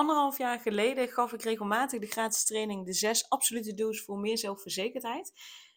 Anderhalf 0.00 0.38
jaar 0.38 0.60
geleden 0.60 1.08
gaf 1.08 1.32
ik 1.32 1.42
regelmatig 1.42 2.00
de 2.00 2.06
gratis 2.06 2.44
training 2.44 2.86
de 2.86 2.92
zes 2.92 3.28
absolute 3.28 3.74
do's 3.74 4.00
voor 4.00 4.18
meer 4.18 4.38
zelfverzekerdheid. 4.38 5.32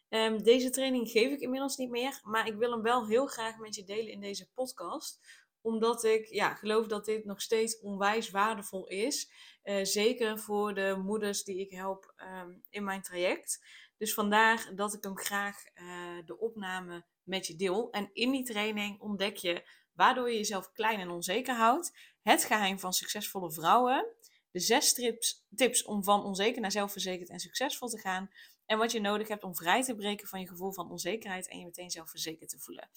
Ehm, 0.09 0.37
deze 0.37 0.69
training 0.69 1.09
geef 1.09 1.31
ik 1.31 1.39
inmiddels 1.39 1.77
niet 1.77 1.89
meer, 1.89 2.19
maar 2.23 2.47
ik 2.47 2.55
wil 2.55 2.71
hem 2.71 2.81
wel 2.81 3.07
heel 3.07 3.25
graag 3.25 3.57
met 3.57 3.75
je 3.75 3.83
delen 3.83 4.11
in 4.11 4.19
deze 4.19 4.49
podcast. 4.53 5.19
Omdat 5.61 6.03
ik 6.03 6.25
ja, 6.25 6.53
geloof 6.53 6.87
dat 6.87 7.05
dit 7.05 7.25
nog 7.25 7.41
steeds 7.41 7.79
onwijs 7.79 8.29
waardevol 8.29 8.87
is. 8.87 9.31
Uh, 9.63 9.83
zeker 9.83 10.39
voor 10.39 10.73
de 10.73 11.01
moeders 11.03 11.43
die 11.43 11.59
ik 11.59 11.71
help 11.71 12.13
um, 12.17 12.63
in 12.69 12.83
mijn 12.83 13.01
traject. 13.01 13.65
Dus 13.97 14.13
vandaar 14.13 14.71
dat 14.75 14.93
ik 14.93 15.03
hem 15.03 15.17
graag 15.17 15.63
uh, 15.75 16.25
de 16.25 16.39
opname 16.39 17.05
met 17.23 17.47
je 17.47 17.55
deel. 17.55 17.91
En 17.91 18.09
in 18.13 18.31
die 18.31 18.43
training 18.43 18.99
ontdek 18.99 19.37
je 19.37 19.63
waardoor 19.93 20.29
je 20.29 20.37
jezelf 20.37 20.71
klein 20.71 20.99
en 20.99 21.09
onzeker 21.09 21.55
houdt. 21.55 21.91
Het 22.21 22.43
geheim 22.43 22.79
van 22.79 22.93
succesvolle 22.93 23.51
vrouwen. 23.51 24.05
De 24.53 24.59
zes 24.59 24.93
tips, 24.93 25.45
tips 25.55 25.83
om 25.83 26.03
van 26.03 26.23
onzeker 26.23 26.61
naar 26.61 26.71
zelfverzekerd 26.71 27.29
en 27.29 27.39
succesvol 27.39 27.87
te 27.87 27.99
gaan. 27.99 28.29
En 28.65 28.77
wat 28.77 28.91
je 28.91 29.01
nodig 29.01 29.27
hebt 29.27 29.43
om 29.43 29.55
vrij 29.55 29.83
te 29.83 29.95
breken 29.95 30.27
van 30.27 30.39
je 30.39 30.47
gevoel 30.47 30.73
van 30.73 30.91
onzekerheid 30.91 31.49
en 31.49 31.59
je 31.59 31.65
meteen 31.65 31.91
zelfverzekerd 31.91 32.49
te 32.49 32.59
voelen. 32.59 32.89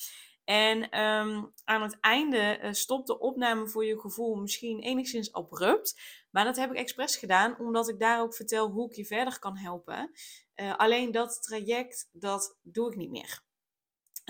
En 0.45 1.01
um, 1.01 1.53
aan 1.65 1.83
het 1.83 2.01
einde 2.01 2.59
uh, 2.63 2.73
stopt 2.73 3.07
de 3.07 3.19
opname 3.19 3.69
voor 3.69 3.85
je 3.85 4.01
gevoel 4.01 4.37
misschien 4.37 4.81
enigszins 4.81 5.33
abrupt. 5.33 6.01
Maar 6.31 6.45
dat 6.45 6.57
heb 6.57 6.71
ik 6.71 6.77
expres 6.77 7.17
gedaan, 7.17 7.59
omdat 7.59 7.89
ik 7.89 7.99
daar 7.99 8.21
ook 8.21 8.35
vertel 8.35 8.71
hoe 8.71 8.91
ik 8.91 8.97
je 8.97 9.05
verder 9.05 9.39
kan 9.39 9.57
helpen. 9.57 10.11
Uh, 10.57 10.77
alleen 10.77 11.11
dat 11.13 11.43
traject, 11.43 12.09
dat 12.13 12.59
doe 12.63 12.91
ik 12.91 12.97
niet 12.97 13.11
meer. 13.11 13.45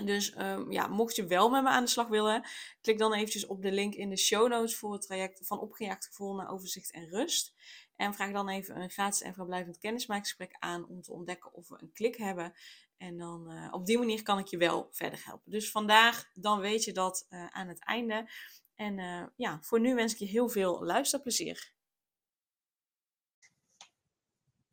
Dus 0.05 0.37
um, 0.37 0.71
ja, 0.71 0.87
mocht 0.87 1.15
je 1.15 1.25
wel 1.25 1.49
met 1.49 1.63
me 1.63 1.69
aan 1.69 1.83
de 1.83 1.89
slag 1.89 2.07
willen, 2.07 2.47
klik 2.81 2.97
dan 2.97 3.13
eventjes 3.13 3.45
op 3.45 3.61
de 3.61 3.71
link 3.71 3.93
in 3.93 4.09
de 4.09 4.17
show 4.17 4.49
notes 4.49 4.75
voor 4.75 4.93
het 4.93 5.01
traject 5.01 5.47
van 5.47 5.59
opgejaagd 5.59 6.05
gevoel 6.05 6.35
naar 6.35 6.51
overzicht 6.51 6.91
en 6.91 7.09
rust. 7.09 7.53
En 7.95 8.13
vraag 8.13 8.31
dan 8.31 8.49
even 8.49 8.81
een 8.81 8.89
gratis 8.89 9.21
en 9.21 9.33
verblijvend 9.33 9.77
kennismakingsgesprek 9.77 10.55
aan 10.59 10.87
om 10.87 11.01
te 11.01 11.11
ontdekken 11.11 11.53
of 11.53 11.67
we 11.67 11.77
een 11.81 11.91
klik 11.93 12.15
hebben. 12.15 12.53
En 12.97 13.17
dan 13.17 13.51
uh, 13.51 13.73
op 13.73 13.85
die 13.85 13.97
manier 13.97 14.23
kan 14.23 14.39
ik 14.39 14.47
je 14.47 14.57
wel 14.57 14.87
verder 14.91 15.21
helpen. 15.23 15.51
Dus 15.51 15.71
vandaag, 15.71 16.29
dan 16.33 16.59
weet 16.59 16.83
je 16.83 16.91
dat 16.91 17.25
uh, 17.29 17.47
aan 17.47 17.67
het 17.67 17.83
einde. 17.83 18.29
En 18.75 18.97
uh, 18.97 19.23
ja, 19.35 19.59
voor 19.61 19.79
nu 19.79 19.95
wens 19.95 20.13
ik 20.13 20.19
je 20.19 20.25
heel 20.25 20.49
veel 20.49 20.83
luisterplezier. 20.83 21.75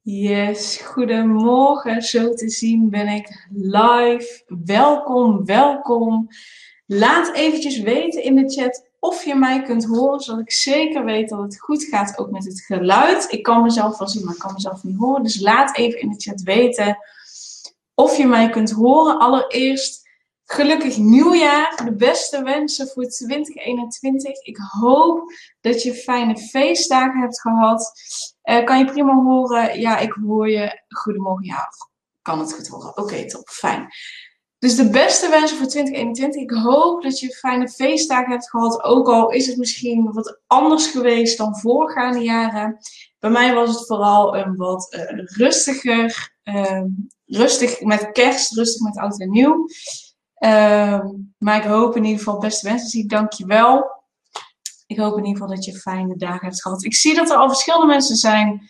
Yes, 0.06 0.76
goedemorgen. 0.76 2.02
Zo 2.02 2.34
te 2.34 2.48
zien 2.48 2.90
ben 2.90 3.08
ik 3.08 3.46
live. 3.52 4.42
Welkom, 4.64 5.44
welkom. 5.44 6.28
Laat 6.86 7.34
eventjes 7.34 7.80
weten 7.80 8.22
in 8.22 8.34
de 8.34 8.50
chat 8.50 8.88
of 9.00 9.24
je 9.24 9.34
mij 9.34 9.62
kunt 9.62 9.84
horen, 9.84 10.20
zodat 10.20 10.40
ik 10.40 10.52
zeker 10.52 11.04
weet 11.04 11.28
dat 11.28 11.42
het 11.42 11.60
goed 11.60 11.84
gaat 11.84 12.18
ook 12.18 12.30
met 12.30 12.44
het 12.44 12.60
geluid. 12.60 13.32
Ik 13.32 13.42
kan 13.42 13.62
mezelf 13.62 13.98
wel 13.98 14.08
zien, 14.08 14.24
maar 14.24 14.34
ik 14.34 14.40
kan 14.40 14.52
mezelf 14.52 14.82
niet 14.82 14.98
horen. 14.98 15.22
Dus 15.22 15.40
laat 15.40 15.76
even 15.76 16.00
in 16.00 16.08
de 16.08 16.20
chat 16.20 16.42
weten 16.42 16.98
of 17.94 18.16
je 18.16 18.26
mij 18.26 18.50
kunt 18.50 18.70
horen. 18.70 19.18
Allereerst 19.18 20.03
gelukkig 20.44 20.96
nieuwjaar. 20.96 21.82
De 21.84 21.94
beste 21.94 22.42
wensen 22.42 22.88
voor 22.88 23.04
2021. 23.04 24.42
Ik 24.42 24.56
hoop 24.56 25.32
dat 25.60 25.82
je 25.82 25.94
fijne 25.94 26.38
feestdagen 26.38 27.20
hebt 27.20 27.40
gehad. 27.40 27.92
Uh, 28.44 28.64
kan 28.64 28.78
je 28.78 28.84
prima 28.84 29.14
horen? 29.14 29.80
Ja, 29.80 29.98
ik 29.98 30.12
hoor 30.12 30.50
je. 30.50 30.82
Goedemorgen. 30.88 31.44
Ja, 31.44 31.68
kan 32.22 32.38
het 32.38 32.52
goed 32.52 32.68
horen. 32.68 32.96
Oké, 32.96 33.28
top. 33.28 33.48
Fijn. 33.48 33.88
Dus 34.58 34.76
de 34.76 34.90
beste 34.90 35.28
wensen 35.28 35.56
voor 35.56 35.66
2021. 35.66 36.42
Ik 36.42 36.50
hoop 36.50 37.02
dat 37.02 37.20
je 37.20 37.34
fijne 37.34 37.68
feestdagen 37.68 38.30
hebt 38.30 38.50
gehad. 38.50 38.82
Ook 38.82 39.08
al 39.08 39.30
is 39.30 39.46
het 39.46 39.56
misschien 39.56 40.12
wat 40.12 40.40
anders 40.46 40.86
geweest 40.86 41.38
dan 41.38 41.56
voorgaande 41.56 42.18
jaren. 42.18 42.78
Bij 43.18 43.30
mij 43.30 43.54
was 43.54 43.68
het 43.68 43.86
vooral 43.86 44.36
een 44.36 44.56
wat 44.56 44.94
uh, 44.94 45.24
rustiger. 45.24 46.32
Uh, 46.44 46.82
rustig 47.26 47.80
met 47.80 48.12
kerst, 48.12 48.56
rustig 48.56 48.82
met 48.82 48.98
oud 48.98 49.20
en 49.20 49.30
nieuw. 49.30 49.66
Uh, 50.38 51.00
maar 51.38 51.56
ik 51.56 51.62
hoop 51.62 51.96
in 51.96 52.04
ieder 52.04 52.18
geval, 52.18 52.38
beste 52.38 52.98
ik 52.98 53.08
dank 53.08 53.32
je 53.32 53.46
wel. 53.46 54.02
Ik 54.86 54.98
hoop 54.98 55.18
in 55.18 55.24
ieder 55.24 55.40
geval 55.40 55.54
dat 55.54 55.64
je 55.64 55.78
fijne 55.78 56.16
dagen 56.16 56.46
hebt 56.46 56.62
gehad. 56.62 56.84
Ik 56.84 56.94
zie 56.94 57.14
dat 57.14 57.30
er 57.30 57.36
al 57.36 57.48
verschillende 57.48 57.86
mensen 57.86 58.16
zijn 58.16 58.68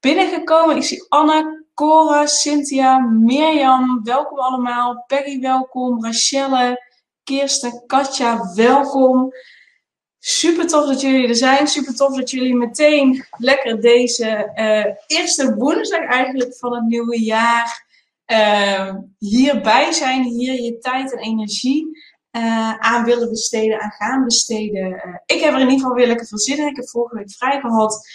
binnengekomen. 0.00 0.76
Ik 0.76 0.82
zie 0.82 1.06
Anne, 1.08 1.64
Cora, 1.74 2.26
Cynthia, 2.26 2.98
Mirjam, 2.98 4.00
welkom 4.02 4.38
allemaal. 4.38 5.04
Peggy, 5.06 5.40
welkom. 5.40 6.04
Rachelle, 6.04 6.82
Kirsten, 7.24 7.82
Katja, 7.86 8.52
welkom. 8.54 9.32
Super 10.18 10.66
tof 10.66 10.86
dat 10.86 11.00
jullie 11.00 11.28
er 11.28 11.36
zijn. 11.36 11.66
Super 11.66 11.94
tof 11.94 12.16
dat 12.16 12.30
jullie 12.30 12.54
meteen 12.54 13.24
lekker 13.38 13.80
deze 13.80 14.52
uh, 14.54 15.18
eerste 15.18 15.54
woensdag 15.54 16.04
eigenlijk 16.04 16.56
van 16.56 16.74
het 16.74 16.84
nieuwe 16.84 17.24
jaar 17.24 17.83
uh, 18.26 18.94
hierbij 19.18 19.92
zijn. 19.92 20.22
Hier 20.22 20.62
je 20.62 20.78
tijd 20.78 21.12
en 21.12 21.18
energie 21.18 21.88
uh, 22.36 22.78
aan 22.78 23.04
willen 23.04 23.28
besteden, 23.28 23.80
aan 23.80 23.90
gaan 23.90 24.24
besteden. 24.24 25.20
ik 25.26 25.40
heb 25.40 25.54
er 25.54 25.60
in 25.60 25.68
ieder 25.68 25.80
geval 25.80 25.94
weer 25.94 26.06
lekker 26.06 26.26
veel 26.26 26.38
zin 26.38 26.58
in. 26.58 26.66
Ik 26.66 26.76
heb 26.76 26.88
vorige 26.88 27.16
week 27.16 27.32
vrij 27.32 27.60
gehad. 27.60 28.08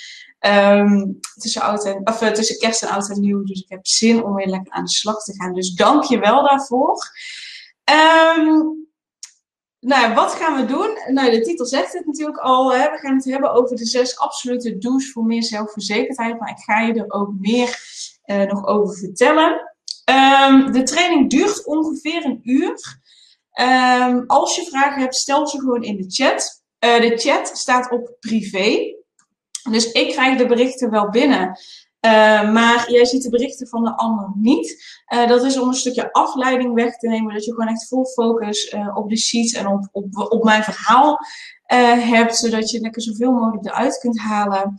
Um, 0.47 1.19
tussen, 1.33 1.61
oud 1.61 1.85
en, 1.85 2.07
of, 2.07 2.21
uh, 2.21 2.29
tussen 2.29 2.57
kerst 2.57 2.83
en 2.83 2.89
oud 2.89 3.09
en 3.09 3.19
nieuw. 3.19 3.43
Dus 3.43 3.61
ik 3.61 3.69
heb 3.69 3.87
zin 3.87 4.23
om 4.23 4.35
weer 4.35 4.47
lekker 4.47 4.71
aan 4.71 4.83
de 4.83 4.89
slag 4.89 5.23
te 5.23 5.33
gaan. 5.33 5.53
Dus 5.53 5.73
dank 5.73 6.03
je 6.03 6.19
wel 6.19 6.47
daarvoor. 6.47 6.97
Um, 8.37 8.87
nou, 9.79 10.13
wat 10.13 10.33
gaan 10.33 10.55
we 10.55 10.65
doen? 10.65 10.97
Nou, 11.13 11.31
de 11.31 11.41
titel 11.41 11.65
zegt 11.65 11.93
het 11.93 12.05
natuurlijk 12.05 12.37
al. 12.37 12.73
Hè? 12.73 12.91
We 12.91 12.97
gaan 12.97 13.15
het 13.15 13.25
hebben 13.25 13.53
over 13.53 13.75
de 13.75 13.85
zes 13.85 14.17
absolute 14.17 14.77
do's 14.77 15.11
voor 15.11 15.23
meer 15.23 15.43
zelfverzekerdheid. 15.43 16.39
Maar 16.39 16.49
ik 16.49 16.63
ga 16.63 16.79
je 16.79 16.93
er 16.93 17.11
ook 17.11 17.31
meer 17.39 17.79
nog 18.25 18.65
over 18.65 18.97
vertellen. 18.97 19.68
Um, 20.09 20.71
de 20.71 20.83
training 20.83 21.29
duurt 21.29 21.65
ongeveer 21.65 22.25
een 22.25 22.39
uur. 22.43 22.97
als 24.27 24.55
je 24.55 24.65
vragen 24.69 25.01
hebt, 25.01 25.15
stel 25.15 25.47
ze 25.47 25.59
gewoon 25.59 25.83
in 25.83 25.97
de 25.97 26.05
chat. 26.07 26.63
Uh, 26.85 27.01
de 27.01 27.17
chat 27.17 27.57
staat 27.57 27.91
op 27.91 28.15
privé. 28.19 28.95
Dus 29.69 29.91
ik 29.91 30.11
krijg 30.11 30.37
de 30.37 30.45
berichten 30.45 30.89
wel 30.89 31.09
binnen. 31.09 31.59
Uh, 32.05 32.51
maar 32.51 32.91
jij 32.91 33.05
ziet 33.05 33.23
de 33.23 33.29
berichten 33.29 33.67
van 33.67 33.83
de 33.83 33.97
ander 33.97 34.31
niet. 34.35 34.83
Uh, 35.13 35.27
dat 35.27 35.43
is 35.43 35.59
om 35.59 35.67
een 35.67 35.73
stukje 35.73 36.11
afleiding 36.11 36.73
weg 36.73 36.97
te 36.97 37.07
nemen. 37.07 37.33
Dat 37.33 37.45
je 37.45 37.51
gewoon 37.51 37.67
echt 37.67 37.87
full 37.87 38.05
focus 38.05 38.73
uh, 38.73 38.97
op 38.97 39.09
de 39.09 39.17
sheets 39.17 39.53
en 39.53 39.67
op, 39.67 39.89
op, 39.91 40.31
op 40.31 40.43
mijn 40.43 40.63
verhaal 40.63 41.17
hebt. 41.65 42.35
Zodat 42.35 42.69
je 42.69 42.79
lekker 42.79 43.01
zoveel 43.01 43.31
mogelijk 43.31 43.65
eruit 43.65 43.97
kunt 43.97 44.19
halen. 44.19 44.75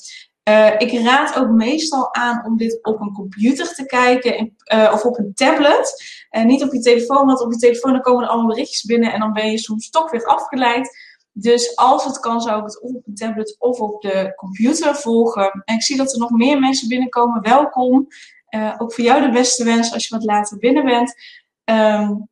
Ik 0.79 1.03
raad 1.05 1.37
ook 1.39 1.49
meestal 1.49 2.15
aan 2.15 2.45
om 2.47 2.57
dit 2.57 2.79
op 2.83 3.01
een 3.01 3.13
computer 3.13 3.75
te 3.75 3.87
kijken 3.87 4.37
in, 4.37 4.55
of 4.93 5.05
op 5.05 5.19
een 5.19 5.35
tablet. 5.35 6.05
niet 6.45 6.63
op 6.63 6.73
je 6.73 6.81
telefoon, 6.81 7.27
want 7.27 7.41
op 7.41 7.53
je 7.53 7.59
telefoon 7.59 7.93
dan 7.93 8.01
komen 8.01 8.25
er 8.25 8.31
allemaal 8.31 8.49
berichtjes 8.49 8.85
binnen 8.85 9.13
en 9.13 9.21
dan 9.21 9.33
ben 9.33 9.51
je 9.51 9.59
soms 9.59 9.91
toch 9.91 10.11
weer 10.11 10.25
afgeleid. 10.25 11.09
Dus 11.33 11.77
als 11.77 12.05
het 12.05 12.21
kan, 12.21 12.41
zou 12.41 12.59
ik 12.59 12.65
het 12.65 12.81
op 12.83 13.07
een 13.07 13.15
tablet 13.15 13.57
of 13.59 13.81
op 13.81 14.03
de 14.03 14.33
computer 14.37 14.95
volgen. 14.95 15.63
En 15.65 15.75
ik 15.75 15.83
zie 15.83 15.97
dat 15.97 16.13
er 16.13 16.19
nog 16.19 16.31
meer 16.31 16.61
mensen 16.61 16.89
binnenkomen. 16.89 17.43
Welkom. 17.43 18.07
Uh, 18.51 18.75
ook 18.79 18.93
voor 18.95 19.05
jou 19.05 19.23
de 19.23 19.31
beste 19.31 19.65
wens 19.65 19.93
als 19.93 20.09
je 20.09 20.15
wat 20.15 20.25
later 20.25 20.59
binnen 20.59 20.85
bent. 20.85 21.15
Um, 21.65 22.29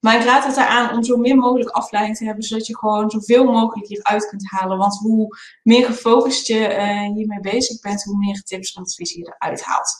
maar 0.00 0.16
ik 0.16 0.24
raad 0.24 0.44
het 0.44 0.56
eraan 0.56 0.96
om 0.96 1.04
zo 1.04 1.16
min 1.16 1.38
mogelijk 1.38 1.70
afleiding 1.70 2.16
te 2.16 2.24
hebben, 2.24 2.44
zodat 2.44 2.66
je 2.66 2.78
gewoon 2.78 3.10
zoveel 3.10 3.44
mogelijk 3.44 3.86
hieruit 3.86 4.28
kunt 4.28 4.50
halen. 4.50 4.78
Want 4.78 4.98
hoe 4.98 5.36
meer 5.62 5.86
gefocust 5.86 6.46
je 6.46 6.68
uh, 6.68 7.14
hiermee 7.14 7.40
bezig 7.40 7.80
bent, 7.80 8.02
hoe 8.02 8.18
meer 8.18 8.42
tips 8.42 8.72
en 8.72 8.82
advies 8.82 9.12
je 9.12 9.34
eruit 9.38 9.62
haalt. 9.62 9.96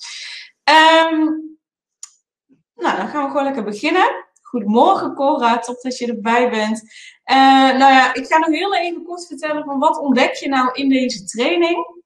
Um, 1.12 1.58
nou, 2.74 2.96
dan 2.96 3.08
gaan 3.08 3.22
we 3.22 3.28
gewoon 3.28 3.44
lekker 3.44 3.64
beginnen. 3.64 4.26
Goedemorgen 4.42 5.14
Cora, 5.14 5.58
top 5.58 5.80
dat 5.80 5.98
je 5.98 6.06
erbij 6.06 6.50
bent. 6.50 6.82
Uh, 7.24 7.36
nou 7.78 7.92
ja, 7.92 8.14
ik 8.14 8.26
ga 8.26 8.38
nog 8.38 8.48
heel 8.48 8.74
even 8.74 9.04
kort 9.04 9.26
vertellen 9.26 9.64
van 9.64 9.78
wat 9.78 9.98
ontdek 9.98 10.34
je 10.34 10.48
nou 10.48 10.70
in 10.72 10.88
deze 10.88 11.24
training. 11.24 11.96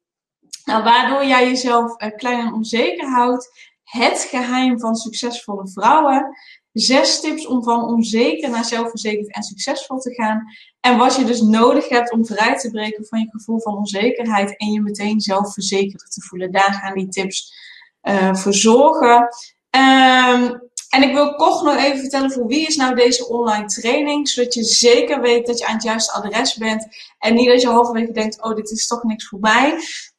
Nou, 0.65 0.85
waardoor 0.85 1.25
jij 1.25 1.49
jezelf 1.49 2.03
uh, 2.03 2.09
klein 2.17 2.47
en 2.47 2.53
onzeker 2.53 3.09
houdt, 3.09 3.71
Het 3.85 4.27
geheim 4.31 4.81
van 4.81 4.95
succesvolle 4.95 5.69
vrouwen. 5.69 6.37
Zes 6.73 7.21
tips 7.21 7.47
om 7.47 7.63
van 7.63 7.85
onzeker 7.85 8.51
naar 8.51 8.65
zelfverzekerd 8.65 9.35
en 9.35 9.43
succesvol 9.43 9.99
te 9.99 10.15
gaan. 10.15 10.43
En 10.81 10.99
wat 10.99 11.17
je 11.17 11.25
dus 11.25 11.41
nodig 11.41 11.89
hebt 11.89 12.13
om 12.13 12.27
vrij 12.27 12.57
te 12.57 12.71
breken 12.71 13.07
van 13.07 13.21
je 13.21 13.31
gevoel 13.31 13.61
van 13.61 13.77
onzekerheid 13.77 14.57
en 14.57 14.73
je 14.73 14.81
meteen 14.81 15.21
zelfverzekerder 15.21 16.09
te 16.09 16.23
voelen. 16.23 16.53
Daar 16.53 16.73
gaan 16.73 16.95
die 16.95 17.09
tips 17.09 17.55
uh, 18.03 18.35
voor 18.35 18.55
zorgen. 18.55 19.29
Um, 19.71 20.71
en 20.89 21.03
ik 21.03 21.13
wil 21.13 21.35
kort 21.35 21.63
nog 21.63 21.77
even 21.77 21.99
vertellen 21.99 22.33
voor 22.33 22.47
wie 22.47 22.67
is 22.67 22.77
nou 22.77 22.95
deze 22.95 23.29
online 23.29 23.67
training, 23.67 24.29
zodat 24.29 24.55
je 24.55 24.65
zeker 24.65 25.21
weet 25.21 25.47
dat 25.47 25.59
je 25.59 25.67
aan 25.67 25.75
het 25.75 25.83
juiste 25.83 26.13
adres 26.13 26.57
bent 26.57 26.87
en 27.19 27.35
niet 27.35 27.49
dat 27.49 27.61
je 27.61 27.69
halverwege 27.69 28.13
denkt, 28.13 28.43
oh 28.43 28.55
dit 28.55 28.71
is 28.71 28.87
toch 28.87 29.03
niks 29.03 29.29
voor 29.29 29.41
mij. 29.41 29.79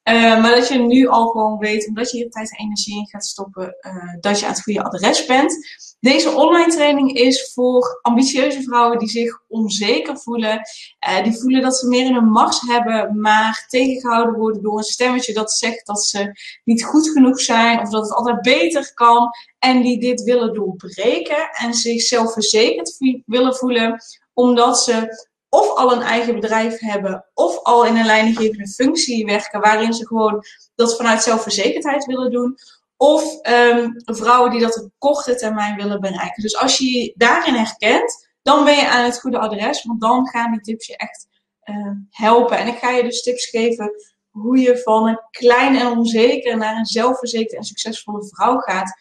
Uh, 0.09 0.41
maar 0.41 0.55
dat 0.55 0.67
je 0.67 0.77
nu 0.77 1.07
al 1.07 1.27
gewoon 1.27 1.57
weet, 1.57 1.87
omdat 1.87 2.11
je 2.11 2.17
hier 2.17 2.29
tijd 2.29 2.51
en 2.51 2.65
energie 2.65 2.97
in 2.97 3.07
gaat 3.07 3.25
stoppen, 3.25 3.75
uh, 3.81 4.13
dat 4.19 4.39
je 4.39 4.45
aan 4.45 4.51
het 4.51 4.61
goede 4.61 4.83
adres 4.83 5.25
bent. 5.25 5.55
Deze 5.99 6.29
online 6.31 6.71
training 6.71 7.13
is 7.13 7.51
voor 7.53 7.99
ambitieuze 8.01 8.61
vrouwen 8.61 8.99
die 8.99 9.09
zich 9.09 9.39
onzeker 9.47 10.17
voelen. 10.17 10.61
Uh, 11.09 11.23
die 11.23 11.39
voelen 11.39 11.61
dat 11.61 11.77
ze 11.77 11.87
meer 11.87 12.05
in 12.05 12.13
hun 12.13 12.29
macht 12.29 12.61
hebben, 12.67 13.19
maar 13.21 13.65
tegengehouden 13.67 14.35
worden 14.35 14.61
door 14.61 14.77
een 14.77 14.83
stemmetje 14.83 15.33
dat 15.33 15.51
zegt 15.51 15.85
dat 15.85 16.03
ze 16.03 16.31
niet 16.63 16.83
goed 16.83 17.09
genoeg 17.09 17.39
zijn 17.39 17.79
of 17.79 17.89
dat 17.89 18.03
het 18.03 18.13
altijd 18.13 18.41
beter 18.41 18.93
kan. 18.93 19.29
En 19.59 19.81
die 19.81 19.99
dit 19.99 20.23
willen 20.23 20.53
doorbreken 20.53 21.49
en 21.51 21.73
zichzelf 21.73 22.33
verzekerd 22.33 22.97
willen 23.25 23.55
voelen, 23.55 24.03
omdat 24.33 24.79
ze 24.79 25.27
of 25.53 25.75
al 25.75 25.91
een 25.91 26.01
eigen 26.01 26.33
bedrijf 26.39 26.79
hebben, 26.79 27.25
of 27.33 27.63
al 27.63 27.85
in 27.85 27.95
een 27.95 28.05
leidinggevende 28.05 28.67
functie 28.67 29.25
werken, 29.25 29.61
waarin 29.61 29.93
ze 29.93 30.07
gewoon 30.07 30.43
dat 30.75 30.95
vanuit 30.95 31.23
zelfverzekerdheid 31.23 32.05
willen 32.05 32.31
doen. 32.31 32.57
Of 32.97 33.47
um, 33.47 34.01
vrouwen 34.05 34.51
die 34.51 34.59
dat 34.59 34.83
op 34.83 34.91
korte 34.97 35.35
termijn 35.35 35.75
willen 35.75 36.01
bereiken. 36.01 36.43
Dus 36.43 36.57
als 36.57 36.77
je 36.77 36.85
je 36.85 37.13
daarin 37.15 37.53
herkent, 37.53 38.29
dan 38.41 38.63
ben 38.63 38.75
je 38.75 38.89
aan 38.89 39.03
het 39.03 39.19
goede 39.19 39.39
adres, 39.39 39.83
want 39.83 40.01
dan 40.01 40.27
gaan 40.27 40.51
die 40.51 40.61
tips 40.61 40.87
je 40.87 40.97
echt 40.97 41.27
uh, 41.65 41.91
helpen. 42.09 42.57
En 42.57 42.67
ik 42.67 42.77
ga 42.77 42.89
je 42.89 43.03
dus 43.03 43.21
tips 43.21 43.45
geven 43.45 43.91
hoe 44.29 44.57
je 44.57 44.77
van 44.77 45.07
een 45.07 45.19
klein 45.29 45.75
en 45.75 45.97
onzeker 45.97 46.57
naar 46.57 46.75
een 46.75 46.85
zelfverzekerde 46.85 47.57
en 47.57 47.63
succesvolle 47.63 48.27
vrouw 48.27 48.57
gaat. 48.57 48.93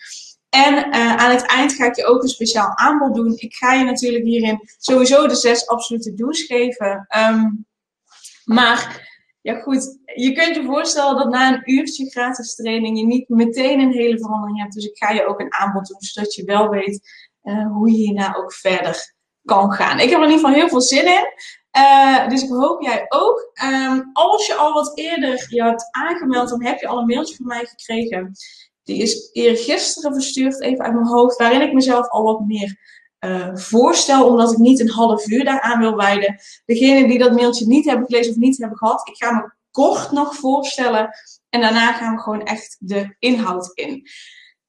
En 0.55 0.75
uh, 0.75 1.17
aan 1.17 1.31
het 1.31 1.47
eind 1.47 1.73
ga 1.73 1.85
ik 1.87 1.97
je 1.97 2.07
ook 2.07 2.23
een 2.23 2.29
speciaal 2.29 2.77
aanbod 2.77 3.15
doen. 3.15 3.33
Ik 3.37 3.55
ga 3.55 3.73
je 3.73 3.85
natuurlijk 3.85 4.25
hierin 4.25 4.61
sowieso 4.79 5.27
de 5.27 5.35
zes 5.35 5.67
absolute 5.67 6.15
do's 6.15 6.43
geven. 6.43 7.07
Um, 7.17 7.67
maar 8.45 9.11
ja 9.41 9.61
goed, 9.61 9.99
je 10.15 10.33
kunt 10.33 10.57
je 10.57 10.65
voorstellen 10.65 11.17
dat 11.17 11.29
na 11.29 11.53
een 11.53 11.63
uurtje 11.65 12.11
gratis 12.11 12.55
training 12.55 12.99
je 12.99 13.05
niet 13.05 13.29
meteen 13.29 13.81
een 13.81 13.93
hele 13.93 14.19
verandering 14.19 14.61
hebt. 14.61 14.75
Dus 14.75 14.85
ik 14.85 14.97
ga 14.97 15.11
je 15.11 15.27
ook 15.27 15.41
een 15.41 15.55
aanbod 15.55 15.87
doen, 15.87 16.01
zodat 16.01 16.35
je 16.35 16.45
wel 16.45 16.69
weet 16.69 17.01
uh, 17.43 17.67
hoe 17.67 17.91
je 17.91 17.97
hierna 17.97 18.35
ook 18.35 18.53
verder 18.53 19.15
kan 19.45 19.73
gaan. 19.73 19.99
Ik 19.99 20.11
heb 20.11 20.19
er 20.19 20.25
in 20.25 20.31
ieder 20.31 20.45
geval 20.45 20.61
heel 20.61 20.69
veel 20.69 20.81
zin 20.81 21.07
in. 21.07 21.27
Uh, 21.77 22.29
dus 22.29 22.43
ik 22.43 22.49
hoop 22.49 22.83
jij 22.83 23.05
ook. 23.09 23.51
Um, 23.65 24.11
als 24.13 24.47
je 24.47 24.55
al 24.55 24.73
wat 24.73 24.99
eerder 24.99 25.47
je 25.49 25.63
hebt 25.63 25.89
aangemeld, 25.91 26.49
dan 26.49 26.65
heb 26.65 26.81
je 26.81 26.87
al 26.87 26.99
een 26.99 27.07
mailtje 27.07 27.37
van 27.37 27.47
mij 27.47 27.65
gekregen. 27.65 28.33
Die 28.85 29.03
is 29.03 29.31
eergisteren 29.33 30.15
verstuurd, 30.15 30.61
even 30.61 30.85
uit 30.85 30.95
mijn 30.95 31.07
hoofd, 31.07 31.37
waarin 31.37 31.63
ik 31.63 31.73
mezelf 31.73 32.09
al 32.09 32.23
wat 32.23 32.41
meer 32.47 33.01
uh, 33.21 33.57
voorstel, 33.57 34.27
omdat 34.27 34.53
ik 34.53 34.59
niet 34.59 34.81
een 34.81 34.91
half 34.91 35.27
uur 35.27 35.45
daaraan 35.45 35.79
wil 35.79 35.97
wijden. 35.97 36.37
Degenen 36.65 37.09
die 37.09 37.19
dat 37.19 37.33
mailtje 37.33 37.67
niet 37.67 37.85
hebben 37.85 38.07
gelezen 38.07 38.33
of 38.33 38.39
niet 38.39 38.59
hebben 38.59 38.79
gehad, 38.79 39.09
ik 39.09 39.17
ga 39.17 39.33
me 39.33 39.53
kort 39.71 40.11
nog 40.11 40.35
voorstellen 40.35 41.11
en 41.49 41.61
daarna 41.61 41.93
gaan 41.93 42.15
we 42.15 42.21
gewoon 42.21 42.43
echt 42.43 42.77
de 42.81 43.17
inhoud 43.19 43.71
in. 43.75 44.09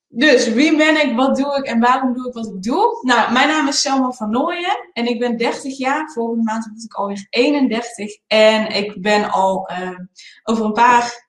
Dus 0.07 0.47
wie 0.47 0.77
ben 0.77 1.07
ik, 1.07 1.15
wat 1.15 1.35
doe 1.35 1.57
ik 1.57 1.65
en 1.65 1.79
waarom 1.79 2.13
doe 2.13 2.27
ik 2.27 2.33
wat 2.33 2.47
ik 2.47 2.61
doe? 2.61 2.99
Nou, 3.01 3.31
mijn 3.31 3.47
naam 3.47 3.67
is 3.67 3.81
Selma 3.81 4.11
van 4.11 4.29
Nooyen 4.29 4.89
en 4.93 5.05
ik 5.05 5.19
ben 5.19 5.37
30 5.37 5.77
jaar. 5.77 6.11
Volgende 6.11 6.43
maand 6.43 6.65
word 6.65 6.83
ik 6.83 6.93
alweer 6.93 7.27
31 7.29 8.17
en 8.27 8.67
ik 8.67 9.01
ben 9.01 9.31
al 9.31 9.69
uh, 9.71 9.99
over 10.43 10.65
een 10.65 10.73
paar 10.73 11.22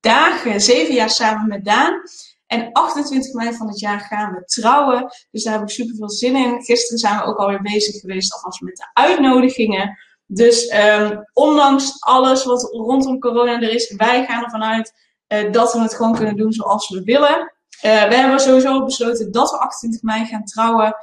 dagen, 0.00 0.60
zeven 0.60 0.94
jaar 0.94 1.10
samen 1.10 1.48
met 1.48 1.64
Daan. 1.64 2.02
En 2.46 2.72
28 2.72 3.32
mei 3.32 3.52
van 3.52 3.68
het 3.68 3.80
jaar 3.80 4.00
gaan 4.00 4.32
we 4.32 4.44
trouwen. 4.44 5.10
Dus 5.30 5.42
daar 5.42 5.52
heb 5.52 5.62
ik 5.62 5.68
super 5.68 5.96
veel 5.96 6.10
zin 6.10 6.36
in. 6.36 6.62
Gisteren 6.62 6.98
zijn 6.98 7.16
we 7.16 7.24
ook 7.24 7.38
alweer 7.38 7.62
bezig 7.62 8.00
geweest, 8.00 8.32
alvast 8.32 8.60
met 8.60 8.76
de 8.76 8.90
uitnodigingen. 8.92 9.98
Dus 10.26 10.74
um, 10.74 11.24
ondanks 11.32 12.00
alles 12.00 12.44
wat 12.44 12.62
rondom 12.62 13.20
corona 13.20 13.60
er 13.60 13.70
is, 13.70 13.94
wij 13.96 14.24
gaan 14.24 14.44
ervan 14.44 14.62
uit 14.62 14.92
uh, 15.28 15.52
dat 15.52 15.72
we 15.72 15.80
het 15.80 15.94
gewoon 15.94 16.14
kunnen 16.14 16.36
doen 16.36 16.52
zoals 16.52 16.88
we 16.88 17.02
willen. 17.02 17.52
Uh, 17.84 18.08
we 18.08 18.14
hebben 18.14 18.40
sowieso 18.40 18.84
besloten 18.84 19.32
dat 19.32 19.50
we 19.50 19.58
28 19.58 20.02
mei 20.02 20.24
gaan 20.24 20.44
trouwen. 20.44 20.96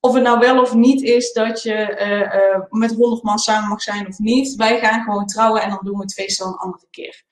Of 0.00 0.14
het 0.14 0.22
nou 0.22 0.38
wel 0.38 0.60
of 0.60 0.74
niet 0.74 1.02
is 1.02 1.32
dat 1.32 1.62
je 1.62 1.96
uh, 2.50 2.78
met 2.80 2.94
100 2.94 3.22
man 3.22 3.38
samen 3.38 3.68
mag 3.68 3.82
zijn 3.82 4.06
of 4.06 4.18
niet. 4.18 4.54
Wij 4.54 4.78
gaan 4.78 5.02
gewoon 5.02 5.26
trouwen 5.26 5.62
en 5.62 5.70
dan 5.70 5.80
doen 5.82 5.96
we 5.96 6.02
het 6.02 6.14
feest 6.14 6.38
wel 6.38 6.48
een 6.48 6.58
andere 6.58 6.86
keer. 6.90 7.24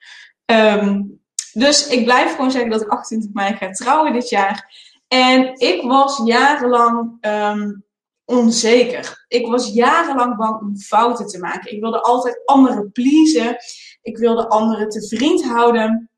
Um, 0.51 1.19
dus 1.53 1.87
ik 1.87 2.03
blijf 2.03 2.35
gewoon 2.35 2.51
zeggen 2.51 2.69
dat 2.69 2.81
ik 2.81 2.89
28 2.89 3.33
mei 3.33 3.55
ga 3.55 3.69
trouwen 3.69 4.13
dit 4.13 4.29
jaar. 4.29 4.87
En 5.07 5.59
ik 5.59 5.81
was 5.81 6.21
jarenlang 6.25 7.17
um, 7.21 7.83
onzeker. 8.25 9.25
Ik 9.27 9.47
was 9.47 9.73
jarenlang 9.73 10.37
bang 10.37 10.61
om 10.61 10.77
fouten 10.77 11.27
te 11.27 11.39
maken. 11.39 11.73
Ik 11.73 11.81
wilde 11.81 12.01
altijd 12.01 12.41
anderen 12.45 12.91
pleasen. 12.91 13.57
Ik 14.01 14.17
wilde 14.17 14.47
anderen 14.47 14.89
te 14.89 15.07
vriend 15.07 15.43
houden. 15.43 16.09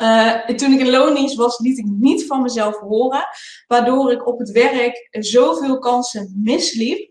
Uh, 0.00 0.46
toen 0.46 0.72
ik 0.72 0.80
in 0.80 0.90
loondienst 0.90 1.36
was, 1.36 1.58
liet 1.58 1.78
ik 1.78 1.86
niet 1.86 2.26
van 2.26 2.42
mezelf 2.42 2.78
horen. 2.78 3.24
Waardoor 3.66 4.12
ik 4.12 4.26
op 4.26 4.38
het 4.38 4.50
werk 4.50 5.08
zoveel 5.10 5.78
kansen 5.78 6.40
misliep. 6.42 7.08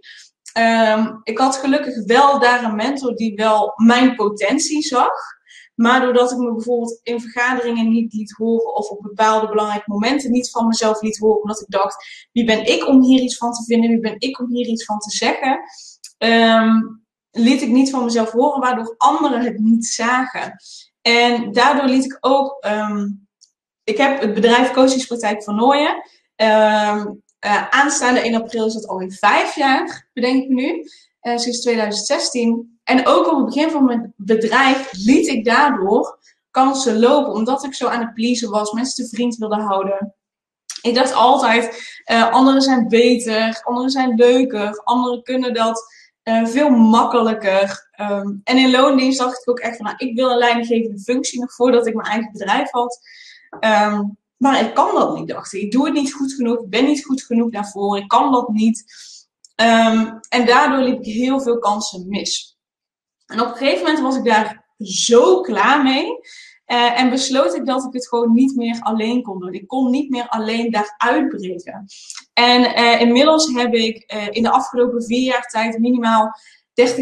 Um, 0.58 1.20
ik 1.24 1.38
had 1.38 1.56
gelukkig 1.56 2.06
wel 2.06 2.40
daar 2.40 2.64
een 2.64 2.76
mentor 2.76 3.16
die 3.16 3.36
wel 3.36 3.74
mijn 3.76 4.16
potentie 4.16 4.82
zag. 4.82 5.39
Maar 5.80 6.02
doordat 6.02 6.32
ik 6.32 6.38
me 6.38 6.54
bijvoorbeeld 6.54 7.00
in 7.04 7.22
vergaderingen 7.22 7.90
niet 7.90 8.14
liet 8.14 8.32
horen 8.32 8.76
of 8.76 8.90
op 8.90 9.02
bepaalde 9.02 9.48
belangrijke 9.48 9.92
momenten 9.92 10.32
niet 10.32 10.50
van 10.50 10.68
mezelf 10.68 11.02
liet 11.02 11.18
horen, 11.18 11.42
omdat 11.42 11.62
ik 11.62 11.70
dacht, 11.70 12.28
wie 12.32 12.46
ben 12.46 12.66
ik 12.66 12.88
om 12.88 13.02
hier 13.02 13.22
iets 13.22 13.38
van 13.38 13.52
te 13.52 13.64
vinden, 13.64 13.90
wie 13.90 14.00
ben 14.00 14.16
ik 14.18 14.40
om 14.40 14.54
hier 14.54 14.68
iets 14.68 14.86
van 14.86 15.00
te 15.00 15.10
zeggen, 15.10 15.60
um, 16.18 17.06
liet 17.32 17.62
ik 17.62 17.70
niet 17.70 17.90
van 17.90 18.04
mezelf 18.04 18.32
horen, 18.32 18.60
waardoor 18.60 18.96
anderen 18.98 19.42
het 19.42 19.60
niet 19.60 19.86
zagen. 19.86 20.56
En 21.02 21.52
daardoor 21.52 21.88
liet 21.88 22.06
ik 22.06 22.18
ook, 22.20 22.66
um, 22.66 23.28
ik 23.84 23.98
heb 23.98 24.22
het 24.22 24.34
bedrijf 24.34 24.72
Coachingspraktijk 24.72 25.44
van 25.44 25.56
Nooien. 25.56 26.04
Um, 26.36 27.24
uh, 27.46 27.70
aanstaande 27.70 28.20
1 28.20 28.36
april 28.36 28.66
is 28.66 28.74
dat 28.74 28.88
alweer 28.88 29.12
vijf 29.12 29.56
jaar, 29.56 30.10
bedenk 30.14 30.44
ik 30.44 30.50
nu, 30.50 30.86
uh, 31.22 31.38
sinds 31.38 31.62
2016. 31.62 32.79
En 32.90 33.08
ook 33.08 33.28
op 33.28 33.36
het 33.36 33.46
begin 33.46 33.70
van 33.70 33.86
mijn 33.86 34.14
bedrijf 34.18 34.90
liet 34.92 35.28
ik 35.28 35.46
daardoor 35.46 36.20
kansen 36.52 37.00
lopen, 37.00 37.34
omdat 37.34 37.64
ik 37.64 37.74
zo 37.74 37.88
aan 37.88 38.00
het 38.00 38.14
pleasen 38.14 38.50
was, 38.50 38.72
mensen 38.72 39.04
te 39.04 39.16
vriend 39.16 39.36
wilde 39.36 39.62
houden. 39.62 40.16
Ik 40.82 40.96
dacht 40.96 41.14
altijd, 41.14 42.00
uh, 42.12 42.32
anderen 42.32 42.62
zijn 42.62 42.88
beter, 42.88 43.62
anderen 43.64 43.90
zijn 43.90 44.16
leuker, 44.16 44.82
anderen 44.84 45.24
kunnen 45.24 45.54
dat 45.54 45.94
uh, 46.24 46.46
veel 46.46 46.70
makkelijker. 46.70 47.90
Um, 48.02 48.42
en 48.44 48.58
in 48.58 48.72
loondienst 48.72 49.20
dacht 49.20 49.42
ik 49.42 49.50
ook 49.50 49.60
echt 49.60 49.78
van, 49.78 49.86
nou, 49.86 49.98
ik 49.98 50.16
wil 50.16 50.32
een 50.32 50.38
leidinggevende 50.38 51.00
functie 51.00 51.40
nog 51.40 51.54
voordat 51.54 51.88
ik 51.88 51.94
mijn 51.94 52.08
eigen 52.08 52.32
bedrijf 52.32 52.72
had. 52.72 53.00
Um, 53.60 54.18
maar 54.38 54.62
ik 54.62 54.74
kan 54.74 54.96
dat 54.96 55.16
niet, 55.16 55.28
dacht 55.28 55.54
ik. 55.54 55.62
Ik 55.62 55.72
doe 55.72 55.86
het 55.86 55.94
niet 55.94 56.14
goed 56.14 56.34
genoeg, 56.34 56.60
ik 56.60 56.70
ben 56.70 56.86
niet 56.86 57.06
goed 57.06 57.24
genoeg 57.24 57.52
daarvoor, 57.52 57.98
ik 57.98 58.08
kan 58.08 58.32
dat 58.32 58.50
niet. 58.50 58.86
Um, 59.56 60.20
en 60.30 60.46
daardoor 60.46 60.84
liep 60.84 61.00
ik 61.00 61.14
heel 61.14 61.42
veel 61.42 61.60
kansen 61.60 62.06
mis. 62.08 62.59
En 63.30 63.42
op 63.42 63.48
een 63.48 63.58
gegeven 63.58 63.86
moment 63.86 64.00
was 64.00 64.16
ik 64.16 64.24
daar 64.24 64.66
zo 64.80 65.42
klaar 65.42 65.84
mee. 65.84 66.06
Uh, 66.68 67.00
en 67.00 67.10
besloot 67.10 67.56
ik 67.56 67.66
dat 67.66 67.84
ik 67.86 67.94
het 67.94 68.08
gewoon 68.08 68.34
niet 68.34 68.56
meer 68.56 68.80
alleen 68.82 69.22
kon 69.22 69.40
doen. 69.40 69.54
Ik 69.54 69.68
kon 69.68 69.90
niet 69.90 70.10
meer 70.10 70.28
alleen 70.28 70.72
daar 70.72 70.96
uitbreken. 70.98 71.86
En 72.34 72.62
uh, 72.62 73.02
inmiddels 73.02 73.54
heb 73.54 73.74
ik 73.74 74.14
uh, 74.14 74.28
in 74.30 74.44
de 74.44 74.50
afgelopen 74.50 75.04
vier 75.04 75.24
jaar 75.24 75.48
tijd 75.48 75.80
minimaal 75.80 76.32
30.000 76.82 76.96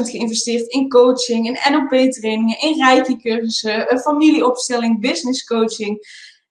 geïnvesteerd 0.00 0.66
in 0.66 0.88
coaching, 0.88 1.46
in 1.46 1.72
NLP-trainingen, 1.72 2.60
in 2.60 2.84
reiki-cursussen, 2.84 4.00
familieopstelling, 4.00 5.00
business 5.00 5.44
coaching. 5.44 6.06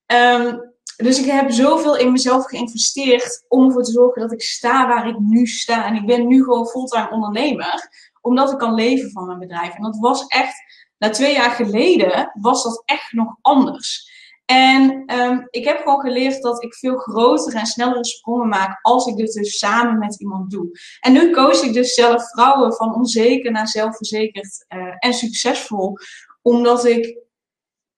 Um, 0.06 0.74
dus 0.98 1.20
ik 1.20 1.26
heb 1.26 1.52
zoveel 1.52 1.98
in 1.98 2.12
mezelf 2.12 2.46
geïnvesteerd 2.46 3.46
om 3.48 3.66
ervoor 3.66 3.84
te 3.84 3.92
zorgen 3.92 4.22
dat 4.22 4.32
ik 4.32 4.42
sta 4.42 4.88
waar 4.88 5.08
ik 5.08 5.20
nu 5.20 5.46
sta. 5.46 5.86
En 5.86 5.96
ik 5.96 6.06
ben 6.06 6.28
nu 6.28 6.44
gewoon 6.44 6.68
fulltime 6.68 7.12
ondernemer 7.12 7.90
omdat 8.24 8.52
ik 8.52 8.58
kan 8.58 8.74
leven 8.74 9.12
van 9.12 9.26
mijn 9.26 9.40
bedrijf. 9.40 9.76
En 9.76 9.82
dat 9.82 9.98
was 9.98 10.26
echt, 10.28 10.56
na 10.98 11.10
twee 11.10 11.34
jaar 11.34 11.52
geleden, 11.52 12.32
was 12.34 12.64
dat 12.64 12.84
echt 12.86 13.12
nog 13.12 13.36
anders. 13.42 14.12
En 14.46 15.04
um, 15.20 15.48
ik 15.50 15.66
heb 15.66 15.78
gewoon 15.78 16.00
geleerd 16.00 16.42
dat 16.42 16.64
ik 16.64 16.76
veel 16.76 16.98
grotere 16.98 17.60
en 17.60 17.66
snellere 17.66 18.06
sprongen 18.06 18.48
maak 18.48 18.80
als 18.82 19.06
ik 19.06 19.16
dit 19.16 19.34
dus 19.34 19.58
samen 19.58 19.98
met 19.98 20.20
iemand 20.20 20.52
doe. 20.52 20.80
En 21.00 21.14
nu 21.14 21.32
coach 21.32 21.62
ik 21.62 21.74
dus 21.74 21.94
zelf 21.94 22.30
vrouwen 22.30 22.74
van 22.74 22.96
onzeker 22.96 23.52
naar 23.52 23.68
zelfverzekerd 23.68 24.66
uh, 24.76 24.94
en 25.00 25.14
succesvol. 25.14 25.98
Omdat 26.42 26.86
ik 26.86 27.18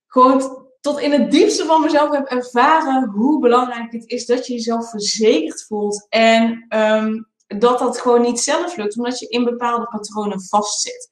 gewoon 0.08 0.66
tot 0.82 1.00
in 1.00 1.12
het 1.12 1.32
diepste 1.32 1.66
van 1.66 1.82
mezelf 1.82 2.12
heb 2.12 2.26
ervaren 2.26 3.10
hoe 3.10 3.40
belangrijk 3.40 3.92
het 3.92 4.10
is 4.10 4.26
dat 4.26 4.48
je 4.48 4.54
jezelf 4.54 4.90
verzekerd 4.90 5.66
voelt. 5.66 6.06
En 6.10 6.66
ehm, 6.68 7.22
dat 7.48 7.80
dat 7.80 8.00
gewoon 8.00 8.22
niet 8.22 8.40
zelf 8.40 8.78
lukt, 8.78 8.98
omdat 8.98 9.20
je 9.20 9.28
in 9.28 9.44
bepaalde 9.44 9.88
patronen 9.88 10.42
vastzit. 10.42 11.10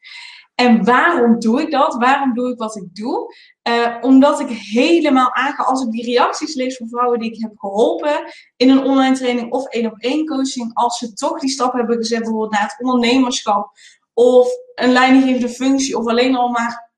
En 0.55 0.83
waarom 0.85 1.39
doe 1.39 1.61
ik 1.61 1.71
dat? 1.71 1.95
Waarom 1.95 2.33
doe 2.33 2.51
ik 2.51 2.57
wat 2.57 2.75
ik 2.75 2.95
doe? 2.95 3.35
Uh, 3.69 3.97
omdat 4.01 4.39
ik 4.39 4.49
helemaal 4.49 5.33
aanga, 5.33 5.63
als 5.63 5.81
ik 5.81 5.91
die 5.91 6.05
reacties 6.05 6.55
lees 6.55 6.77
van 6.77 6.87
vrouwen 6.87 7.19
die 7.19 7.31
ik 7.31 7.41
heb 7.41 7.51
geholpen 7.55 8.33
in 8.55 8.69
een 8.69 8.83
online 8.83 9.15
training 9.15 9.51
of 9.51 9.67
één 9.67 9.85
op 9.85 9.99
één 9.99 10.25
coaching, 10.25 10.73
als 10.73 10.97
ze 10.97 11.13
toch 11.13 11.39
die 11.39 11.49
stap 11.49 11.73
hebben 11.73 11.97
gezet, 11.97 12.19
bijvoorbeeld 12.19 12.51
naar 12.51 12.61
het 12.61 12.75
ondernemerschap 12.79 13.71
of 14.13 14.47
een 14.75 14.91
leidinggevende 14.91 15.49
functie 15.49 15.97
of 15.97 16.07
alleen 16.07 16.35
al 16.35 16.49
maar 16.49 16.91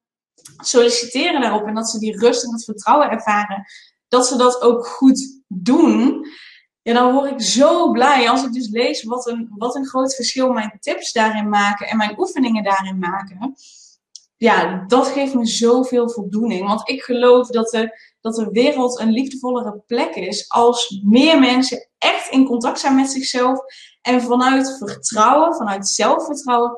solliciteren 0.58 1.42
daarop 1.42 1.68
en 1.68 1.75
dat 1.75 1.89
ze 1.89 2.00
die 2.00 2.20
rust 2.20 2.44
en 2.44 2.51
dat 2.51 2.63
vertrouwen 2.63 3.10
ervaren, 3.10 3.65
dat 4.08 4.27
ze 4.27 4.38
dat 4.38 4.62
ook 4.62 4.88
goed 4.88 5.42
doen. 5.48 6.27
Ja, 6.86 6.94
dan 6.94 7.13
word 7.13 7.32
ik 7.32 7.42
zo 7.42 7.92
blij 7.92 8.30
als 8.30 8.44
ik 8.44 8.54
dus 8.54 8.70
lees 8.70 9.04
wat 9.04 9.27
een, 9.27 9.51
wat 9.58 9.75
een 9.75 9.86
groot 9.86 10.15
verschil 10.15 10.51
mijn 10.51 10.77
tips 10.80 11.12
daarin 11.12 11.50
maken 11.50 11.88
en 11.88 11.98
mijn 11.98 12.20
oefeningen 12.20 12.63
daarin 12.63 13.00
maken. 13.00 13.56
Ja, 14.38 14.84
dat 14.88 15.08
geeft 15.08 15.34
me 15.34 15.46
zoveel 15.46 16.10
voldoening. 16.10 16.68
Want 16.68 16.89
ik 16.89 17.01
geloof 17.01 17.48
dat 17.48 17.70
de, 17.70 18.00
dat 18.22 18.36
de 18.36 18.50
wereld 18.51 19.00
een 19.00 19.12
liefdevollere 19.12 19.84
plek 19.88 20.15
is 20.15 20.50
als 20.50 21.01
meer 21.04 21.39
mensen 21.39 21.88
echt 21.98 22.32
in 22.32 22.46
contact 22.46 22.80
zijn 22.80 22.96
met 22.96 23.12
zichzelf 23.12 23.60
en 24.01 24.22
vanuit 24.22 24.77
vertrouwen, 24.77 25.56
vanuit 25.56 25.88
zelfvertrouwen, 25.88 26.77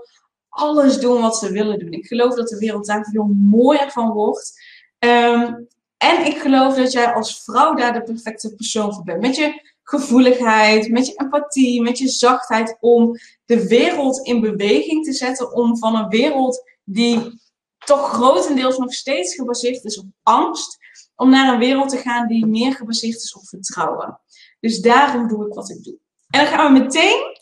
alles 0.50 1.00
doen 1.00 1.22
wat 1.22 1.38
ze 1.38 1.52
willen 1.52 1.80
doen. 1.80 1.92
Ik 1.92 2.08
geloof 2.08 2.36
dat 2.36 2.48
de 2.48 2.58
wereld 2.58 2.86
daar 2.86 3.06
veel 3.12 3.36
mooier 3.38 3.92
van 3.92 4.12
wordt. 4.12 4.62
Ehm, 5.00 5.54
en 5.98 6.26
ik 6.26 6.38
geloof 6.38 6.76
dat 6.76 6.92
jij 6.92 7.14
als 7.14 7.44
vrouw 7.44 7.74
daar 7.74 7.94
de 7.94 8.04
perfecte 8.04 8.56
persoon 8.56 8.94
voor 8.94 9.04
bent. 9.04 9.22
Met 9.22 9.36
je 9.36 9.76
gevoeligheid, 9.90 10.90
met 10.90 11.08
je 11.08 11.14
empathie, 11.16 11.82
met 11.82 11.98
je 11.98 12.08
zachtheid 12.08 12.78
om 12.80 13.18
de 13.46 13.68
wereld 13.68 14.28
in 14.28 14.42
beweging 14.42 15.06
te 15.06 15.14
zetten. 15.14 15.54
Om 15.54 15.78
van 15.78 15.96
een 15.96 16.08
wereld 16.08 16.64
die 16.84 17.40
toch 17.86 18.10
grotendeels 18.10 18.78
nog 18.78 18.94
steeds 18.94 19.36
gebaseerd 19.36 19.84
is 19.84 20.00
op 20.00 20.06
angst, 20.24 20.78
om 21.16 21.30
naar 21.30 21.54
een 21.54 21.60
wereld 21.60 21.90
te 21.90 21.98
gaan 21.98 22.28
die 22.28 22.46
meer 22.46 22.76
gebaseerd 22.76 23.16
is 23.16 23.34
op 23.34 23.48
vertrouwen. 23.48 24.20
Dus 24.60 24.82
daarom 24.82 25.28
doe 25.28 25.48
ik 25.48 25.54
wat 25.54 25.70
ik 25.70 25.84
doe. 25.84 25.98
En 26.30 26.40
dan 26.40 26.54
gaan 26.54 26.74
we 26.74 26.80
meteen 26.80 27.38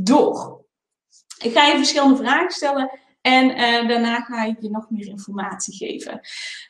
door. 0.00 0.64
Ik 1.38 1.52
ga 1.52 1.66
je 1.66 1.76
verschillende 1.76 2.16
vragen 2.16 2.50
stellen 2.50 2.98
en 3.20 3.50
uh, 3.50 3.88
daarna 3.88 4.20
ga 4.20 4.44
ik 4.44 4.56
je 4.60 4.70
nog 4.70 4.90
meer 4.90 5.06
informatie 5.06 5.76
geven. 5.76 6.20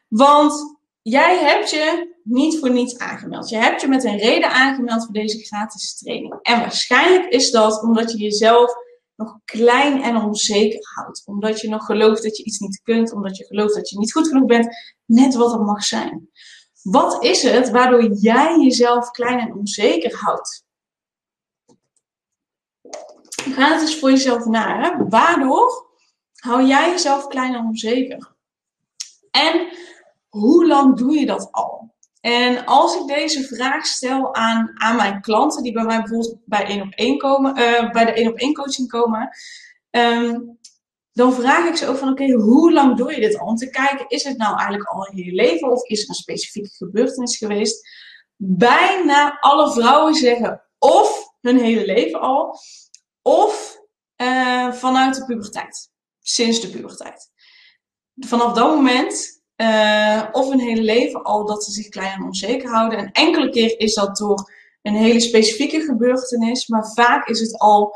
Want 0.09 0.78
jij 1.09 1.39
hebt 1.39 1.71
je 1.71 2.17
niet 2.23 2.59
voor 2.59 2.71
niets 2.71 2.99
aangemeld. 2.99 3.49
Je 3.49 3.57
hebt 3.57 3.81
je 3.81 3.89
met 3.89 4.05
een 4.05 4.19
reden 4.19 4.51
aangemeld 4.51 5.05
voor 5.05 5.15
deze 5.15 5.39
gratis 5.39 5.99
training. 5.99 6.39
En 6.43 6.61
waarschijnlijk 6.61 7.33
is 7.33 7.51
dat 7.51 7.83
omdat 7.83 8.11
je 8.11 8.19
jezelf 8.19 8.75
nog 9.17 9.39
klein 9.45 10.03
en 10.03 10.17
onzeker 10.17 10.81
houdt. 10.95 11.23
Omdat 11.27 11.61
je 11.61 11.69
nog 11.69 11.85
gelooft 11.85 12.23
dat 12.23 12.37
je 12.37 12.45
iets 12.45 12.59
niet 12.59 12.81
kunt. 12.83 13.13
Omdat 13.13 13.37
je 13.37 13.45
gelooft 13.45 13.75
dat 13.75 13.91
je 13.91 13.99
niet 13.99 14.13
goed 14.13 14.29
genoeg 14.29 14.47
bent. 14.47 14.69
Net 15.05 15.35
wat 15.35 15.53
het 15.53 15.63
mag 15.63 15.85
zijn. 15.85 16.31
Wat 16.83 17.25
is 17.25 17.43
het 17.43 17.71
waardoor 17.71 18.13
jij 18.13 18.61
jezelf 18.61 19.11
klein 19.11 19.39
en 19.39 19.55
onzeker 19.55 20.17
houdt? 20.17 20.65
Ga 23.29 23.73
het 23.73 23.81
eens 23.81 23.99
voor 23.99 24.11
jezelf 24.11 24.45
na. 24.45 24.81
Hè? 24.81 25.09
Waardoor 25.09 25.87
hou 26.35 26.67
jij 26.67 26.91
jezelf 26.91 27.27
klein 27.27 27.55
en 27.55 27.65
onzeker? 27.65 28.37
En 29.31 29.69
hoe 30.29 30.67
lang 30.67 30.97
doe 30.97 31.13
je 31.13 31.27
dat 31.27 31.49
al? 31.51 31.95
En 32.21 32.65
als 32.65 32.97
ik 32.97 33.07
deze 33.07 33.43
vraag 33.43 33.87
stel 33.87 34.35
aan, 34.35 34.71
aan 34.75 34.97
mijn 34.97 35.21
klanten, 35.21 35.63
die 35.63 35.73
bij 35.73 35.85
mij 35.85 35.99
bijvoorbeeld 35.99 36.39
bij, 36.45 36.65
1 36.65 36.83
op 36.83 36.93
1 36.95 37.19
komen, 37.19 37.59
uh, 37.59 37.91
bij 37.91 38.05
de 38.05 38.13
1 38.13 38.29
op 38.29 38.39
1 38.39 38.55
coaching 38.55 38.89
komen, 38.89 39.29
um, 39.91 40.59
dan 41.13 41.33
vraag 41.33 41.69
ik 41.69 41.77
ze 41.77 41.87
ook 41.87 41.97
van 41.97 42.09
oké, 42.09 42.33
hoe 42.33 42.73
lang 42.73 42.97
doe 42.97 43.15
je 43.15 43.21
dit 43.21 43.39
al? 43.39 43.47
Om 43.47 43.57
te 43.57 43.71
kijken, 43.71 44.09
is 44.09 44.25
het 44.25 44.37
nou 44.37 44.57
eigenlijk 44.57 44.89
al 44.89 45.07
in 45.07 45.25
je 45.25 45.33
leven 45.33 45.71
of 45.71 45.83
is 45.83 46.03
er 46.03 46.09
een 46.09 46.15
specifieke 46.15 46.71
gebeurtenis 46.71 47.37
geweest? 47.37 47.89
Bijna 48.37 49.39
alle 49.41 49.73
vrouwen 49.73 50.15
zeggen 50.15 50.63
of 50.79 51.35
hun 51.41 51.59
hele 51.59 51.87
leven 51.87 52.21
al, 52.21 52.59
of 53.23 53.79
uh, 54.17 54.73
vanuit 54.73 55.15
de 55.15 55.25
puberteit. 55.25 55.91
Sinds 56.21 56.61
de 56.61 56.69
puberteit. 56.69 57.31
Vanaf 58.17 58.53
dat 58.53 58.75
moment, 58.75 59.38
uh, 59.61 60.25
of 60.33 60.49
hun 60.49 60.61
hele 60.61 60.83
leven 60.83 61.23
al, 61.23 61.47
dat 61.47 61.65
ze 61.65 61.71
zich 61.71 61.89
klein 61.89 62.13
en 62.13 62.23
onzeker 62.23 62.71
houden. 62.71 62.99
En 62.99 63.13
enkele 63.13 63.51
keer 63.51 63.81
is 63.81 63.95
dat 63.95 64.17
door 64.17 64.53
een 64.83 64.95
hele 64.95 65.21
specifieke 65.21 65.81
gebeurtenis, 65.81 66.67
maar 66.67 66.93
vaak 66.95 67.29
is 67.29 67.41
het 67.41 67.59
al 67.59 67.95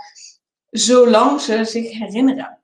zolang 0.71 1.41
ze 1.41 1.65
zich 1.65 1.99
herinneren. 1.99 2.59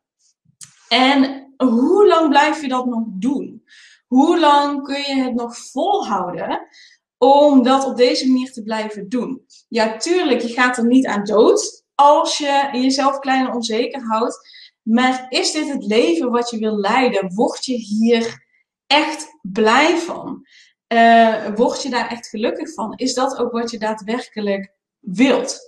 En 0.88 1.52
hoe 1.56 2.06
lang 2.06 2.28
blijf 2.28 2.60
je 2.60 2.68
dat 2.68 2.86
nog 2.86 3.04
doen? 3.06 3.62
Hoe 4.06 4.40
lang 4.40 4.82
kun 4.82 5.16
je 5.16 5.22
het 5.22 5.34
nog 5.34 5.56
volhouden 5.56 6.68
om 7.18 7.62
dat 7.62 7.84
op 7.84 7.96
deze 7.96 8.26
manier 8.26 8.52
te 8.52 8.62
blijven 8.62 9.08
doen? 9.08 9.44
Ja, 9.68 9.96
tuurlijk, 9.96 10.40
je 10.40 10.48
gaat 10.48 10.76
er 10.76 10.86
niet 10.86 11.06
aan 11.06 11.24
dood 11.24 11.84
als 11.94 12.38
je 12.38 12.68
jezelf 12.72 13.18
klein 13.18 13.46
en 13.46 13.54
onzeker 13.54 14.02
houdt. 14.02 14.48
Maar 14.82 15.26
is 15.28 15.52
dit 15.52 15.68
het 15.68 15.84
leven 15.84 16.30
wat 16.30 16.50
je 16.50 16.58
wil 16.58 16.76
leiden? 16.76 17.34
Word 17.34 17.64
je 17.64 17.74
hier 17.74 18.46
echt 18.88 19.38
blij 19.42 19.98
van? 19.98 20.46
Uh, 20.92 21.46
word 21.54 21.82
je 21.82 21.90
daar 21.90 22.08
echt 22.08 22.28
gelukkig 22.28 22.74
van? 22.74 22.92
Is 22.96 23.14
dat 23.14 23.38
ook 23.38 23.52
wat 23.52 23.70
je 23.70 23.78
daadwerkelijk 23.78 24.72
wilt? 25.00 25.66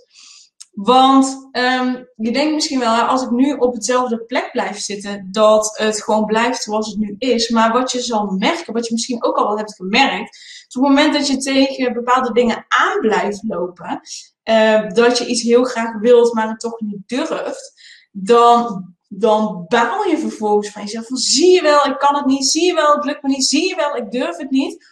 Want 0.71 1.49
um, 1.51 2.07
je 2.15 2.31
denkt 2.31 2.53
misschien 2.53 2.79
wel, 2.79 2.95
als 2.95 3.23
ik 3.23 3.29
nu 3.29 3.53
op 3.53 3.73
hetzelfde 3.73 4.25
plek 4.25 4.51
blijf 4.51 4.79
zitten, 4.79 5.27
dat 5.31 5.77
het 5.77 6.03
gewoon 6.03 6.25
blijft 6.25 6.63
zoals 6.63 6.87
het 6.87 6.97
nu 6.97 7.15
is. 7.17 7.49
Maar 7.49 7.71
wat 7.71 7.91
je 7.91 8.01
zal 8.01 8.25
merken, 8.25 8.73
wat 8.73 8.85
je 8.87 8.93
misschien 8.93 9.23
ook 9.23 9.35
al 9.35 9.47
wel 9.47 9.57
hebt 9.57 9.75
gemerkt, 9.75 10.35
is 10.67 10.75
op 10.75 10.83
het 10.83 10.91
moment 10.91 11.13
dat 11.13 11.27
je 11.27 11.37
tegen 11.37 11.93
bepaalde 11.93 12.33
dingen 12.33 12.65
aan 12.67 12.99
blijft 12.99 13.43
lopen, 13.43 14.01
uh, 14.43 14.89
dat 14.89 15.17
je 15.17 15.25
iets 15.25 15.41
heel 15.41 15.63
graag 15.63 15.99
wilt, 15.99 16.33
maar 16.33 16.49
het 16.49 16.59
toch 16.59 16.79
niet 16.79 17.01
durft, 17.05 17.73
dan, 18.11 18.95
dan 19.13 19.65
baal 19.67 20.03
je 20.03 20.17
vervolgens 20.17 20.69
van 20.69 20.81
jezelf. 20.81 21.07
Van, 21.07 21.17
zie 21.17 21.51
je 21.51 21.61
wel, 21.61 21.85
ik 21.85 21.97
kan 21.97 22.15
het 22.15 22.25
niet. 22.25 22.45
Zie 22.45 22.65
je 22.65 22.73
wel, 22.73 22.95
het 22.95 23.05
lukt 23.05 23.23
me 23.23 23.29
niet. 23.29 23.45
Zie 23.45 23.67
je 23.67 23.75
wel, 23.75 23.95
ik 23.95 24.11
durf 24.11 24.37
het 24.37 24.51
niet. 24.51 24.85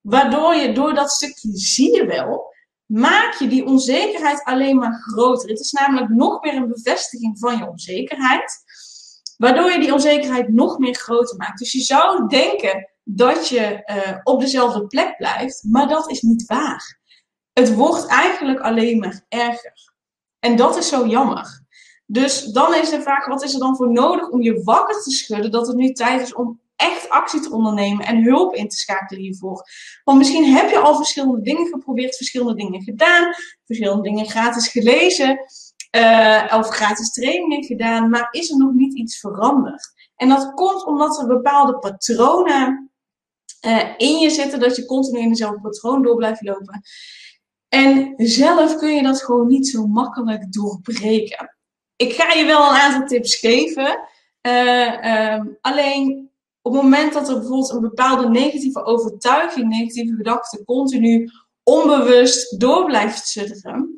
Waardoor 0.00 0.54
je 0.54 0.72
door 0.72 0.94
dat 0.94 1.10
stukje 1.10 1.50
zie 1.52 1.96
je 1.96 2.06
wel, 2.06 2.54
maak 2.86 3.34
je 3.34 3.48
die 3.48 3.64
onzekerheid 3.64 4.44
alleen 4.44 4.76
maar 4.76 4.92
groter. 4.92 5.48
Het 5.48 5.60
is 5.60 5.72
namelijk 5.72 6.08
nog 6.08 6.42
meer 6.42 6.54
een 6.54 6.68
bevestiging 6.68 7.38
van 7.38 7.58
je 7.58 7.68
onzekerheid. 7.68 8.56
Waardoor 9.36 9.70
je 9.70 9.80
die 9.80 9.92
onzekerheid 9.92 10.48
nog 10.48 10.78
meer 10.78 10.94
groter 10.94 11.36
maakt. 11.36 11.58
Dus 11.58 11.72
je 11.72 11.80
zou 11.80 12.28
denken 12.28 12.90
dat 13.04 13.48
je 13.48 13.82
uh, 13.86 14.18
op 14.22 14.40
dezelfde 14.40 14.86
plek 14.86 15.16
blijft, 15.16 15.62
maar 15.70 15.88
dat 15.88 16.10
is 16.10 16.20
niet 16.20 16.46
waar 16.46 17.00
het 17.52 17.74
wordt 17.74 18.06
eigenlijk 18.06 18.60
alleen 18.60 18.98
maar 18.98 19.24
erger. 19.28 19.92
En 20.38 20.56
dat 20.56 20.76
is 20.76 20.88
zo 20.88 21.06
jammer. 21.06 21.61
Dus 22.12 22.44
dan 22.44 22.74
is 22.74 22.90
de 22.90 23.02
vraag, 23.02 23.26
wat 23.26 23.42
is 23.42 23.54
er 23.54 23.60
dan 23.60 23.76
voor 23.76 23.92
nodig 23.92 24.28
om 24.28 24.42
je 24.42 24.62
wakker 24.62 25.02
te 25.02 25.10
schudden 25.10 25.50
dat 25.50 25.66
het 25.66 25.76
nu 25.76 25.92
tijd 25.92 26.20
is 26.20 26.34
om 26.34 26.60
echt 26.76 27.08
actie 27.08 27.40
te 27.40 27.52
ondernemen 27.52 28.06
en 28.06 28.24
hulp 28.24 28.54
in 28.54 28.68
te 28.68 28.76
schakelen 28.76 29.22
hiervoor. 29.22 29.62
Want 30.04 30.18
misschien 30.18 30.44
heb 30.44 30.70
je 30.70 30.78
al 30.78 30.96
verschillende 30.96 31.40
dingen 31.40 31.66
geprobeerd, 31.66 32.16
verschillende 32.16 32.54
dingen 32.54 32.82
gedaan, 32.82 33.34
verschillende 33.64 34.02
dingen 34.02 34.26
gratis 34.26 34.68
gelezen 34.68 35.38
uh, 35.96 36.52
of 36.56 36.68
gratis 36.68 37.12
trainingen 37.12 37.64
gedaan, 37.64 38.10
maar 38.10 38.28
is 38.30 38.50
er 38.50 38.56
nog 38.56 38.72
niet 38.72 38.94
iets 38.94 39.18
veranderd? 39.18 39.92
En 40.16 40.28
dat 40.28 40.52
komt 40.54 40.84
omdat 40.84 41.18
er 41.18 41.26
bepaalde 41.26 41.78
patronen 41.78 42.90
uh, 43.66 43.88
in 43.96 44.18
je 44.18 44.30
zitten, 44.30 44.60
dat 44.60 44.76
je 44.76 44.86
continu 44.86 45.20
in 45.20 45.28
dezelfde 45.28 45.60
patroon 45.60 46.02
door 46.02 46.16
blijft 46.16 46.42
lopen. 46.42 46.82
En 47.68 48.14
zelf 48.16 48.76
kun 48.76 48.94
je 48.94 49.02
dat 49.02 49.22
gewoon 49.22 49.46
niet 49.46 49.68
zo 49.68 49.86
makkelijk 49.86 50.52
doorbreken. 50.52 51.56
Ik 52.02 52.12
ga 52.12 52.32
je 52.32 52.44
wel 52.44 52.70
een 52.70 52.80
aantal 52.80 53.06
tips 53.06 53.34
geven. 53.34 54.08
Uh, 54.42 55.32
um, 55.34 55.58
alleen 55.60 56.30
op 56.62 56.72
het 56.72 56.82
moment 56.82 57.12
dat 57.12 57.28
er 57.28 57.34
bijvoorbeeld 57.34 57.70
een 57.70 57.80
bepaalde 57.80 58.28
negatieve 58.28 58.84
overtuiging, 58.84 59.68
negatieve 59.68 60.14
gedachte 60.14 60.64
continu 60.64 61.30
onbewust 61.62 62.60
door 62.60 62.84
blijft 62.84 63.26
sudderen, 63.26 63.96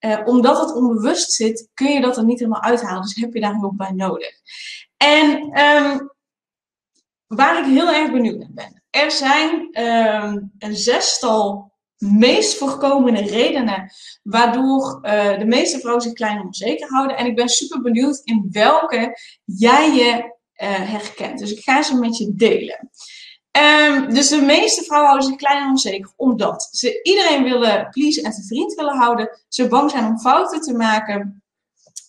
uh, 0.00 0.20
omdat 0.24 0.60
het 0.60 0.74
onbewust 0.74 1.32
zit, 1.32 1.70
kun 1.74 1.92
je 1.92 2.00
dat 2.00 2.16
er 2.16 2.24
niet 2.24 2.38
helemaal 2.38 2.62
uithalen. 2.62 3.02
Dus 3.02 3.14
heb 3.14 3.34
je 3.34 3.40
daar 3.40 3.54
hulp 3.54 3.76
bij 3.76 3.92
nodig. 3.92 4.32
En 4.96 5.60
um, 5.60 6.10
waar 7.26 7.58
ik 7.58 7.64
heel 7.64 7.92
erg 7.92 8.12
benieuwd 8.12 8.38
naar 8.38 8.52
ben. 8.54 8.82
Er 8.90 9.10
zijn 9.10 9.80
um, 9.80 10.52
een 10.58 10.76
zestal 10.76 11.72
meest 11.98 12.58
voorkomende 12.58 13.20
redenen 13.20 13.92
waardoor 14.22 15.00
uh, 15.02 15.38
de 15.38 15.46
meeste 15.46 15.78
vrouwen 15.78 16.02
zich 16.02 16.12
klein 16.12 16.38
en 16.38 16.46
onzeker 16.46 16.88
houden. 16.88 17.16
En 17.16 17.26
ik 17.26 17.36
ben 17.36 17.48
super 17.48 17.80
benieuwd 17.80 18.20
in 18.24 18.48
welke 18.50 19.18
jij 19.44 19.94
je 19.94 20.12
uh, 20.12 20.90
herkent. 20.90 21.38
Dus 21.38 21.52
ik 21.52 21.62
ga 21.62 21.82
ze 21.82 21.98
met 21.98 22.16
je 22.16 22.34
delen. 22.34 22.90
Um, 23.56 24.14
dus 24.14 24.28
de 24.28 24.40
meeste 24.40 24.82
vrouwen 24.82 25.10
houden 25.10 25.28
zich 25.28 25.38
klein 25.38 25.62
en 25.62 25.68
onzeker 25.68 26.12
omdat 26.16 26.68
ze 26.70 27.02
iedereen 27.02 27.42
willen 27.42 27.88
pleasen 27.90 28.22
en 28.22 28.32
zijn 28.32 28.46
vriend 28.46 28.74
willen 28.74 28.96
houden. 28.96 29.40
Ze 29.48 29.68
bang 29.68 29.90
zijn 29.90 30.04
om 30.04 30.18
fouten 30.18 30.60
te 30.60 30.74
maken. 30.74 31.42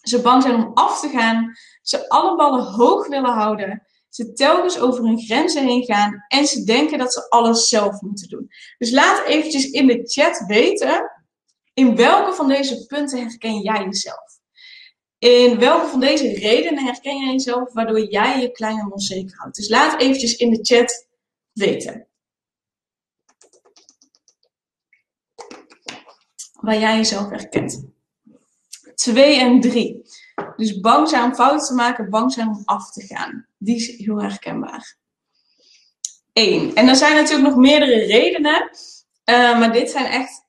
Ze 0.01 0.22
bang 0.22 0.41
zijn 0.44 0.56
om 0.56 0.72
af 0.74 1.00
te 1.00 1.10
gaan. 1.10 1.53
Ze 1.82 2.10
alle 2.10 2.36
ballen 2.36 2.63
hoog 2.63 3.08
willen 3.08 3.34
houden. 3.34 3.87
Ze 4.17 4.33
telkens 4.33 4.79
over 4.79 5.03
hun 5.03 5.19
grenzen 5.19 5.65
heen 5.65 5.83
gaan. 5.83 6.25
En 6.27 6.47
ze 6.47 6.63
denken 6.63 6.97
dat 6.97 7.13
ze 7.13 7.29
alles 7.29 7.69
zelf 7.69 8.01
moeten 8.01 8.29
doen. 8.29 8.50
Dus 8.77 8.91
laat 8.91 9.25
eventjes 9.25 9.69
in 9.69 9.88
de 9.88 10.01
chat 10.03 10.43
weten. 10.47 11.12
In 11.74 11.95
welke 11.95 12.33
van 12.33 12.47
deze 12.47 12.86
punten 12.86 13.19
herken 13.19 13.62
jij 13.62 13.83
jezelf? 13.83 14.39
In 15.17 15.59
welke 15.59 15.88
van 15.88 16.00
deze 16.00 16.33
redenen 16.33 16.86
herken 16.86 17.17
jij 17.17 17.31
jezelf 17.31 17.74
waardoor 17.74 18.00
jij 18.00 18.41
je 18.41 18.51
klein 18.51 18.79
en 18.79 18.91
onzeker 18.91 19.38
houdt? 19.38 19.55
Dus 19.55 19.69
laat 19.69 20.01
eventjes 20.01 20.36
in 20.36 20.50
de 20.50 20.59
chat 20.62 21.07
weten. 21.51 22.07
Waar 26.53 26.79
jij 26.79 26.95
jezelf 26.95 27.29
herkent. 27.29 27.86
2 28.95 29.39
en 29.39 29.62
3. 29.62 30.01
Dus 30.55 30.79
bang 30.79 31.09
zijn 31.09 31.24
om 31.24 31.36
fouten 31.36 31.67
te 31.67 31.74
maken, 31.74 32.09
bang 32.09 32.33
zijn 32.33 32.47
om 32.47 32.62
af 32.65 32.91
te 32.91 33.05
gaan. 33.05 33.47
Die 33.58 33.76
is 33.76 33.98
heel 33.98 34.22
herkenbaar. 34.22 34.98
1. 36.34 36.76
En 36.76 36.88
er 36.88 36.96
zijn 36.96 37.16
natuurlijk 37.16 37.50
nog 37.50 37.58
meerdere 37.58 38.06
redenen. 38.06 38.70
Uh, 39.30 39.60
maar 39.60 39.74
dit 39.74 39.90
zijn 39.90 40.06
echt. 40.06 40.46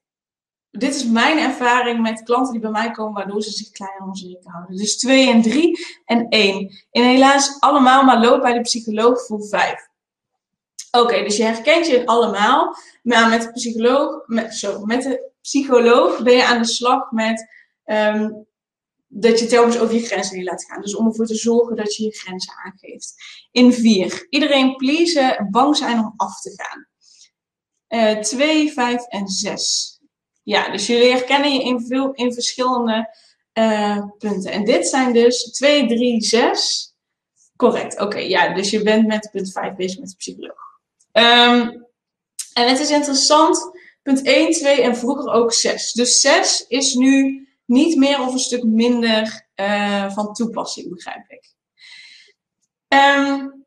Dit 0.71 0.95
is 0.95 1.05
mijn 1.05 1.38
ervaring 1.38 2.00
met 2.00 2.23
klanten 2.23 2.53
die 2.53 2.61
bij 2.61 2.71
mij 2.71 2.91
komen, 2.91 3.15
waardoor 3.15 3.43
ze 3.43 3.50
zich 3.50 3.71
klein 3.71 3.93
en 3.99 4.07
onzeker 4.07 4.50
houden. 4.50 4.77
Dus 4.77 4.99
2 4.99 5.31
en 5.31 5.43
3 5.43 5.79
en 6.05 6.29
1. 6.29 6.87
En 6.91 7.03
helaas 7.03 7.61
allemaal 7.61 8.05
maar 8.05 8.21
loop 8.21 8.43
bij 8.43 8.53
de 8.53 8.61
psycholoog 8.61 9.27
voor 9.27 9.47
5. 9.47 9.88
Oké, 10.91 11.23
dus 11.23 11.37
je 11.37 11.43
herkent 11.43 11.87
je 11.87 12.07
allemaal. 12.07 12.75
Maar 13.03 13.29
met 13.29 13.43
de 13.43 13.53
psycholoog, 13.53 14.27
met, 14.27 14.55
zo, 14.55 14.85
met 14.85 15.03
de 15.03 15.31
psycholoog 15.41 16.23
ben 16.23 16.37
je 16.37 16.45
aan 16.45 16.62
de 16.62 16.69
slag 16.69 17.11
met 17.11 17.49
um, 17.85 18.48
dat 19.09 19.38
je 19.38 19.47
telkens 19.47 19.79
over 19.79 19.95
je 19.95 20.07
grenzen 20.07 20.37
heen 20.37 20.45
laat 20.45 20.65
gaan. 20.65 20.81
Dus 20.81 20.97
om 20.97 21.07
ervoor 21.07 21.27
te 21.27 21.35
zorgen 21.35 21.77
dat 21.77 21.97
je 21.97 22.05
je 22.05 22.19
grenzen 22.19 22.55
aangeeft. 22.65 23.15
In 23.50 23.73
vier, 23.73 24.27
iedereen 24.31 24.77
pleasen, 24.77 25.49
bang 25.50 25.77
zijn 25.77 25.99
om 25.99 26.12
af 26.17 26.41
te 26.41 26.53
gaan. 26.57 26.87
Uh, 27.88 28.23
twee, 28.23 28.73
vijf 28.73 29.07
en 29.07 29.29
zes. 29.29 29.99
Ja, 30.43 30.71
dus 30.71 30.87
jullie 30.87 31.11
herkennen 31.11 31.53
je 31.53 31.62
in, 31.62 31.81
veel, 31.81 32.12
in 32.12 32.33
verschillende 32.33 33.15
uh, 33.59 34.05
punten. 34.19 34.53
En 34.53 34.65
dit 34.65 34.88
zijn 34.88 35.12
dus 35.12 35.43
2, 35.43 35.87
3, 35.87 36.21
6. 36.21 36.95
Correct, 37.57 38.00
oké. 38.00 38.19
ja, 38.19 38.55
dus 38.55 38.71
je 38.71 38.83
bent 38.83 39.07
met 39.07 39.29
punt 39.33 39.53
5 39.53 39.75
bezig 39.75 39.99
met 39.99 40.09
de 40.09 40.17
psycholoog. 40.17 40.81
Um, 41.12 41.87
en 42.53 42.69
het 42.69 42.79
is 42.79 42.91
interessant, 42.91 43.71
punt 44.03 44.23
1, 44.23 44.53
2 44.53 44.83
en 44.83 44.97
vroeger 44.97 45.33
ook 45.33 45.53
6. 45.53 45.93
Dus 45.93 46.21
6 46.21 46.65
is 46.69 46.95
nu 46.95 47.48
niet 47.68 47.96
meer 47.96 48.20
of 48.20 48.32
een 48.32 48.38
stuk 48.38 48.64
minder 48.64 49.48
uh, 49.56 50.10
van 50.10 50.32
toepassing, 50.34 50.88
begrijp 50.88 51.25
ik. 51.28 51.54
Um, 52.88 53.66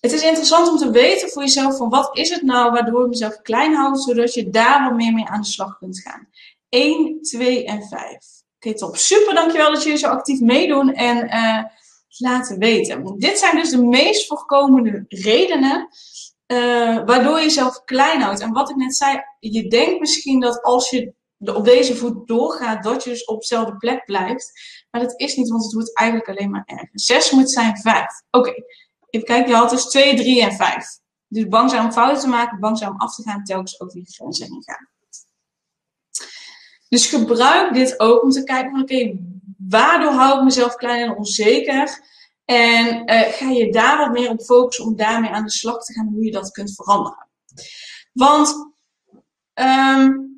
het 0.00 0.12
is 0.12 0.22
interessant 0.22 0.68
om 0.68 0.76
te 0.76 0.90
weten 0.90 1.30
voor 1.30 1.42
jezelf 1.42 1.76
van 1.76 1.88
wat 1.88 2.16
is 2.16 2.30
het 2.30 2.42
nou 2.42 2.72
waardoor 2.72 3.02
ik 3.02 3.08
mezelf 3.08 3.42
klein 3.42 3.74
houd, 3.74 4.02
zodat 4.02 4.34
je 4.34 4.50
daar 4.50 4.84
wat 4.84 4.96
meer 4.96 5.12
mee 5.12 5.26
aan 5.26 5.40
de 5.40 5.46
slag 5.46 5.78
kunt 5.78 6.00
gaan. 6.00 6.28
1, 6.68 7.22
2 7.22 7.64
en 7.64 7.82
5. 7.82 8.02
Oké, 8.56 8.74
top. 8.74 8.96
Super, 8.96 9.34
dankjewel 9.34 9.72
dat 9.72 9.82
jullie 9.82 9.98
zo 9.98 10.08
actief 10.08 10.40
meedoen 10.40 10.94
en 10.94 11.26
uh, 11.26 11.64
laten 12.18 12.58
weten. 12.58 13.18
Dit 13.18 13.38
zijn 13.38 13.56
dus 13.56 13.70
de 13.70 13.82
meest 13.82 14.26
voorkomende 14.26 15.04
redenen 15.08 15.88
uh, 16.46 17.04
waardoor 17.04 17.36
je 17.36 17.44
jezelf 17.44 17.84
klein 17.84 18.20
houdt. 18.20 18.40
En 18.40 18.52
wat 18.52 18.70
ik 18.70 18.76
net 18.76 18.96
zei, 18.96 19.22
je 19.40 19.68
denkt 19.68 20.00
misschien 20.00 20.40
dat 20.40 20.62
als 20.62 20.90
je 20.90 21.12
op 21.38 21.64
deze 21.64 21.96
voet 21.96 22.26
doorgaat, 22.26 22.82
dat 22.82 23.04
je 23.04 23.10
dus 23.10 23.24
op 23.24 23.40
dezelfde 23.40 23.76
plek 23.76 24.04
blijft. 24.04 24.52
Maar 24.90 25.00
dat 25.00 25.20
is 25.20 25.36
niet, 25.36 25.48
want 25.48 25.64
het 25.64 25.72
wordt 25.72 25.96
eigenlijk 25.96 26.28
alleen 26.28 26.50
maar 26.50 26.62
erger. 26.66 26.90
Zes 26.92 27.30
moet 27.30 27.50
zijn 27.50 27.76
vijf. 27.76 28.22
Oké, 28.30 28.48
okay. 28.48 28.64
even 29.10 29.26
kijken, 29.26 29.50
je 29.50 29.56
had 29.56 29.70
dus 29.70 29.84
twee, 29.84 30.16
drie 30.16 30.42
en 30.42 30.52
vijf. 30.52 30.86
Dus 31.28 31.48
bang 31.48 31.70
zijn 31.70 31.84
om 31.84 31.92
fouten 31.92 32.22
te 32.22 32.28
maken, 32.28 32.60
bang 32.60 32.78
zijn 32.78 32.90
om 32.90 33.00
af 33.00 33.14
te 33.14 33.22
gaan, 33.22 33.44
telkens 33.44 33.80
ook 33.80 33.90
die 33.90 34.06
grenzen 34.06 34.46
heen 34.46 34.62
gaan. 34.64 34.88
Dus 36.88 37.06
gebruik 37.06 37.74
dit 37.74 38.00
ook 38.00 38.22
om 38.22 38.30
te 38.30 38.44
kijken 38.44 38.70
van 38.70 38.82
oké, 38.82 38.94
okay, 38.94 39.20
waardoor 39.58 40.12
hou 40.12 40.38
ik 40.38 40.44
mezelf 40.44 40.74
klein 40.74 41.02
en 41.02 41.16
onzeker? 41.16 42.06
En 42.44 43.10
uh, 43.10 43.20
ga 43.20 43.50
je 43.50 43.72
daar 43.72 43.98
wat 43.98 44.12
meer 44.12 44.30
op 44.30 44.42
focussen 44.42 44.84
om 44.84 44.96
daarmee 44.96 45.30
aan 45.30 45.44
de 45.44 45.50
slag 45.50 45.84
te 45.84 45.92
gaan 45.92 46.08
hoe 46.12 46.24
je 46.24 46.30
dat 46.30 46.50
kunt 46.50 46.74
veranderen. 46.74 47.28
Want 48.12 48.72
um, 49.54 50.37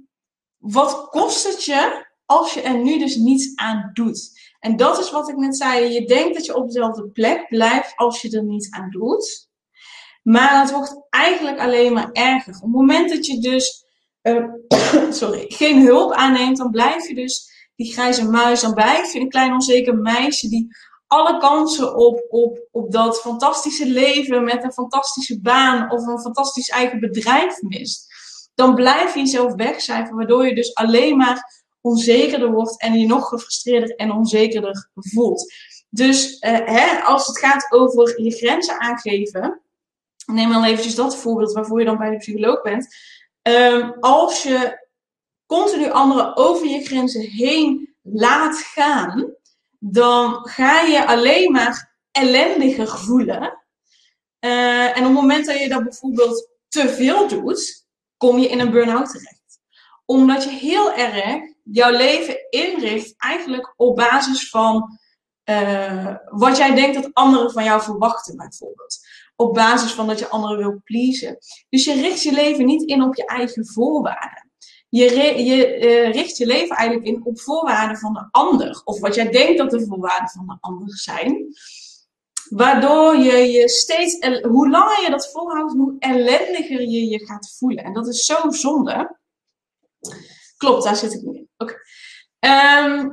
wat 0.60 1.08
kost 1.08 1.46
het 1.46 1.64
je 1.64 2.06
als 2.26 2.54
je 2.54 2.60
er 2.60 2.78
nu 2.78 2.98
dus 2.98 3.16
niets 3.16 3.56
aan 3.56 3.90
doet? 3.92 4.38
En 4.58 4.76
dat 4.76 4.98
is 4.98 5.10
wat 5.10 5.28
ik 5.28 5.36
net 5.36 5.56
zei. 5.56 5.92
Je 5.92 6.06
denkt 6.06 6.34
dat 6.34 6.46
je 6.46 6.56
op 6.56 6.66
dezelfde 6.66 7.08
plek 7.08 7.48
blijft 7.48 7.92
als 7.96 8.22
je 8.22 8.36
er 8.36 8.44
niets 8.44 8.70
aan 8.70 8.90
doet. 8.90 9.48
Maar 10.22 10.60
het 10.60 10.70
wordt 10.70 11.06
eigenlijk 11.10 11.58
alleen 11.58 11.92
maar 11.92 12.10
erger. 12.12 12.54
Op 12.54 12.62
het 12.62 12.72
moment 12.72 13.10
dat 13.10 13.26
je 13.26 13.38
dus 13.38 13.84
uh, 14.22 14.44
sorry, 15.20 15.44
geen 15.48 15.84
hulp 15.84 16.12
aanneemt, 16.12 16.56
dan 16.56 16.70
blijf 16.70 17.08
je 17.08 17.14
dus 17.14 17.50
die 17.76 17.92
grijze 17.92 18.30
muis. 18.30 18.60
Dan 18.60 18.74
blijf 18.74 19.12
je 19.12 19.20
een 19.20 19.28
klein 19.28 19.52
onzeker 19.52 19.96
meisje 19.96 20.48
die 20.48 20.76
alle 21.06 21.38
kansen 21.38 21.96
op, 21.96 22.26
op, 22.28 22.66
op 22.70 22.92
dat 22.92 23.20
fantastische 23.20 23.86
leven 23.86 24.44
met 24.44 24.64
een 24.64 24.72
fantastische 24.72 25.40
baan 25.40 25.90
of 25.90 26.06
een 26.06 26.20
fantastisch 26.20 26.68
eigen 26.68 27.00
bedrijf 27.00 27.62
mist. 27.62 28.09
Dan 28.54 28.74
blijf 28.74 29.14
je 29.14 29.20
jezelf 29.20 29.54
wegcijferen, 29.54 30.16
waardoor 30.16 30.46
je 30.46 30.54
dus 30.54 30.74
alleen 30.74 31.16
maar 31.16 31.64
onzekerder 31.80 32.50
wordt 32.50 32.80
en 32.80 32.98
je 32.98 33.06
nog 33.06 33.28
gefrustreerder 33.28 33.96
en 33.96 34.12
onzekerder 34.12 34.90
voelt. 34.94 35.52
Dus 35.88 36.32
uh, 36.32 36.58
hè, 36.64 37.00
als 37.02 37.26
het 37.26 37.38
gaat 37.38 37.72
over 37.72 38.22
je 38.22 38.30
grenzen 38.30 38.80
aangeven, 38.80 39.62
neem 40.26 40.52
dan 40.52 40.64
eventjes 40.64 40.94
dat 40.94 41.16
voorbeeld 41.16 41.52
waarvoor 41.52 41.78
je 41.78 41.84
dan 41.84 41.98
bij 41.98 42.10
de 42.10 42.16
psycholoog 42.16 42.62
bent. 42.62 42.96
Um, 43.42 43.96
als 44.00 44.42
je 44.42 44.88
continu 45.46 45.90
anderen 45.90 46.36
over 46.36 46.66
je 46.66 46.84
grenzen 46.84 47.20
heen 47.20 47.94
laat 48.02 48.58
gaan, 48.58 49.34
dan 49.78 50.48
ga 50.48 50.80
je 50.80 51.06
alleen 51.06 51.52
maar 51.52 51.96
ellendiger 52.10 52.88
voelen. 52.88 53.62
Uh, 54.40 54.96
en 54.96 54.98
op 54.98 55.04
het 55.04 55.12
moment 55.12 55.46
dat 55.46 55.58
je 55.58 55.68
dat 55.68 55.82
bijvoorbeeld 55.82 56.48
te 56.68 56.88
veel 56.88 57.28
doet, 57.28 57.86
kom 58.20 58.38
je 58.38 58.48
in 58.48 58.60
een 58.60 58.70
burn-out 58.70 59.10
terecht. 59.10 59.60
Omdat 60.04 60.44
je 60.44 60.50
heel 60.50 60.92
erg 60.92 61.40
jouw 61.62 61.90
leven 61.90 62.46
inricht 62.50 63.14
eigenlijk 63.16 63.74
op 63.76 63.96
basis 63.96 64.50
van 64.50 64.98
uh, 65.44 66.14
wat 66.24 66.56
jij 66.56 66.74
denkt 66.74 67.02
dat 67.02 67.10
anderen 67.12 67.50
van 67.50 67.64
jou 67.64 67.82
verwachten, 67.82 68.36
bijvoorbeeld. 68.36 68.98
Op 69.36 69.54
basis 69.54 69.92
van 69.92 70.06
dat 70.06 70.18
je 70.18 70.28
anderen 70.28 70.58
wil 70.58 70.80
pleasen. 70.84 71.38
Dus 71.68 71.84
je 71.84 72.00
richt 72.00 72.22
je 72.22 72.32
leven 72.32 72.64
niet 72.64 72.82
in 72.82 73.02
op 73.02 73.14
je 73.14 73.26
eigen 73.26 73.66
voorwaarden 73.66 74.50
je, 74.90 75.44
je 75.44 75.80
uh, 75.80 76.12
richt 76.12 76.36
je 76.36 76.46
leven 76.46 76.76
eigenlijk 76.76 77.08
in 77.08 77.24
op 77.24 77.40
voorwaarden 77.40 77.96
van 77.96 78.12
de 78.12 78.28
ander. 78.30 78.80
Of 78.84 79.00
wat 79.00 79.14
jij 79.14 79.30
denkt 79.30 79.58
dat 79.58 79.70
de 79.70 79.86
voorwaarden 79.86 80.28
van 80.28 80.46
de 80.46 80.56
ander 80.60 80.98
zijn. 80.98 81.54
Waardoor 82.50 83.16
je 83.16 83.50
je 83.50 83.68
steeds, 83.68 84.42
hoe 84.42 84.70
langer 84.70 85.02
je 85.02 85.10
dat 85.10 85.30
volhoudt, 85.30 85.72
hoe 85.72 85.96
ellendiger 85.98 86.80
je 86.80 87.08
je 87.08 87.26
gaat 87.26 87.54
voelen. 87.58 87.84
En 87.84 87.92
dat 87.92 88.08
is 88.08 88.24
zo 88.24 88.50
zonde. 88.50 89.18
Klopt, 90.56 90.84
daar 90.84 90.96
zit 90.96 91.14
ik 91.14 91.22
nu 91.22 91.36
in. 91.36 91.48
Oké. 91.56 91.74
Ehm, 92.38 93.08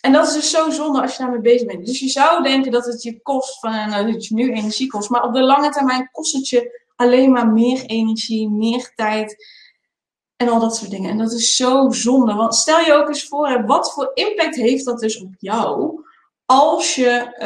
en 0.00 0.12
dat 0.12 0.26
is 0.26 0.32
dus 0.32 0.50
zo 0.50 0.70
zonde 0.70 1.00
als 1.00 1.16
je 1.16 1.22
daarmee 1.22 1.40
bezig 1.40 1.66
bent. 1.66 1.86
Dus 1.86 2.00
je 2.00 2.08
zou 2.08 2.42
denken 2.42 2.72
dat 2.72 2.86
het 2.86 3.02
je 3.02 3.20
kost, 3.20 3.58
van, 3.58 3.70
nou, 3.70 4.12
dat 4.12 4.26
je 4.26 4.34
nu 4.34 4.52
energie 4.52 4.86
kost. 4.86 5.10
Maar 5.10 5.24
op 5.24 5.34
de 5.34 5.42
lange 5.42 5.70
termijn 5.70 6.08
kost 6.12 6.32
het 6.32 6.48
je 6.48 6.82
alleen 6.96 7.32
maar 7.32 7.48
meer 7.48 7.84
energie, 7.84 8.50
meer 8.50 8.92
tijd 8.94 9.46
en 10.36 10.48
al 10.48 10.60
dat 10.60 10.76
soort 10.76 10.90
dingen. 10.90 11.10
En 11.10 11.18
dat 11.18 11.32
is 11.32 11.56
zo 11.56 11.90
zonde. 11.90 12.34
Want 12.34 12.54
stel 12.54 12.80
je 12.80 12.92
ook 12.92 13.08
eens 13.08 13.28
voor, 13.28 13.66
wat 13.66 13.92
voor 13.92 14.10
impact 14.14 14.56
heeft 14.56 14.84
dat 14.84 14.98
dus 14.98 15.20
op 15.20 15.34
jou 15.38 16.00
als 16.44 16.94
je 16.94 17.36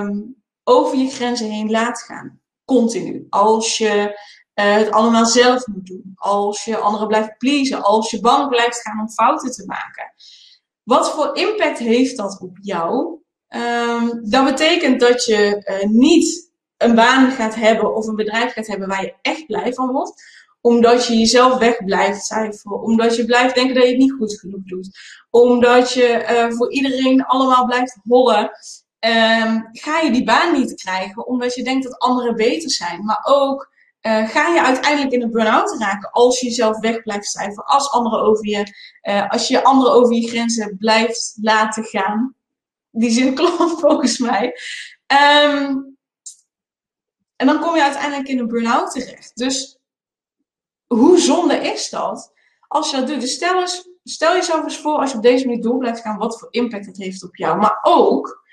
um, 0.00 0.36
over 0.68 0.98
je 0.98 1.10
grenzen 1.10 1.50
heen 1.50 1.70
laat 1.70 2.02
gaan? 2.02 2.40
Continu. 2.64 3.26
Als 3.30 3.78
je 3.78 4.18
uh, 4.54 4.74
het 4.74 4.90
allemaal 4.90 5.26
zelf 5.26 5.66
moet 5.66 5.86
doen. 5.86 6.12
Als 6.14 6.64
je 6.64 6.76
anderen 6.76 7.08
blijft 7.08 7.38
pleasen. 7.38 7.82
Als 7.82 8.10
je 8.10 8.20
bang 8.20 8.48
blijft 8.48 8.80
gaan 8.80 9.00
om 9.00 9.08
fouten 9.08 9.50
te 9.50 9.64
maken. 9.66 10.12
Wat 10.82 11.10
voor 11.10 11.36
impact 11.36 11.78
heeft 11.78 12.16
dat 12.16 12.40
op 12.40 12.58
jou? 12.60 13.18
Um, 13.48 14.30
dat 14.30 14.44
betekent 14.44 15.00
dat 15.00 15.24
je 15.24 15.64
uh, 15.82 15.90
niet 15.90 16.50
een 16.76 16.94
baan 16.94 17.30
gaat 17.30 17.54
hebben 17.54 17.94
of 17.94 18.06
een 18.06 18.16
bedrijf 18.16 18.52
gaat 18.52 18.66
hebben 18.66 18.88
waar 18.88 19.02
je 19.02 19.14
echt 19.22 19.46
blij 19.46 19.74
van 19.74 19.92
wordt 19.92 20.44
omdat 20.66 21.06
je 21.06 21.16
jezelf 21.16 21.58
weg 21.58 21.84
blijft 21.84 22.24
cijferen. 22.24 22.82
Omdat 22.82 23.16
je 23.16 23.24
blijft 23.24 23.54
denken 23.54 23.74
dat 23.74 23.84
je 23.84 23.90
het 23.90 23.98
niet 23.98 24.12
goed 24.18 24.38
genoeg 24.38 24.64
doet. 24.64 24.98
Omdat 25.30 25.92
je 25.92 26.26
uh, 26.30 26.56
voor 26.56 26.72
iedereen 26.72 27.24
allemaal 27.24 27.66
blijft 27.66 27.98
hollen. 28.02 28.50
Um, 29.06 29.68
ga 29.72 30.00
je 30.00 30.10
die 30.12 30.24
baan 30.24 30.52
niet 30.52 30.74
krijgen 30.74 31.26
omdat 31.26 31.54
je 31.54 31.64
denkt 31.64 31.84
dat 31.84 31.98
anderen 31.98 32.36
beter 32.36 32.70
zijn. 32.70 33.04
Maar 33.04 33.20
ook 33.22 33.74
uh, 34.02 34.28
ga 34.28 34.46
je 34.54 34.62
uiteindelijk 34.62 35.12
in 35.12 35.22
een 35.22 35.30
burn-out 35.30 35.76
raken 35.78 36.10
als 36.10 36.40
je 36.40 36.46
jezelf 36.46 36.78
weg 36.78 37.02
blijft 37.02 37.26
cijferen, 37.26 37.64
als 37.64 37.90
anderen 37.90 38.20
over 38.20 38.48
je, 38.48 38.74
uh, 39.02 39.30
als 39.30 39.48
je 39.48 39.64
anderen 39.64 39.92
over 39.92 40.14
je 40.14 40.28
grenzen 40.28 40.76
blijft 40.78 41.38
laten 41.40 41.84
gaan. 41.84 42.34
Die 42.90 43.10
zin 43.10 43.34
klopt 43.38 43.80
volgens 43.80 44.18
mij. 44.18 44.58
Um, 45.44 45.96
en 47.36 47.46
dan 47.46 47.60
kom 47.60 47.74
je 47.74 47.82
uiteindelijk 47.82 48.28
in 48.28 48.38
een 48.38 48.48
burn-out 48.48 48.90
terecht. 48.90 49.36
Dus 49.36 49.78
hoe 50.86 51.18
zonde 51.18 51.56
is 51.56 51.90
dat 51.90 52.32
als 52.68 52.90
je 52.90 52.96
dat 52.96 53.06
doet? 53.06 53.20
Dus 53.20 53.34
stel, 53.34 53.60
eens, 53.60 53.88
stel 54.04 54.34
jezelf 54.34 54.62
eens 54.62 54.78
voor 54.78 54.98
als 54.98 55.10
je 55.10 55.16
op 55.16 55.22
deze 55.22 55.46
manier 55.46 55.62
door 55.62 55.78
blijft 55.78 56.00
gaan, 56.00 56.18
wat 56.18 56.38
voor 56.38 56.48
impact 56.50 56.86
het 56.86 56.96
heeft 56.96 57.24
op 57.24 57.36
jou. 57.36 57.58
Maar 57.58 57.78
ook 57.82 58.44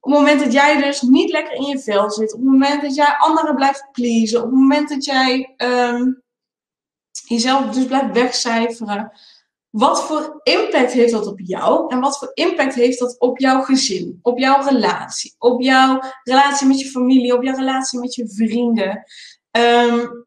op 0.00 0.12
het 0.12 0.20
moment 0.20 0.40
dat 0.40 0.52
jij 0.52 0.82
dus 0.82 1.00
niet 1.00 1.30
lekker 1.30 1.54
in 1.54 1.64
je 1.64 1.78
vel 1.78 2.10
zit, 2.10 2.32
op 2.32 2.40
het 2.40 2.48
moment 2.48 2.82
dat 2.82 2.94
jij 2.94 3.16
anderen 3.18 3.54
blijft 3.54 3.88
pleasen, 3.92 4.38
op 4.38 4.44
het 4.44 4.54
moment 4.54 4.88
dat 4.88 5.04
jij 5.04 5.54
um, 5.56 6.22
jezelf 7.26 7.74
dus 7.74 7.86
blijft 7.86 8.12
wegcijferen, 8.12 9.12
wat 9.70 10.04
voor 10.04 10.40
impact 10.42 10.92
heeft 10.92 11.12
dat 11.12 11.26
op 11.26 11.40
jou 11.40 11.92
en 11.92 12.00
wat 12.00 12.18
voor 12.18 12.30
impact 12.34 12.74
heeft 12.74 12.98
dat 12.98 13.18
op 13.18 13.38
jouw 13.38 13.62
gezin, 13.62 14.18
op 14.22 14.38
jouw 14.38 14.62
relatie, 14.62 15.34
op 15.38 15.60
jouw 15.60 16.00
relatie 16.22 16.66
met 16.66 16.80
je 16.80 16.86
familie, 16.86 17.34
op 17.34 17.42
jouw 17.42 17.56
relatie 17.56 18.00
met 18.00 18.14
je 18.14 18.28
vrienden? 18.28 19.04
Um, 19.50 20.26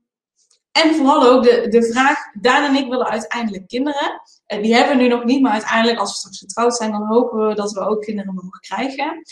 en 0.72 0.96
vooral 0.96 1.24
ook 1.24 1.44
de, 1.44 1.68
de 1.70 1.84
vraag, 1.84 2.20
Daan 2.34 2.64
en 2.64 2.84
ik 2.84 2.90
willen 2.90 3.08
uiteindelijk 3.08 3.68
kinderen. 3.68 4.22
Die 4.60 4.76
hebben 4.76 4.98
we 4.98 5.04
nu 5.04 5.10
nog 5.10 5.24
niet, 5.24 5.42
maar 5.42 5.52
uiteindelijk 5.52 6.00
als 6.00 6.10
we 6.10 6.18
straks 6.18 6.40
getrouwd 6.40 6.76
zijn, 6.76 6.92
dan 6.92 7.06
hopen 7.06 7.48
we 7.48 7.56
dat 7.56 7.72
we 7.72 7.80
ook 7.80 8.02
kinderen 8.02 8.34
mogen 8.34 8.60
krijgen. 8.60 9.24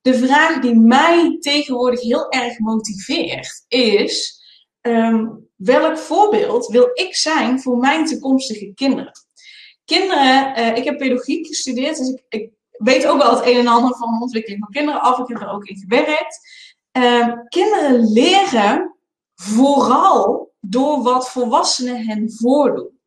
De 0.00 0.14
vraag 0.14 0.60
die 0.60 0.74
mij 0.74 1.36
tegenwoordig 1.40 2.00
heel 2.00 2.30
erg 2.30 2.58
motiveert 2.58 3.64
is, 3.68 4.42
um, 4.80 5.48
welk 5.56 5.98
voorbeeld 5.98 6.66
wil 6.66 6.90
ik 6.92 7.16
zijn 7.16 7.60
voor 7.60 7.76
mijn 7.76 8.06
toekomstige 8.06 8.72
kinderen? 8.74 9.12
Kinderen, 9.84 10.58
uh, 10.58 10.76
ik 10.76 10.84
heb 10.84 10.98
pedagogiek 10.98 11.46
gestudeerd, 11.46 11.98
dus 11.98 12.08
ik, 12.08 12.22
ik, 12.28 12.50
weet 12.70 13.06
ook 13.06 13.22
wel 13.22 13.30
het 13.36 13.46
een 13.46 13.56
en 13.56 13.66
ander 13.66 13.96
van 13.96 14.12
de 14.12 14.20
ontwikkeling 14.20 14.60
van 14.60 14.72
kinderen 14.72 15.00
af. 15.00 15.18
Ik 15.18 15.28
heb 15.28 15.40
er 15.40 15.50
ook 15.50 15.64
in 15.64 15.76
gewerkt. 15.76 16.40
Uh, 16.98 17.32
kinderen 17.48 18.12
leren 18.12 18.96
vooral 19.34 20.52
door 20.60 21.02
wat 21.02 21.30
volwassenen 21.30 22.06
hen 22.06 22.32
voordoen. 22.32 22.97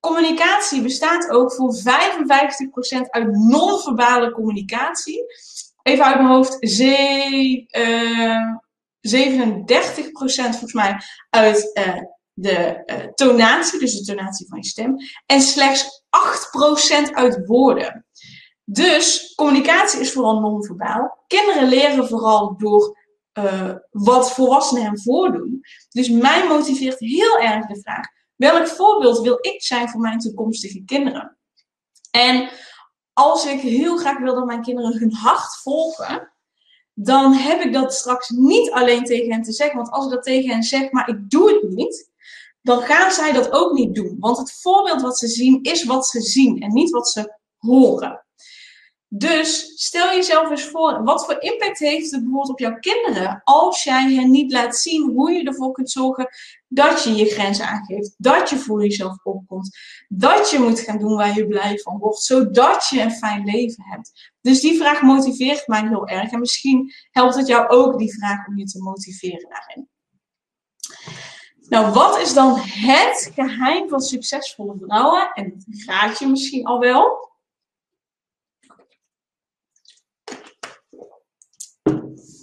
Communicatie 0.00 0.82
bestaat 0.82 1.30
ook 1.30 1.52
voor 1.52 1.74
55% 1.74 1.80
uit 3.10 3.32
non-verbale 3.32 4.32
communicatie. 4.32 5.24
Even 5.82 6.04
uit 6.04 6.16
mijn 6.16 6.28
hoofd, 6.28 6.56
uh, 6.62 8.36
37% 9.00 10.50
volgens 10.50 10.72
mij 10.72 11.00
uit 11.30 11.70
uh, 11.74 12.02
de 12.32 12.82
uh, 12.86 12.96
tonatie, 13.14 13.78
dus 13.78 13.98
de 13.98 14.04
tonatie 14.04 14.48
van 14.48 14.58
je 14.58 14.66
stem. 14.66 14.96
En 15.26 15.40
slechts 15.40 16.04
8% 17.08 17.12
uit 17.12 17.46
woorden. 17.46 18.06
Dus 18.64 19.34
communicatie 19.34 20.00
is 20.00 20.12
vooral 20.12 20.40
non-verbaal. 20.40 21.24
Kinderen 21.26 21.68
leren 21.68 22.08
vooral 22.08 22.56
door 22.56 22.98
wat 23.90 24.32
volwassenen 24.32 24.82
hem 24.82 25.00
voordoen. 25.00 25.60
Dus 25.88 26.08
mij 26.08 26.46
motiveert 26.48 26.98
heel 26.98 27.38
erg 27.38 27.66
de 27.66 27.80
vraag: 27.80 28.06
welk 28.40 28.66
voorbeeld 28.66 29.20
wil 29.20 29.38
ik 29.40 29.62
zijn 29.62 29.88
voor 29.88 30.00
mijn 30.00 30.18
toekomstige 30.18 30.84
kinderen? 30.84 31.36
En 32.10 32.50
als 33.12 33.46
ik 33.46 33.60
heel 33.60 33.96
graag 33.96 34.18
wil 34.18 34.34
dat 34.34 34.44
mijn 34.44 34.62
kinderen 34.62 34.98
hun 34.98 35.12
hart 35.12 35.56
volgen, 35.56 36.32
dan 36.94 37.32
heb 37.32 37.60
ik 37.60 37.72
dat 37.72 37.94
straks 37.94 38.28
niet 38.28 38.70
alleen 38.70 39.04
tegen 39.04 39.32
hen 39.32 39.42
te 39.42 39.52
zeggen. 39.52 39.76
Want 39.76 39.90
als 39.90 40.04
ik 40.04 40.10
dat 40.10 40.22
tegen 40.22 40.50
hen 40.50 40.62
zeg, 40.62 40.90
maar 40.90 41.08
ik 41.08 41.30
doe 41.30 41.52
het 41.52 41.70
niet, 41.70 42.10
dan 42.62 42.82
gaan 42.82 43.10
zij 43.10 43.32
dat 43.32 43.52
ook 43.52 43.72
niet 43.72 43.94
doen. 43.94 44.16
Want 44.18 44.38
het 44.38 44.60
voorbeeld 44.60 45.00
wat 45.00 45.18
ze 45.18 45.28
zien 45.28 45.62
is 45.62 45.84
wat 45.84 46.06
ze 46.06 46.20
zien 46.20 46.62
en 46.62 46.72
niet 46.72 46.90
wat 46.90 47.08
ze 47.08 47.38
horen. 47.56 48.24
Dus 49.12 49.72
stel 49.74 50.14
jezelf 50.14 50.50
eens 50.50 50.64
voor, 50.64 51.02
wat 51.04 51.24
voor 51.24 51.40
impact 51.40 51.78
heeft 51.78 52.10
het 52.10 52.22
bijvoorbeeld 52.22 52.50
op 52.50 52.58
jouw 52.58 52.78
kinderen 52.78 53.40
als 53.44 53.82
jij 53.82 54.12
hen 54.14 54.30
niet 54.30 54.52
laat 54.52 54.76
zien 54.76 55.10
hoe 55.10 55.30
je 55.30 55.44
ervoor 55.44 55.72
kunt 55.72 55.90
zorgen 55.90 56.28
dat 56.68 57.04
je 57.04 57.14
je 57.14 57.24
grenzen 57.24 57.66
aangeeft, 57.66 58.14
dat 58.18 58.50
je 58.50 58.58
voor 58.58 58.82
jezelf 58.82 59.18
opkomt, 59.22 59.78
dat 60.08 60.50
je 60.50 60.58
moet 60.58 60.80
gaan 60.80 60.98
doen 60.98 61.16
waar 61.16 61.36
je 61.36 61.46
blij 61.46 61.78
van 61.78 61.98
wordt, 61.98 62.22
zodat 62.22 62.86
je 62.88 63.00
een 63.00 63.10
fijn 63.10 63.44
leven 63.44 63.84
hebt. 63.84 64.32
Dus 64.40 64.60
die 64.60 64.78
vraag 64.78 65.02
motiveert 65.02 65.66
mij 65.66 65.88
heel 65.88 66.06
erg 66.06 66.30
en 66.30 66.40
misschien 66.40 66.92
helpt 67.10 67.34
het 67.34 67.46
jou 67.46 67.68
ook 67.68 67.98
die 67.98 68.14
vraag 68.14 68.46
om 68.46 68.58
je 68.58 68.64
te 68.64 68.82
motiveren 68.82 69.48
daarin. 69.48 69.88
Nou, 71.68 71.92
wat 71.92 72.18
is 72.18 72.34
dan 72.34 72.58
het 72.58 73.30
geheim 73.34 73.88
van 73.88 74.00
succesvolle 74.00 74.76
vrouwen? 74.80 75.32
En 75.34 75.64
dat 75.66 75.84
raad 75.86 76.18
je 76.18 76.26
misschien 76.26 76.64
al 76.64 76.78
wel. 76.78 77.29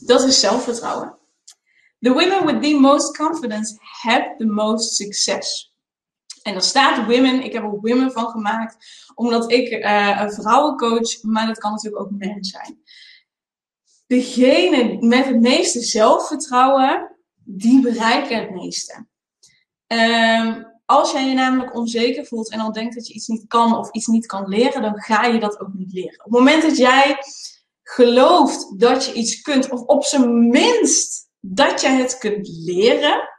Dat 0.08 0.24
is 0.24 0.40
zelfvertrouwen. 0.40 1.16
The 2.00 2.14
women 2.14 2.46
with 2.46 2.62
the 2.62 2.80
most 2.80 3.18
confidence 3.18 3.78
have 3.80 4.34
the 4.38 4.46
most 4.46 4.96
success. 4.96 5.74
En 6.44 6.56
er 6.56 6.62
staat 6.62 7.06
women, 7.06 7.44
ik 7.44 7.54
heb 7.54 7.64
er 7.64 7.80
women 7.80 8.12
van 8.12 8.28
gemaakt, 8.28 8.78
omdat 9.16 9.52
ik 9.52 9.72
uh, 9.72 10.20
een 10.22 10.32
vrouwencoach, 10.32 11.22
maar 11.22 11.48
dat 11.48 11.58
kan 11.58 11.72
natuurlijk 11.72 12.04
ook 12.04 12.12
men 12.12 12.44
zijn. 12.44 12.82
Degene 14.08 14.98
met 15.00 15.26
het 15.26 15.40
meeste 15.40 15.82
zelfvertrouwen, 15.82 17.16
die 17.44 17.82
bereiken 17.82 18.40
het 18.40 18.52
meeste. 18.52 19.06
Um, 19.88 20.76
als 20.86 21.12
jij 21.12 21.28
je 21.28 21.34
namelijk 21.34 21.76
onzeker 21.76 22.26
voelt 22.26 22.52
en 22.52 22.58
dan 22.58 22.72
denkt 22.72 22.96
dat 22.96 23.08
je 23.08 23.14
iets 23.14 23.28
niet 23.28 23.48
kan 23.48 23.78
of 23.78 23.92
iets 23.92 24.08
niet 24.08 24.26
kan 24.26 24.48
leren, 24.48 24.82
dan 24.82 25.02
ga 25.02 25.26
je 25.26 25.40
dat 25.40 25.60
ook 25.60 25.74
niet 25.74 25.94
leren. 25.94 26.26
Op 26.26 26.32
het 26.32 26.40
moment 26.40 26.62
dat 26.62 26.78
jij 26.78 27.18
gelooft 27.90 28.80
dat 28.80 29.06
je 29.06 29.14
iets 29.14 29.42
kunt, 29.42 29.70
of 29.70 29.82
op 29.82 30.04
zijn 30.04 30.48
minst 30.48 31.30
dat 31.40 31.82
je 31.82 31.88
het 31.88 32.18
kunt 32.18 32.48
leren, 32.66 33.30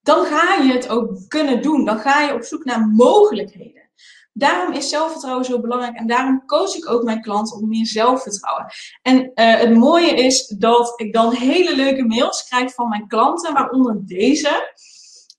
dan 0.00 0.24
ga 0.24 0.54
je 0.54 0.72
het 0.72 0.88
ook 0.88 1.28
kunnen 1.28 1.62
doen. 1.62 1.84
Dan 1.84 1.98
ga 1.98 2.20
je 2.20 2.34
op 2.34 2.42
zoek 2.42 2.64
naar 2.64 2.86
mogelijkheden. 2.86 3.90
Daarom 4.32 4.74
is 4.74 4.88
zelfvertrouwen 4.88 5.44
zo 5.44 5.60
belangrijk 5.60 5.96
en 5.96 6.06
daarom 6.06 6.46
coach 6.46 6.74
ik 6.74 6.90
ook 6.90 7.02
mijn 7.02 7.22
klanten 7.22 7.56
om 7.56 7.68
meer 7.68 7.86
zelfvertrouwen. 7.86 8.66
En 9.02 9.16
uh, 9.18 9.54
het 9.54 9.74
mooie 9.74 10.14
is 10.14 10.46
dat 10.46 10.92
ik 11.00 11.12
dan 11.12 11.32
hele 11.32 11.76
leuke 11.76 12.04
mails 12.04 12.44
krijg 12.48 12.74
van 12.74 12.88
mijn 12.88 13.08
klanten, 13.08 13.54
waaronder 13.54 14.06
deze. 14.06 14.72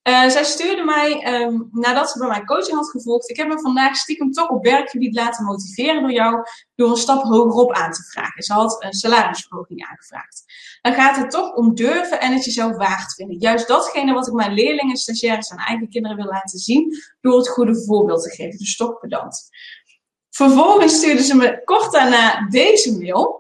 Uh, 0.10 0.30
zij 0.30 0.44
stuurde 0.44 0.84
mij, 0.84 1.42
um, 1.42 1.70
nadat 1.72 2.10
ze 2.10 2.20
bij 2.20 2.28
mijn 2.28 2.46
coaching 2.46 2.78
had 2.78 2.90
gevolgd, 2.90 3.30
ik 3.30 3.38
heb 3.38 3.48
me 3.48 3.60
vandaag 3.60 3.96
stiekem 3.96 4.32
toch 4.32 4.50
op 4.50 4.64
werkgebied 4.64 5.16
laten 5.16 5.46
motiveren 5.46 6.02
door 6.02 6.12
jou, 6.12 6.44
door 6.76 6.90
een 6.90 6.98
stap 6.98 7.24
hogerop 7.24 7.74
aan 7.74 7.92
te 7.92 8.04
vragen. 8.04 8.44
Ze 8.44 8.54
had 8.54 8.84
een 8.84 8.94
salarisverhoging 8.94 9.86
aangevraagd. 9.86 10.44
Dan 10.82 10.94
gaat 10.94 11.18
het 11.18 11.32
toch 11.32 11.54
om 11.54 11.76
durven 11.76 12.20
en 12.20 12.34
het 12.34 12.46
jezelf 12.46 12.76
waard 12.76 13.14
vinden. 13.14 13.38
Juist 13.40 13.68
datgene 13.68 14.14
wat 14.14 14.28
ik 14.28 14.34
mijn 14.34 14.54
leerlingen, 14.54 14.98
stagiaires 14.98 15.50
en 15.50 15.58
eigen 15.58 15.90
kinderen 15.90 16.18
wil 16.18 16.26
laten 16.26 16.60
zien, 16.60 16.96
door 17.22 17.38
het 17.38 17.50
goede 17.50 17.84
voorbeeld 17.86 18.24
te 18.24 18.30
geven. 18.30 18.58
Dus 18.58 18.76
toch 18.76 19.00
pedant. 19.00 19.50
Vervolgens 20.30 20.96
stuurde 20.96 21.24
ze 21.24 21.36
me 21.36 21.62
kort 21.64 21.92
daarna 21.92 22.48
deze 22.48 22.98
mail. 22.98 23.39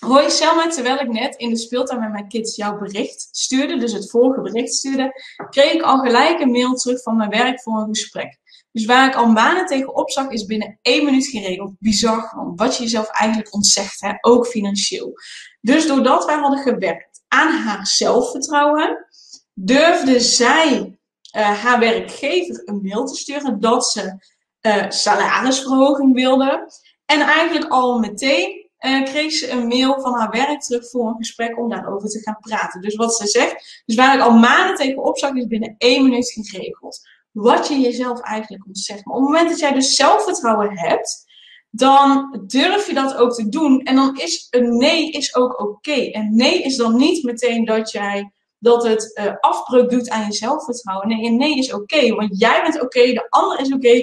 Hoi 0.00 0.30
Selma, 0.30 0.68
terwijl 0.68 0.98
ik 0.98 1.08
net 1.08 1.36
in 1.36 1.50
de 1.50 1.56
speeltuin 1.56 2.00
met 2.00 2.12
mijn 2.12 2.28
kids 2.28 2.56
jouw 2.56 2.78
bericht 2.78 3.28
stuurde, 3.30 3.78
dus 3.78 3.92
het 3.92 4.10
vorige 4.10 4.40
bericht 4.40 4.74
stuurde, 4.74 5.12
kreeg 5.50 5.72
ik 5.72 5.82
al 5.82 5.98
gelijk 5.98 6.40
een 6.40 6.50
mail 6.50 6.74
terug 6.74 7.02
van 7.02 7.16
mijn 7.16 7.30
werk 7.30 7.62
voor 7.62 7.80
een 7.80 7.88
gesprek. 7.88 8.38
Dus 8.72 8.84
waar 8.84 9.08
ik 9.08 9.14
al 9.14 9.26
maanden 9.26 9.66
tegenop 9.66 10.10
zag, 10.10 10.30
is 10.30 10.44
binnen 10.44 10.78
één 10.82 11.04
minuut 11.04 11.26
geregeld. 11.26 11.72
Bizar 11.78 12.22
gewoon. 12.22 12.56
Wat 12.56 12.76
je 12.76 12.82
jezelf 12.82 13.08
eigenlijk 13.08 13.54
ontzegt, 13.54 14.00
hè? 14.00 14.12
ook 14.20 14.46
financieel. 14.46 15.12
Dus 15.60 15.86
doordat 15.86 16.24
wij 16.24 16.36
hadden 16.36 16.58
gewerkt 16.58 17.24
aan 17.28 17.52
haar 17.52 17.86
zelfvertrouwen, 17.86 19.06
durfde 19.54 20.20
zij 20.20 20.98
uh, 21.36 21.62
haar 21.62 21.78
werkgever 21.78 22.62
een 22.64 22.80
mail 22.82 23.06
te 23.06 23.14
sturen 23.14 23.60
dat 23.60 23.86
ze 23.86 24.16
uh, 24.62 24.84
salarisverhoging 24.88 26.14
wilde. 26.14 26.72
En 27.04 27.20
eigenlijk 27.20 27.72
al 27.72 27.98
meteen 27.98 28.57
uh, 28.80 29.04
kreeg 29.04 29.32
ze 29.32 29.50
een 29.50 29.66
mail 29.66 30.00
van 30.00 30.14
haar 30.14 30.30
werk 30.30 30.60
terug 30.60 30.90
voor 30.90 31.08
een 31.08 31.16
gesprek 31.16 31.58
om 31.58 31.68
daarover 31.68 32.08
te 32.08 32.22
gaan 32.22 32.38
praten. 32.40 32.80
Dus 32.80 32.94
wat 32.94 33.16
ze 33.16 33.26
zegt, 33.26 33.82
dus 33.86 33.96
waar 33.96 34.14
ik 34.14 34.22
al 34.22 34.38
maanden 34.38 34.76
tegen 34.76 35.04
opzag, 35.04 35.34
is 35.34 35.46
binnen 35.46 35.74
één 35.78 36.04
minuut 36.04 36.32
geregeld. 36.42 37.00
Wat 37.32 37.68
je 37.68 37.78
jezelf 37.78 38.20
eigenlijk 38.20 38.66
ontzegt. 38.66 39.04
Maar 39.04 39.16
op 39.16 39.22
het 39.22 39.30
moment 39.30 39.50
dat 39.50 39.58
jij 39.58 39.72
dus 39.72 39.94
zelfvertrouwen 39.94 40.78
hebt, 40.78 41.26
dan 41.70 42.40
durf 42.46 42.86
je 42.86 42.94
dat 42.94 43.16
ook 43.16 43.34
te 43.34 43.48
doen. 43.48 43.82
En 43.82 43.96
dan 43.96 44.16
is 44.16 44.46
een 44.50 44.76
nee 44.76 45.10
is 45.10 45.34
ook 45.34 45.60
oké. 45.60 46.10
En 46.10 46.36
nee 46.36 46.62
is 46.62 46.76
dan 46.76 46.96
niet 46.96 47.24
meteen 47.24 47.64
dat 47.64 47.90
jij 47.90 48.32
dat 48.58 48.82
het 48.82 49.18
uh, 49.20 49.32
afbreuk 49.40 49.90
doet 49.90 50.10
aan 50.10 50.26
je 50.26 50.32
zelfvertrouwen. 50.32 51.08
Nee, 51.08 51.26
een 51.26 51.36
nee 51.36 51.58
is 51.58 51.72
oké. 51.72 52.14
want 52.14 52.38
jij 52.40 52.62
bent 52.62 52.82
oké, 52.82 53.12
de 53.12 53.26
ander 53.28 53.60
is 53.60 53.72
oké. 53.72 54.02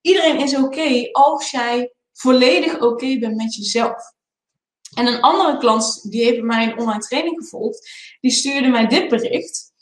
Iedereen 0.00 0.40
is 0.40 0.56
oké 0.56 1.08
als 1.12 1.50
jij 1.50 1.92
volledig 2.12 2.80
oké 2.80 3.18
bent 3.18 3.36
met 3.36 3.54
jezelf. 3.54 4.14
En 4.96 5.06
een 5.06 5.20
andere 5.20 5.58
klant, 5.58 6.10
die 6.10 6.24
heeft 6.24 6.42
mijn 6.42 6.78
online 6.78 7.00
training 7.00 7.38
gevolgd, 7.38 7.90
die 8.20 8.30
stuurde 8.30 8.68
mij 8.68 8.86
dit 8.86 9.08
bericht. 9.08 9.74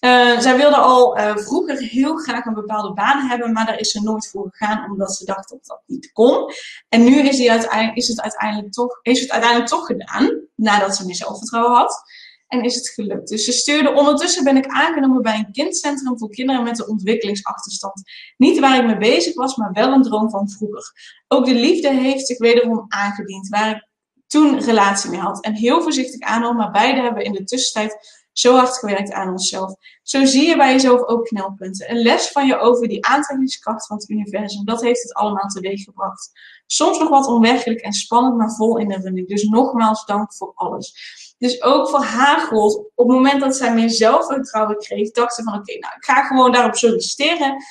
Uh, 0.00 0.38
zij 0.40 0.56
wilde 0.56 0.76
al 0.76 1.18
uh, 1.18 1.36
vroeger 1.36 1.78
heel 1.78 2.16
graag 2.16 2.44
een 2.44 2.54
bepaalde 2.54 2.92
baan 2.92 3.28
hebben, 3.28 3.52
maar 3.52 3.66
daar 3.66 3.78
is 3.78 3.90
ze 3.90 4.02
nooit 4.02 4.28
voor 4.28 4.48
gegaan 4.50 4.90
omdat 4.90 5.16
ze 5.16 5.24
dacht 5.24 5.48
dat 5.48 5.66
dat 5.66 5.82
niet 5.86 6.12
kon. 6.12 6.52
En 6.88 7.04
nu 7.04 7.20
is, 7.20 7.36
die 7.36 7.50
uiteindelijk, 7.50 7.96
is, 7.96 8.08
het 8.08 8.20
uiteindelijk 8.20 8.72
toch, 8.72 8.98
is 9.02 9.20
het 9.20 9.30
uiteindelijk 9.30 9.70
toch 9.70 9.86
gedaan, 9.86 10.40
nadat 10.54 10.96
ze 10.96 11.06
meer 11.06 11.14
zelfvertrouwen 11.14 11.76
had. 11.76 12.02
En 12.48 12.62
is 12.62 12.74
het 12.74 12.88
gelukt. 12.88 13.28
Dus 13.28 13.44
ze 13.44 13.52
stuurde, 13.52 13.92
ondertussen 13.92 14.44
ben 14.44 14.56
ik 14.56 14.66
aangenomen 14.66 15.22
bij 15.22 15.38
een 15.38 15.52
kindcentrum 15.52 16.18
voor 16.18 16.30
kinderen 16.30 16.62
met 16.62 16.78
een 16.78 16.88
ontwikkelingsachterstand. 16.88 18.02
Niet 18.36 18.58
waar 18.58 18.78
ik 18.78 18.86
mee 18.86 18.96
bezig 18.96 19.34
was, 19.34 19.56
maar 19.56 19.72
wel 19.72 19.92
een 19.92 20.02
droom 20.02 20.30
van 20.30 20.50
vroeger. 20.50 20.92
Ook 21.28 21.44
de 21.44 21.54
liefde 21.54 21.90
heeft 21.90 22.26
zich 22.26 22.38
wederom 22.38 22.84
aangediend, 22.88 23.48
waar 23.48 23.70
ik 23.70 23.85
toen 24.26 24.60
relatie 24.60 25.10
mee 25.10 25.20
had. 25.20 25.44
En 25.44 25.54
heel 25.54 25.82
voorzichtig 25.82 26.20
aanhouden, 26.20 26.62
maar 26.62 26.70
beide 26.70 27.00
hebben 27.00 27.24
in 27.24 27.32
de 27.32 27.44
tussentijd 27.44 28.24
zo 28.32 28.54
hard 28.54 28.78
gewerkt 28.78 29.12
aan 29.12 29.30
onszelf. 29.30 29.74
Zo 30.02 30.24
zie 30.24 30.48
je 30.48 30.56
bij 30.56 30.72
jezelf 30.72 31.02
ook 31.02 31.24
knelpunten. 31.24 31.90
Een 31.90 32.02
les 32.02 32.28
van 32.28 32.46
je 32.46 32.58
over 32.58 32.88
die 32.88 33.06
aantrekkingskracht 33.06 33.86
van 33.86 33.96
het 33.96 34.08
universum. 34.08 34.64
Dat 34.64 34.82
heeft 34.82 35.02
het 35.02 35.14
allemaal 35.14 35.48
teweeggebracht. 35.48 36.30
Soms 36.66 36.98
nog 36.98 37.08
wat 37.08 37.26
onwerkelijk 37.26 37.80
en 37.80 37.92
spannend, 37.92 38.36
maar 38.36 38.54
vol 38.54 38.78
in 38.78 38.88
de 38.88 38.96
running. 38.96 39.28
Dus 39.28 39.42
nogmaals 39.42 40.06
dank 40.06 40.34
voor 40.34 40.52
alles. 40.54 40.94
Dus 41.38 41.62
ook 41.62 41.88
voor 41.88 42.02
haar 42.02 42.40
gold, 42.40 42.76
op 42.94 43.08
het 43.08 43.16
moment 43.16 43.40
dat 43.40 43.56
zij 43.56 43.74
meer 43.74 43.90
zelfvertrouwen 43.90 44.78
kreeg, 44.78 45.10
dacht 45.10 45.34
ze 45.34 45.42
van 45.42 45.54
oké, 45.54 45.78
nou 45.78 45.94
ik 45.96 46.04
ga 46.04 46.22
gewoon 46.22 46.52
daarop 46.52 46.74
solliciteren. 46.74 47.64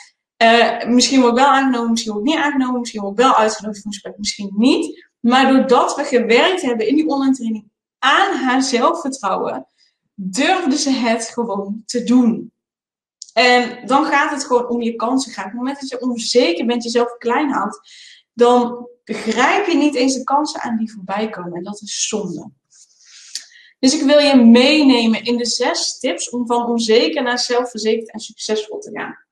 Uh, 0.44 0.86
misschien 0.86 1.20
word 1.20 1.32
ik 1.32 1.44
wel 1.44 1.48
aangenomen, 1.48 1.91
misschien 1.91 2.13
word 2.13 2.26
ik 2.26 2.34
niet 2.34 2.44
aangenomen, 2.44 2.80
misschien 2.80 3.02
word 3.02 3.20
ik 3.20 3.26
wel 3.26 3.36
uitgenodigd 3.36 3.82
voor 3.82 3.88
een 3.88 3.94
gesprek, 3.94 4.18
misschien 4.18 4.52
niet. 4.56 5.05
Maar 5.26 5.54
doordat 5.54 5.96
we 5.96 6.04
gewerkt 6.04 6.62
hebben 6.62 6.88
in 6.88 6.96
die 6.96 7.08
online 7.08 7.34
training 7.34 7.70
aan 8.00 8.36
haar 8.36 8.62
zelfvertrouwen, 8.62 9.68
durfde 10.14 10.78
ze 10.78 10.90
het 10.90 11.30
gewoon 11.30 11.84
te 11.86 12.04
doen. 12.04 12.52
En 13.34 13.88
dan 13.88 14.06
gaat 14.06 14.32
het 14.32 14.46
gewoon 14.46 14.68
om 14.68 14.82
je 14.82 14.96
kansen 14.96 15.32
gaan. 15.32 15.44
Op 15.44 15.52
het 15.52 15.60
moment 15.60 15.80
dat 15.80 15.90
je 15.90 16.02
onzeker 16.02 16.66
bent, 16.66 16.84
jezelf 16.84 17.18
klein 17.18 17.52
houdt, 17.52 17.80
dan 18.34 18.88
begrijp 19.04 19.68
je 19.68 19.78
niet 19.78 19.96
eens 19.96 20.14
de 20.14 20.24
kansen 20.24 20.62
aan 20.62 20.78
die 20.78 20.92
voorbij 20.92 21.30
komen. 21.30 21.54
En 21.54 21.64
dat 21.64 21.82
is 21.82 22.08
zonde. 22.08 22.52
Dus 23.80 24.00
ik 24.00 24.02
wil 24.02 24.20
je 24.20 24.36
meenemen 24.36 25.24
in 25.24 25.38
de 25.38 25.46
zes 25.46 26.00
tips 26.00 26.30
om 26.30 26.48
van 26.48 26.66
onzeker 26.66 27.24
naar 27.24 27.40
zelfverzekerd 27.40 28.12
en 28.12 28.20
succesvol 28.20 28.80
te 28.80 28.92
gaan. 28.92 29.25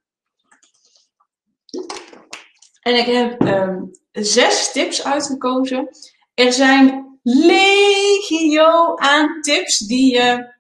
En 2.84 2.96
ik 2.96 3.06
heb 3.06 3.42
um, 3.42 3.92
zes 4.12 4.72
tips 4.72 5.04
uitgekozen. 5.04 5.90
Er 6.34 6.54
zijn 6.54 7.18
legio 7.24 8.96
aan 8.96 9.42
tips 9.42 9.78
die 9.78 10.14
je 10.14 10.54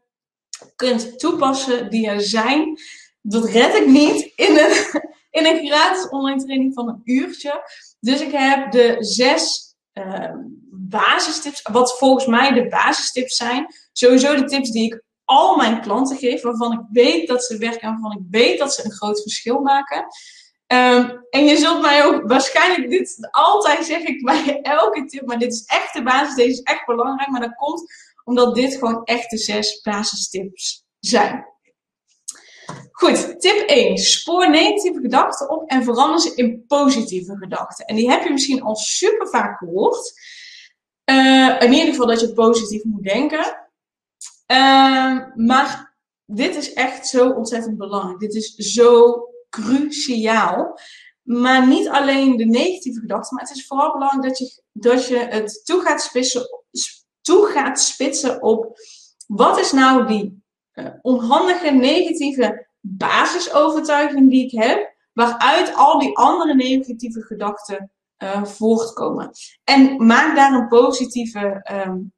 kunt 0.75 1.19
toepassen 1.19 1.89
die 1.89 2.07
er 2.07 2.21
zijn. 2.21 2.79
Dat 3.21 3.45
red 3.45 3.75
ik 3.75 3.87
niet 3.87 4.31
in 4.35 4.57
een, 4.57 5.01
in 5.39 5.45
een 5.45 5.67
gratis 5.67 6.09
online 6.09 6.43
training 6.43 6.73
van 6.73 6.87
een 6.87 7.01
uurtje. 7.03 7.61
Dus 7.99 8.21
ik 8.21 8.31
heb 8.31 8.71
de 8.71 8.95
zes 8.99 9.75
uh, 9.93 10.31
basistips, 10.71 11.61
wat 11.71 11.97
volgens 11.97 12.25
mij 12.25 12.51
de 12.51 12.67
basistips 12.67 13.35
zijn. 13.35 13.65
Sowieso 13.91 14.35
de 14.35 14.43
tips 14.45 14.71
die 14.71 14.85
ik 14.85 15.03
al 15.25 15.55
mijn 15.55 15.81
klanten 15.81 16.17
geef, 16.17 16.41
waarvan 16.41 16.71
ik 16.71 16.81
weet 16.91 17.27
dat 17.27 17.43
ze 17.43 17.57
werken 17.57 17.81
en 17.81 17.91
waarvan 17.91 18.11
ik 18.11 18.25
weet 18.29 18.59
dat 18.59 18.73
ze 18.73 18.85
een 18.85 18.91
groot 18.91 19.21
verschil 19.21 19.59
maken. 19.59 20.05
Um, 20.73 21.25
en 21.29 21.45
je 21.45 21.57
zult 21.57 21.81
mij 21.81 22.05
ook 22.05 22.27
waarschijnlijk 22.27 22.89
dit 22.89 23.27
altijd 23.31 23.85
zeg 23.85 24.01
ik 24.01 24.23
bij 24.23 24.59
elke 24.61 25.05
tip, 25.05 25.25
maar 25.25 25.39
dit 25.39 25.53
is 25.53 25.65
echt 25.65 25.93
de 25.93 26.03
basis, 26.03 26.35
deze 26.35 26.49
is 26.49 26.61
echt 26.61 26.85
belangrijk, 26.85 27.29
maar 27.29 27.41
dat 27.41 27.55
komt 27.55 27.83
omdat 28.23 28.55
dit 28.55 28.75
gewoon 28.75 29.03
echt 29.03 29.29
de 29.29 29.37
zes 29.37 29.81
basistips 29.81 30.85
zijn. 30.99 31.45
Goed, 32.91 33.41
tip 33.41 33.67
1. 33.67 33.97
Spoor 33.97 34.49
negatieve 34.49 34.99
gedachten 34.99 35.49
op 35.49 35.69
en 35.69 35.83
verander 35.83 36.19
ze 36.19 36.35
in 36.35 36.65
positieve 36.67 37.37
gedachten. 37.37 37.85
En 37.85 37.95
die 37.95 38.09
heb 38.09 38.23
je 38.23 38.31
misschien 38.31 38.61
al 38.61 38.75
super 38.75 39.27
vaak 39.27 39.57
gehoord. 39.57 40.13
Uh, 41.11 41.55
in 41.59 41.73
ieder 41.73 41.89
geval 41.89 42.07
dat 42.07 42.19
je 42.19 42.33
positief 42.33 42.83
moet 42.83 43.03
denken. 43.03 43.67
Uh, 44.51 45.19
maar 45.35 45.95
dit 46.25 46.55
is 46.55 46.73
echt 46.73 47.07
zo 47.07 47.29
ontzettend 47.29 47.77
belangrijk. 47.77 48.19
Dit 48.19 48.35
is 48.35 48.55
zo 48.55 49.15
cruciaal. 49.61 50.79
Maar 51.23 51.67
niet 51.67 51.89
alleen 51.89 52.37
de 52.37 52.45
negatieve 52.45 52.99
gedachten, 52.99 53.35
maar 53.35 53.45
het 53.45 53.55
is 53.57 53.67
vooral 53.67 53.91
belangrijk 53.91 54.23
dat 54.23 54.37
je, 54.37 54.61
dat 54.71 55.07
je 55.07 55.17
het 55.17 55.61
toe 55.65 55.81
gaat 55.81 56.01
gaat 57.45 57.79
spitsen 57.79 58.41
op 58.41 58.77
wat 59.27 59.59
is 59.59 59.71
nou 59.71 60.07
die 60.07 60.43
uh, 60.73 60.85
onhandige 61.01 61.71
negatieve 61.71 62.67
basisovertuiging 62.79 64.29
die 64.29 64.45
ik 64.45 64.51
heb, 64.51 64.93
waaruit 65.13 65.73
al 65.75 65.99
die 65.99 66.17
andere 66.17 66.55
negatieve 66.55 67.21
gedachten 67.21 67.91
uh, 68.17 68.45
voortkomen. 68.45 69.31
En 69.63 70.05
maak 70.05 70.35
daar 70.35 70.53
een 70.53 70.67
positieve, 70.67 71.69
um, 71.87 72.13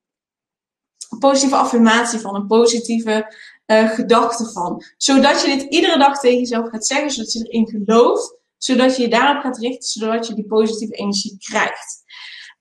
positieve 1.19 1.55
affirmatie 1.55 2.19
van, 2.19 2.35
een 2.35 2.47
positieve 2.47 3.35
uh, 3.67 3.89
gedachte 3.89 4.45
van. 4.45 4.83
Zodat 4.97 5.41
je 5.41 5.47
dit 5.47 5.73
iedere 5.73 5.97
dag 5.97 6.19
tegen 6.19 6.37
jezelf 6.37 6.69
gaat 6.69 6.85
zeggen, 6.85 7.11
zodat 7.11 7.31
je 7.31 7.43
erin 7.43 7.67
gelooft, 7.67 8.35
zodat 8.57 8.95
je 8.95 9.01
je 9.01 9.09
daarop 9.09 9.43
gaat 9.43 9.57
richten, 9.57 9.89
zodat 9.89 10.27
je 10.27 10.33
die 10.33 10.45
positieve 10.45 10.93
energie 10.93 11.37
krijgt. 11.37 12.03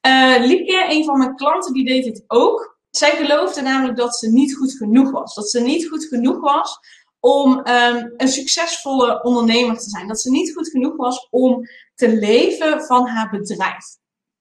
Uh, 0.07 0.47
Lieke, 0.47 0.87
een 0.89 1.05
van 1.05 1.19
mijn 1.19 1.37
klanten, 1.37 1.73
die 1.73 1.85
deed 1.85 2.05
dit 2.05 2.25
ook. 2.27 2.79
Zij 2.91 3.11
geloofde 3.11 3.63
namelijk 3.63 3.97
dat 3.97 4.17
ze 4.17 4.29
niet 4.29 4.57
goed 4.57 4.73
genoeg 4.73 5.11
was. 5.11 5.35
Dat 5.35 5.51
ze 5.51 5.61
niet 5.61 5.89
goed 5.89 6.05
genoeg 6.05 6.41
was 6.41 6.79
om 7.21 7.51
um, 7.59 8.15
een 8.17 8.29
succesvolle 8.29 9.23
ondernemer 9.23 9.79
te 9.79 9.89
zijn. 9.91 10.09
Dat 10.09 10.21
ze 10.21 10.31
niet 10.31 10.53
goed 10.55 10.69
genoeg 10.69 10.97
was 10.97 11.29
om 11.31 11.69
te 11.95 12.17
leven 12.17 12.85
van 12.85 13.07
haar 13.07 13.31
bedrijf. 13.31 13.85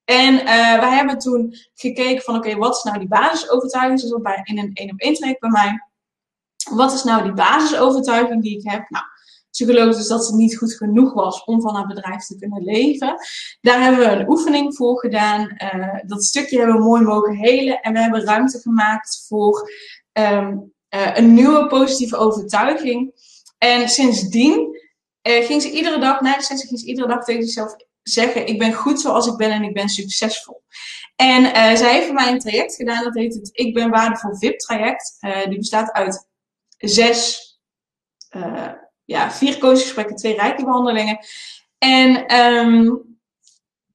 En 0.05 0.33
uh, 0.33 0.45
wij 0.79 0.95
hebben 0.95 1.17
toen 1.17 1.55
gekeken 1.73 2.23
van 2.23 2.35
oké, 2.35 2.55
wat 2.55 2.75
is 2.75 2.83
nou 2.83 2.99
die 2.99 3.07
basisovertuiging? 3.07 3.99
Ze 3.99 4.19
bij, 4.21 4.41
in 4.43 4.57
een 4.57 4.71
1 4.73 4.91
op 4.91 4.99
1 4.99 5.13
traject 5.13 5.39
bij 5.39 5.49
mij. 5.49 5.92
Wat 6.71 6.93
is 6.93 7.03
nou 7.03 7.23
die 7.23 7.33
basisovertuiging 7.33 8.41
die 8.41 8.57
ik 8.57 8.71
heb? 8.71 8.89
Nou, 8.89 9.05
geloofde 9.51 9.97
dus 9.97 10.07
dat 10.07 10.25
ze 10.25 10.35
niet 10.35 10.57
goed 10.57 10.73
genoeg 10.73 11.13
was 11.13 11.43
om 11.43 11.61
van 11.61 11.75
haar 11.75 11.87
bedrijf 11.87 12.25
te 12.25 12.37
kunnen 12.37 12.63
leven. 12.63 13.15
Daar 13.61 13.81
hebben 13.81 13.99
we 13.99 14.15
een 14.15 14.29
oefening 14.29 14.75
voor 14.75 14.99
gedaan. 14.99 15.41
Uh, 15.41 15.99
dat 16.05 16.23
stukje 16.23 16.57
hebben 16.57 16.75
we 16.75 16.83
mooi 16.83 17.01
mogen 17.01 17.35
helen. 17.35 17.81
En 17.81 17.93
we 17.93 17.99
hebben 17.99 18.25
ruimte 18.25 18.59
gemaakt 18.59 19.25
voor 19.27 19.71
um, 20.13 20.73
uh, 20.95 21.17
een 21.17 21.33
nieuwe 21.33 21.67
positieve 21.67 22.17
overtuiging. 22.17 23.13
En 23.57 23.89
sindsdien 23.89 24.79
uh, 25.27 25.45
ging 25.45 25.61
ze 25.61 25.71
iedere 25.71 25.99
dag, 25.99 26.21
na 26.21 26.37
de 26.37 26.43
ging 26.43 26.79
ze 26.79 26.85
iedere 26.85 27.07
dag 27.07 27.23
tegen 27.23 27.43
zichzelf 27.43 27.75
zeggen: 28.03 28.47
Ik 28.47 28.59
ben 28.59 28.73
goed 28.73 29.01
zoals 29.01 29.27
ik 29.27 29.37
ben 29.37 29.51
en 29.51 29.63
ik 29.63 29.73
ben 29.73 29.89
succesvol. 29.89 30.61
En 31.15 31.45
zij 31.77 31.93
heeft 31.93 32.05
voor 32.05 32.15
mij 32.15 32.31
een 32.31 32.39
traject 32.39 32.75
gedaan, 32.75 33.03
dat 33.03 33.13
heet 33.13 33.33
het 33.33 33.49
Ik 33.51 33.73
ben 33.73 33.89
waardevol 33.89 34.35
VIP 34.35 34.59
traject. 34.59 35.17
Uh, 35.21 35.45
die 35.47 35.57
bestaat 35.57 35.91
uit 35.91 36.27
zes, 36.89 37.51
uh, 38.35 38.71
ja, 39.03 39.31
vier 39.31 39.57
coachgesprekken, 39.57 40.15
twee 40.15 40.35
rijkebehandelingen. 40.35 41.17
En 41.77 42.35
um, 42.35 43.01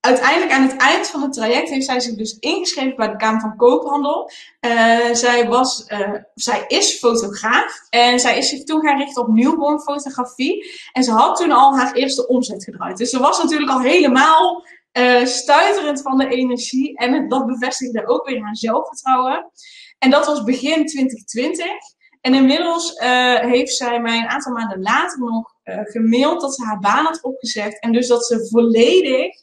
uiteindelijk 0.00 0.52
aan 0.52 0.68
het 0.68 0.76
eind 0.76 1.08
van 1.08 1.22
het 1.22 1.32
traject 1.32 1.68
heeft 1.68 1.84
zij 1.84 2.00
zich 2.00 2.14
dus 2.14 2.38
ingeschreven 2.38 2.96
bij 2.96 3.08
de 3.08 3.16
Kamer 3.16 3.40
van 3.40 3.56
Koophandel. 3.56 4.30
Uh, 4.60 5.12
zij, 5.12 5.48
was, 5.48 5.84
uh, 5.88 6.14
zij 6.34 6.64
is 6.66 6.98
fotograaf 6.98 7.86
en 7.90 8.20
zij 8.20 8.38
is 8.38 8.48
zich 8.48 8.64
toen 8.64 8.80
gaan 8.80 8.98
richten 8.98 9.22
op 9.22 9.28
newborn 9.28 9.80
fotografie. 9.80 10.70
En 10.92 11.02
ze 11.02 11.10
had 11.10 11.36
toen 11.36 11.52
al 11.52 11.76
haar 11.76 11.92
eerste 11.92 12.26
omzet 12.26 12.64
gedraaid. 12.64 12.96
Dus 12.96 13.10
ze 13.10 13.18
was 13.18 13.42
natuurlijk 13.42 13.70
al 13.70 13.80
helemaal 13.80 14.66
stuiterend 15.24 16.02
van 16.02 16.18
de 16.18 16.28
energie. 16.28 16.96
En 16.96 17.28
dat 17.28 17.46
bevestigde 17.46 18.06
ook 18.06 18.28
weer 18.28 18.42
haar 18.42 18.56
zelfvertrouwen. 18.56 19.50
En 19.98 20.10
dat 20.10 20.26
was 20.26 20.44
begin 20.44 20.86
2020. 20.86 21.66
En 22.20 22.34
inmiddels 22.34 22.92
uh, 22.92 23.38
heeft 23.38 23.74
zij 23.74 24.00
mij 24.00 24.18
een 24.18 24.28
aantal 24.28 24.52
maanden 24.52 24.82
later 24.82 25.18
nog 25.18 25.54
uh, 25.64 25.80
gemaild 25.82 26.40
dat 26.40 26.54
ze 26.54 26.64
haar 26.64 26.78
baan 26.78 27.04
had 27.04 27.22
opgezegd. 27.22 27.80
En 27.80 27.92
dus 27.92 28.08
dat 28.08 28.26
ze 28.26 28.48
volledig 28.50 29.34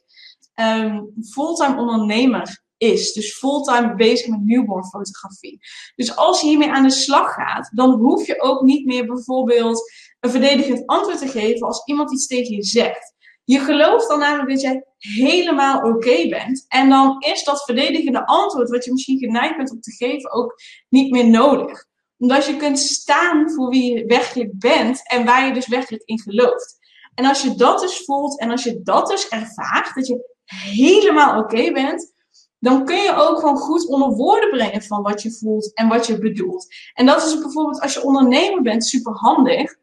um, 0.56 1.14
fulltime 1.32 1.80
ondernemer 1.80 2.64
is. 2.78 3.14
Dus 3.14 3.38
fulltime 3.38 3.96
bezig 3.96 4.28
met 4.28 4.46
newborn 4.46 4.86
fotografie. 4.86 5.60
Dus 5.96 6.16
als 6.16 6.42
je 6.42 6.48
hiermee 6.48 6.72
aan 6.72 6.84
de 6.84 6.92
slag 6.92 7.34
gaat, 7.34 7.70
dan 7.74 7.92
hoef 7.92 8.28
je 8.28 8.42
ook 8.42 8.62
niet 8.62 8.86
meer 8.86 9.06
bijvoorbeeld 9.06 9.92
een 10.20 10.30
verdedigend 10.30 10.86
antwoord 10.86 11.20
te 11.20 11.28
geven 11.28 11.68
als 11.68 11.86
iemand 11.86 12.12
iets 12.12 12.28
tegen 12.28 12.56
je 12.56 12.64
zegt. 12.64 13.14
Je 13.44 13.60
gelooft 13.60 14.08
dan 14.10 14.20
namelijk 14.20 14.50
dat 14.50 14.62
jij 14.62 14.86
helemaal 14.98 15.82
oké 15.82 16.28
bent. 16.30 16.66
En 16.68 16.90
dan 16.90 17.20
is 17.20 17.44
dat 17.44 17.64
verdedigende 17.64 18.26
antwoord, 18.26 18.70
wat 18.70 18.86
je 18.86 18.92
misschien 18.92 19.18
geneigd 19.18 19.58
bent 19.58 19.72
om 19.72 19.80
te 19.82 19.92
geven, 19.92 20.32
ook 20.32 20.62
niet 20.90 21.12
meer 21.12 21.30
nodig. 21.30 21.86
Omdat 22.18 22.46
je 22.46 22.58
kunt 22.58 22.80
staan 22.80 23.52
voor 23.52 23.70
wie 23.70 23.94
je 23.94 24.06
werkelijk 24.06 24.60
bent 24.60 25.02
en 25.12 25.26
waar 25.26 25.48
je 25.48 25.54
dus 25.54 25.68
werkelijk 25.68 26.04
in 26.04 26.20
gelooft. 26.20 26.78
En 27.16 27.26
als 27.26 27.42
je 27.42 27.56
dat 27.56 27.80
dus 27.80 28.04
voelt 28.06 28.40
en 28.40 28.52
als 28.52 28.64
je 28.64 28.82
dat 28.84 29.08
dus 29.08 29.28
ervaart, 29.28 29.96
dat 29.96 30.08
je 30.08 30.36
helemaal 30.46 31.40
oké 31.40 31.72
bent, 31.72 32.14
dan 32.60 32.86
kun 32.86 33.02
je 33.02 33.16
ook 33.16 33.40
gewoon 33.40 33.58
goed 33.58 33.88
onder 33.88 34.10
woorden 34.10 34.50
brengen 34.50 34.84
van 34.84 35.02
wat 35.02 35.22
je 35.22 35.32
voelt 35.32 35.74
en 35.74 35.88
wat 35.88 36.08
je 36.08 36.20
bedoelt. 36.20 36.68
En 36.94 37.06
dat 37.06 37.26
is 37.26 37.40
bijvoorbeeld 37.40 37.82
als 37.82 37.94
je 37.94 38.04
ondernemer 38.04 38.62
bent 38.62 38.86
super 38.86 39.14
handig 39.14 39.76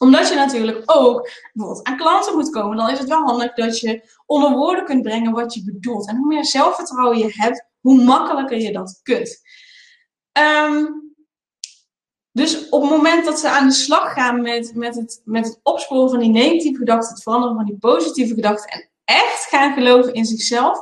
omdat 0.00 0.28
je 0.28 0.34
natuurlijk 0.34 0.82
ook 0.84 1.30
bijvoorbeeld 1.52 1.86
aan 1.86 1.96
klanten 1.96 2.34
moet 2.34 2.50
komen, 2.50 2.76
dan 2.76 2.90
is 2.90 2.98
het 2.98 3.08
wel 3.08 3.22
handig 3.22 3.54
dat 3.54 3.78
je 3.78 4.10
onder 4.26 4.50
woorden 4.50 4.84
kunt 4.84 5.02
brengen 5.02 5.32
wat 5.32 5.54
je 5.54 5.64
bedoelt. 5.64 6.08
En 6.08 6.16
hoe 6.16 6.26
meer 6.26 6.44
zelfvertrouwen 6.44 7.18
je 7.18 7.32
hebt, 7.36 7.66
hoe 7.80 8.04
makkelijker 8.04 8.58
je 8.58 8.72
dat 8.72 9.00
kunt. 9.02 9.40
Ehm, 10.32 10.84
dus 12.40 12.68
op 12.68 12.80
het 12.80 12.90
moment 12.90 13.24
dat 13.24 13.40
ze 13.40 13.48
aan 13.48 13.66
de 13.66 13.74
slag 13.74 14.12
gaan 14.12 14.42
met, 14.42 14.74
met, 14.74 14.94
het, 14.94 15.20
met 15.24 15.46
het 15.46 15.60
opsporen 15.62 16.10
van 16.10 16.18
die 16.18 16.28
negatieve 16.28 16.78
gedachten, 16.78 17.14
het 17.14 17.22
veranderen 17.22 17.56
van 17.56 17.64
die 17.64 17.78
positieve 17.78 18.34
gedachten 18.34 18.68
en 18.70 18.90
echt 19.04 19.46
gaan 19.48 19.72
geloven 19.74 20.14
in 20.14 20.24
zichzelf, 20.24 20.80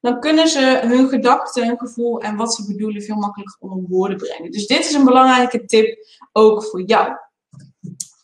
dan 0.00 0.20
kunnen 0.20 0.48
ze 0.48 0.80
hun 0.82 1.08
gedachten, 1.08 1.66
hun 1.66 1.78
gevoel 1.78 2.20
en 2.20 2.36
wat 2.36 2.54
ze 2.54 2.66
bedoelen 2.66 3.02
veel 3.02 3.16
makkelijker 3.16 3.56
onder 3.60 3.88
woorden 3.88 4.16
brengen. 4.16 4.50
Dus 4.50 4.66
dit 4.66 4.78
is 4.78 4.92
een 4.92 5.04
belangrijke 5.04 5.64
tip 5.64 5.98
ook 6.32 6.64
voor 6.64 6.82
jou. 6.82 7.16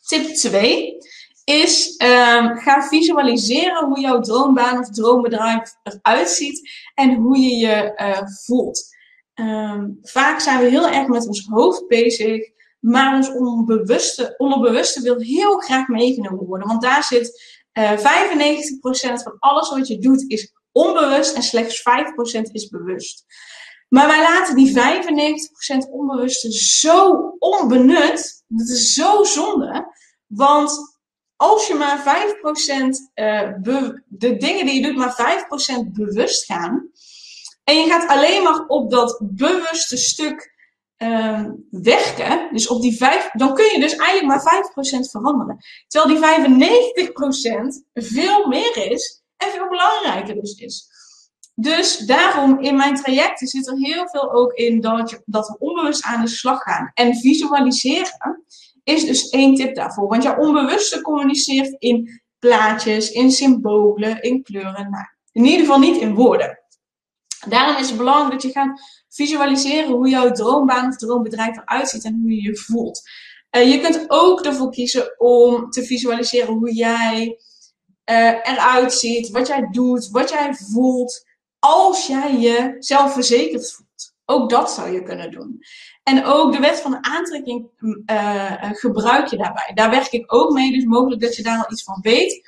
Tip 0.06 0.34
2 0.34 0.96
is 1.44 1.94
um, 2.02 2.56
ga 2.56 2.82
visualiseren 2.88 3.84
hoe 3.84 4.00
jouw 4.00 4.20
droombaan 4.20 4.78
of 4.78 4.90
droombedrijf 4.90 5.74
eruit 5.82 6.28
ziet 6.28 6.70
en 6.94 7.14
hoe 7.14 7.38
je 7.38 7.56
je 7.56 7.92
uh, 7.96 8.28
voelt. 8.44 8.94
Um, 9.34 9.98
vaak 10.02 10.40
zijn 10.40 10.60
we 10.60 10.68
heel 10.68 10.88
erg 10.88 11.06
met 11.08 11.26
ons 11.26 11.46
hoofd 11.46 11.86
bezig, 11.88 12.54
maar 12.78 13.14
ons 13.14 13.32
onbewuste, 13.32 14.34
onderbewuste 14.36 15.02
wil 15.02 15.18
heel 15.18 15.56
graag 15.56 15.88
meegenomen 15.88 16.46
worden. 16.46 16.68
Want 16.68 16.82
daar 16.82 17.04
zit 17.04 17.56
uh, 17.72 17.92
eh, 17.92 19.18
95% 19.18 19.22
van 19.22 19.36
alles 19.38 19.70
wat 19.70 19.88
je 19.88 19.98
doet 19.98 20.24
is 20.30 20.52
onbewust 20.72 21.34
en 21.34 21.42
slechts 21.42 21.80
5% 21.80 21.82
is 22.52 22.68
bewust. 22.68 23.24
Maar 23.88 24.06
wij 24.06 24.22
laten 24.22 24.54
die 24.54 24.74
95% 25.86 25.90
onbewuste 25.90 26.52
zo 26.52 27.34
onbenut. 27.38 28.44
Dat 28.46 28.68
is 28.68 28.92
zo 28.92 29.24
zonde. 29.24 29.94
Want 30.26 30.96
als 31.36 31.66
je 31.66 31.74
maar 31.74 31.98
5% 31.98 32.02
uh, 33.14 33.52
de 34.06 34.36
dingen 34.36 34.66
die 34.66 34.74
je 34.74 34.82
doet 34.82 34.96
maar 34.96 35.44
5% 35.86 35.92
bewust 35.92 36.44
gaan. 36.44 36.90
En 37.64 37.76
je 37.78 37.86
gaat 37.86 38.08
alleen 38.08 38.42
maar 38.42 38.66
op 38.66 38.90
dat 38.90 39.20
bewuste 39.22 39.96
stuk 39.96 40.54
uh, 40.98 41.44
werken. 41.70 42.48
Dus 42.52 42.68
op 42.68 42.82
die 42.82 42.96
5, 42.96 43.30
dan 43.32 43.54
kun 43.54 43.64
je 43.72 43.80
dus 43.80 43.96
eigenlijk 43.96 44.44
maar 44.44 44.64
5% 45.06 45.10
veranderen. 45.10 45.58
Terwijl 45.86 46.14
die 46.14 46.54
95% 47.84 47.84
veel 47.94 48.46
meer 48.46 48.90
is 48.90 49.22
en 49.36 49.48
veel 49.50 49.68
belangrijker 49.68 50.34
dus 50.34 50.54
is. 50.54 50.94
Dus 51.54 51.98
daarom 51.98 52.60
in 52.60 52.76
mijn 52.76 52.94
trajecten 52.94 53.46
zit 53.46 53.66
er 53.66 53.76
heel 53.76 54.08
veel 54.08 54.32
ook 54.32 54.52
in 54.52 54.80
dat, 54.80 55.10
je, 55.10 55.22
dat 55.24 55.48
we 55.48 55.58
onbewust 55.58 56.04
aan 56.04 56.20
de 56.20 56.28
slag 56.28 56.62
gaan. 56.62 56.90
En 56.94 57.14
visualiseren 57.14 58.44
is 58.84 59.04
dus 59.04 59.28
één 59.28 59.54
tip 59.54 59.74
daarvoor. 59.74 60.08
Want 60.08 60.22
jouw 60.22 60.38
onbewuste 60.38 61.00
communiceert 61.00 61.76
in 61.78 62.22
plaatjes, 62.38 63.10
in 63.10 63.30
symbolen, 63.30 64.22
in 64.22 64.42
kleuren. 64.42 64.90
Nou, 64.90 65.04
in 65.32 65.44
ieder 65.44 65.60
geval 65.60 65.78
niet 65.78 66.00
in 66.00 66.14
woorden. 66.14 66.58
Daarom 67.48 67.76
is 67.76 67.88
het 67.88 67.98
belangrijk 67.98 68.32
dat 68.32 68.42
je 68.42 68.50
gaat 68.50 69.04
visualiseren 69.16 69.92
hoe 69.92 70.08
jouw 70.08 70.30
droombaan 70.30 70.88
of 70.88 70.96
droombedrijf 70.96 71.56
eruit 71.56 71.88
ziet 71.88 72.04
en 72.04 72.18
hoe 72.22 72.34
je 72.34 72.42
je 72.42 72.56
voelt. 72.56 73.02
Uh, 73.56 73.72
je 73.72 73.80
kunt 73.80 74.04
ook 74.08 74.40
ervoor 74.40 74.70
kiezen 74.70 75.20
om 75.20 75.70
te 75.70 75.84
visualiseren 75.84 76.54
hoe 76.54 76.74
jij 76.74 77.38
uh, 78.10 78.26
eruit 78.42 78.92
ziet, 78.92 79.30
wat 79.30 79.46
jij 79.46 79.68
doet, 79.70 80.08
wat 80.10 80.30
jij 80.30 80.54
voelt 80.54 81.24
als 81.58 82.06
jij 82.06 82.38
je 82.38 82.76
zelfverzekerd 82.78 83.72
voelt. 83.72 84.14
Ook 84.24 84.50
dat 84.50 84.70
zou 84.70 84.92
je 84.92 85.02
kunnen 85.02 85.30
doen. 85.30 85.60
En 86.02 86.24
ook 86.24 86.52
de 86.52 86.58
wet 86.58 86.80
van 86.80 87.04
aantrekking 87.04 87.70
uh, 88.06 88.52
gebruik 88.72 89.26
je 89.26 89.36
daarbij. 89.36 89.70
Daar 89.74 89.90
werk 89.90 90.12
ik 90.12 90.34
ook 90.34 90.50
mee, 90.50 90.72
dus 90.72 90.84
mogelijk 90.84 91.20
dat 91.20 91.36
je 91.36 91.42
daar 91.42 91.58
al 91.58 91.72
iets 91.72 91.82
van 91.82 91.98
weet. 92.00 92.42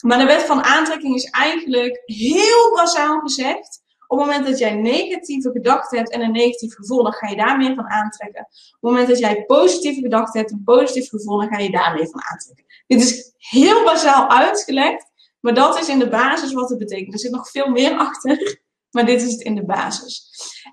Maar 0.00 0.18
de 0.18 0.24
wet 0.24 0.42
van 0.42 0.62
aantrekking 0.62 1.14
is 1.14 1.24
eigenlijk 1.24 2.02
heel 2.04 2.72
basaal 2.74 3.20
gezegd. 3.20 3.82
Op 4.14 4.20
het 4.20 4.28
moment 4.28 4.46
dat 4.46 4.58
jij 4.58 4.74
negatieve 4.74 5.50
gedachten 5.50 5.98
hebt 5.98 6.10
en 6.10 6.20
een 6.20 6.32
negatief 6.32 6.74
gevoel, 6.74 7.02
dan 7.02 7.12
ga 7.12 7.28
je 7.28 7.36
daar 7.36 7.56
meer 7.56 7.74
van 7.74 7.88
aantrekken. 7.88 8.40
Op 8.40 8.70
het 8.70 8.80
moment 8.80 9.08
dat 9.08 9.18
jij 9.18 9.44
positieve 9.44 10.00
gedachten 10.00 10.40
hebt 10.40 10.52
en 10.52 10.56
een 10.56 10.64
positief 10.64 11.08
gevoel, 11.08 11.38
dan 11.38 11.48
ga 11.48 11.58
je 11.58 11.70
daar 11.70 11.94
meer 11.94 12.08
van 12.08 12.22
aantrekken. 12.22 12.64
Dit 12.86 13.00
is 13.00 13.32
heel 13.36 13.84
basaal 13.84 14.28
uitgelegd. 14.28 15.12
Maar 15.40 15.54
dat 15.54 15.78
is 15.78 15.88
in 15.88 15.98
de 15.98 16.08
basis 16.08 16.52
wat 16.52 16.68
het 16.68 16.78
betekent. 16.78 17.12
Er 17.12 17.18
zit 17.18 17.30
nog 17.30 17.50
veel 17.50 17.68
meer 17.68 17.96
achter, 17.96 18.60
maar 18.90 19.06
dit 19.06 19.22
is 19.22 19.32
het 19.32 19.40
in 19.40 19.54
de 19.54 19.64
basis. 19.64 20.30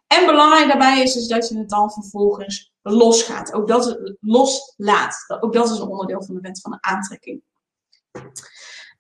En 0.07 0.25
belangrijk 0.25 0.67
daarbij 0.67 1.01
is 1.01 1.13
dus 1.13 1.27
dat 1.27 1.47
je 1.47 1.57
het 1.57 1.69
dan 1.69 1.91
vervolgens 1.91 2.73
losgaat. 2.81 3.53
Ook 3.53 3.67
dat 3.67 4.15
loslaat. 4.19 5.25
Ook 5.39 5.53
dat 5.53 5.69
is 5.69 5.77
een 5.77 5.87
onderdeel 5.87 6.23
van 6.23 6.35
de 6.35 6.41
wet 6.41 6.61
van 6.61 6.71
de 6.71 6.77
aantrekking. 6.81 7.41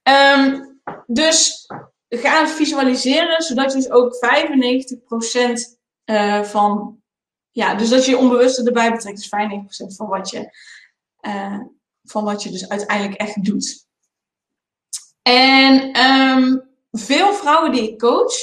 Um, 0.03 0.81
dus 1.05 1.67
ga 2.19 2.47
visualiseren, 2.47 3.41
zodat 3.41 3.71
je 3.71 3.77
dus 3.77 3.91
ook 3.91 4.15
95% 4.15 5.77
uh, 6.05 6.43
van, 6.43 7.01
ja, 7.51 7.75
dus 7.75 7.89
dat 7.89 8.05
je 8.05 8.11
je 8.11 8.17
onbewuste 8.17 8.63
erbij 8.63 8.91
betrekt. 8.91 9.17
Dus 9.17 9.29
95% 9.93 9.95
van 9.95 10.07
wat 10.07 10.29
je, 10.29 10.57
uh, 11.21 11.59
van 12.03 12.23
wat 12.23 12.43
je 12.43 12.49
dus 12.49 12.69
uiteindelijk 12.69 13.19
echt 13.19 13.43
doet. 13.43 13.85
En 15.21 15.99
um, 15.99 16.69
veel 16.91 17.33
vrouwen 17.33 17.71
die 17.71 17.91
ik 17.91 17.99
coach, 17.99 18.33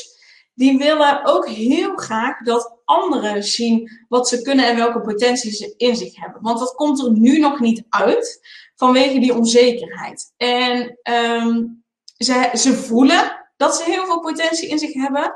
die 0.54 0.78
willen 0.78 1.24
ook 1.24 1.48
heel 1.48 1.96
graag 1.96 2.42
dat 2.42 2.78
anderen 2.84 3.44
zien 3.44 3.90
wat 4.08 4.28
ze 4.28 4.42
kunnen 4.42 4.66
en 4.66 4.76
welke 4.76 5.00
potentie 5.00 5.50
ze 5.50 5.74
in 5.76 5.96
zich 5.96 6.16
hebben. 6.16 6.42
Want 6.42 6.58
dat 6.58 6.74
komt 6.74 7.02
er 7.02 7.12
nu 7.12 7.38
nog 7.38 7.60
niet 7.60 7.84
uit 7.88 8.40
vanwege 8.74 9.18
die 9.18 9.34
onzekerheid. 9.34 10.32
En 10.36 10.98
um, 11.12 11.84
ze, 12.16 12.50
ze 12.54 12.74
voelen 12.74 13.47
dat 13.58 13.76
ze 13.76 13.84
heel 13.84 14.06
veel 14.06 14.20
potentie 14.20 14.68
in 14.68 14.78
zich 14.78 14.92
hebben, 14.92 15.34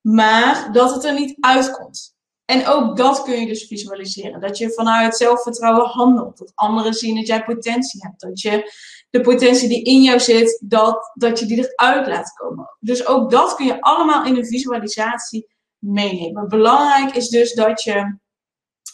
maar 0.00 0.72
dat 0.72 0.94
het 0.94 1.04
er 1.04 1.14
niet 1.14 1.36
uitkomt. 1.40 2.18
En 2.44 2.66
ook 2.66 2.96
dat 2.96 3.22
kun 3.22 3.40
je 3.40 3.46
dus 3.46 3.66
visualiseren. 3.66 4.40
Dat 4.40 4.58
je 4.58 4.72
vanuit 4.72 5.16
zelfvertrouwen 5.16 5.88
handelt. 5.88 6.38
Dat 6.38 6.52
anderen 6.54 6.94
zien 6.94 7.14
dat 7.14 7.26
jij 7.26 7.44
potentie 7.44 8.02
hebt. 8.02 8.20
Dat 8.20 8.40
je 8.40 8.72
de 9.10 9.20
potentie 9.20 9.68
die 9.68 9.82
in 9.82 10.02
jou 10.02 10.20
zit, 10.20 10.62
dat, 10.64 11.10
dat 11.14 11.38
je 11.38 11.46
die 11.46 11.58
eruit 11.58 12.06
laat 12.06 12.32
komen. 12.32 12.76
Dus 12.80 13.06
ook 13.06 13.30
dat 13.30 13.54
kun 13.54 13.66
je 13.66 13.80
allemaal 13.80 14.24
in 14.24 14.36
een 14.36 14.46
visualisatie 14.46 15.46
meenemen. 15.78 16.48
Belangrijk 16.48 17.16
is 17.16 17.28
dus 17.28 17.54
dat 17.54 17.82
je 17.82 18.18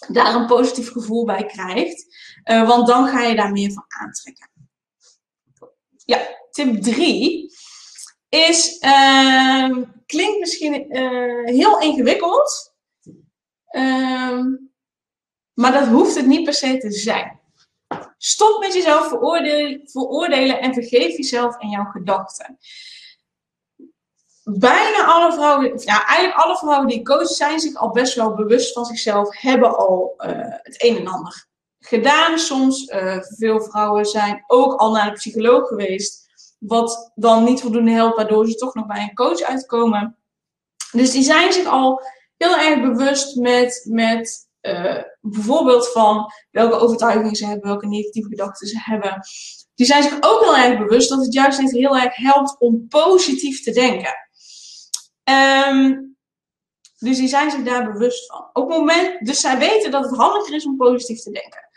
daar 0.09 0.35
een 0.35 0.47
positief 0.47 0.93
gevoel 0.93 1.25
bij 1.25 1.45
krijgt. 1.45 2.07
Uh, 2.45 2.69
want 2.69 2.87
dan 2.87 3.09
ga 3.09 3.23
je 3.23 3.37
daar 3.37 3.53
meer 3.53 3.73
van 3.73 3.85
aantrekken. 3.89 4.51
Ja, 6.05 6.19
tip 6.51 6.83
3 6.83 7.51
is, 8.37 8.79
uh, 8.81 9.77
klinkt 10.07 10.39
misschien 10.39 10.97
uh, 10.97 11.45
heel 11.45 11.81
ingewikkeld. 11.81 12.75
Ehm, 13.67 14.45
maar 15.55 15.73
dat 15.73 15.87
hoeft 15.87 16.15
het 16.15 16.27
niet 16.27 16.45
per 16.45 16.55
se 16.55 16.79
te 16.79 16.91
zijn. 16.91 17.41
Stop 18.19 18.61
met 18.61 18.75
jezelf 18.75 19.09
veroordelen, 19.09 19.81
veroordelen 19.85 20.61
en 20.61 20.75
vergeef 20.75 21.17
jezelf 21.17 21.59
en 21.59 21.69
jouw 21.69 21.85
gedachten. 21.85 22.59
Bijna 24.45 25.05
alle 25.05 25.33
vrouwen, 25.33 25.81
ja, 25.85 26.07
eigenlijk 26.07 26.39
alle 26.39 26.57
vrouwen 26.57 26.89
die 26.89 27.03
coachen, 27.03 27.27
zijn 27.27 27.61
zich 27.61 27.75
al 27.75 27.91
best 27.91 28.15
wel 28.15 28.35
bewust 28.35 28.73
van 28.73 28.85
zichzelf, 28.85 29.37
hebben 29.41 29.77
al 29.77 30.15
uh, 30.19 30.31
het 30.39 30.83
een 30.83 30.97
en 30.97 31.07
ander 31.07 31.47
gedaan. 31.79 32.39
Soms, 32.39 32.89
uh, 32.89 33.19
veel 33.21 33.61
vrouwen 33.61 34.05
zijn 34.05 34.45
ook 34.47 34.81
al 34.81 34.93
naar 34.93 35.07
de 35.07 35.13
psycholoog 35.13 35.69
geweest, 35.69 36.26
wat 36.59 37.13
dan 37.15 37.45
niet 37.45 37.61
voldoende 37.61 37.91
helpt, 37.91 38.17
waardoor 38.17 38.47
ze 38.47 38.55
toch 38.55 38.75
nog 38.75 38.87
bij 38.87 39.03
een 39.03 39.15
coach 39.15 39.41
uitkomen. 39.41 40.17
Dus 40.93 41.11
die 41.11 41.23
zijn 41.23 41.53
zich 41.53 41.67
al 41.67 42.03
heel 42.37 42.57
erg 42.57 42.81
bewust 42.81 43.37
met, 43.37 43.87
met 43.91 44.49
uh, 44.63 45.03
bijvoorbeeld 45.21 45.93
van 45.93 46.33
welke 46.51 46.77
overtuigingen 46.77 47.37
ze 47.37 47.47
hebben, 47.47 47.69
welke 47.69 47.87
negatieve 47.87 48.29
gedachten 48.29 48.67
ze 48.67 48.81
hebben. 48.81 49.21
Die 49.75 49.87
zijn 49.87 50.03
zich 50.03 50.17
ook 50.21 50.41
heel 50.41 50.57
erg 50.57 50.79
bewust 50.79 51.09
dat 51.09 51.25
het 51.25 51.33
juist 51.33 51.61
niet 51.61 51.71
heel 51.71 51.97
erg 51.97 52.17
helpt 52.17 52.57
om 52.59 52.89
positief 52.89 53.63
te 53.63 53.71
denken. 53.71 54.15
Um, 55.69 56.17
dus 56.99 57.17
die 57.17 57.29
zijn 57.29 57.51
zich 57.51 57.63
daar 57.63 57.93
bewust 57.93 58.27
van. 58.27 58.51
Op 58.53 58.69
moment, 58.69 59.27
dus 59.27 59.41
zij 59.41 59.59
weten 59.59 59.91
dat 59.91 60.05
het 60.05 60.17
handiger 60.17 60.55
is 60.55 60.67
om 60.67 60.77
positief 60.77 61.23
te 61.23 61.31
denken. 61.31 61.69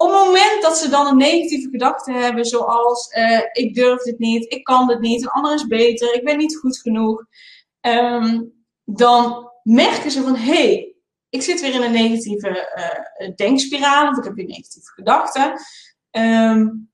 Op 0.00 0.10
het 0.10 0.24
moment 0.24 0.62
dat 0.62 0.78
ze 0.78 0.88
dan 0.88 1.06
een 1.06 1.16
negatieve 1.16 1.68
gedachte 1.68 2.12
hebben, 2.12 2.44
zoals 2.44 3.14
uh, 3.16 3.40
ik 3.52 3.74
durf 3.74 4.02
dit 4.02 4.18
niet, 4.18 4.52
ik 4.52 4.64
kan 4.64 4.86
dit 4.86 5.00
niet, 5.00 5.22
een 5.22 5.28
ander 5.28 5.54
is 5.54 5.66
beter, 5.66 6.14
ik 6.14 6.24
ben 6.24 6.36
niet 6.36 6.56
goed 6.56 6.78
genoeg, 6.78 7.24
um, 7.80 8.52
dan 8.84 9.50
merken 9.62 10.10
ze 10.10 10.22
van 10.22 10.36
hé, 10.36 10.52
hey, 10.52 10.94
ik 11.28 11.42
zit 11.42 11.60
weer 11.60 11.74
in 11.74 11.82
een 11.82 11.92
negatieve 11.92 12.72
uh, 13.18 13.34
denkspiraal 13.36 14.10
of 14.10 14.18
ik 14.18 14.24
heb 14.24 14.34
weer 14.34 14.46
negatieve 14.46 14.92
gedachten. 14.92 15.52
Um, 16.10 16.90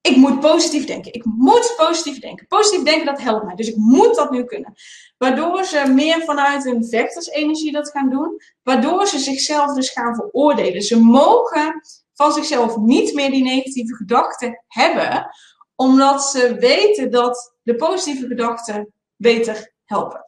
ik 0.00 0.16
moet 0.16 0.40
positief 0.40 0.86
denken. 0.86 1.12
Ik 1.12 1.24
moet 1.24 1.74
positief 1.76 2.18
denken. 2.18 2.46
Positief 2.46 2.82
denken, 2.82 3.06
dat 3.06 3.20
helpt 3.20 3.44
mij. 3.44 3.54
Dus 3.54 3.68
ik 3.68 3.76
moet 3.76 4.14
dat 4.14 4.30
nu 4.30 4.44
kunnen. 4.44 4.74
Waardoor 5.18 5.64
ze 5.64 5.92
meer 5.94 6.22
vanuit 6.24 6.64
hun 6.64 6.84
vechtersenergie 6.84 7.72
dat 7.72 7.90
gaan 7.90 8.10
doen. 8.10 8.40
Waardoor 8.62 9.06
ze 9.06 9.18
zichzelf 9.18 9.74
dus 9.74 9.90
gaan 9.90 10.14
veroordelen. 10.14 10.82
Ze 10.82 11.00
mogen 11.00 11.80
van 12.14 12.32
zichzelf 12.32 12.76
niet 12.76 13.14
meer 13.14 13.30
die 13.30 13.42
negatieve 13.42 13.94
gedachten 13.94 14.64
hebben. 14.66 15.26
Omdat 15.74 16.22
ze 16.24 16.54
weten 16.58 17.10
dat 17.10 17.54
de 17.62 17.74
positieve 17.74 18.26
gedachten 18.26 18.92
beter 19.16 19.72
helpen. 19.84 20.24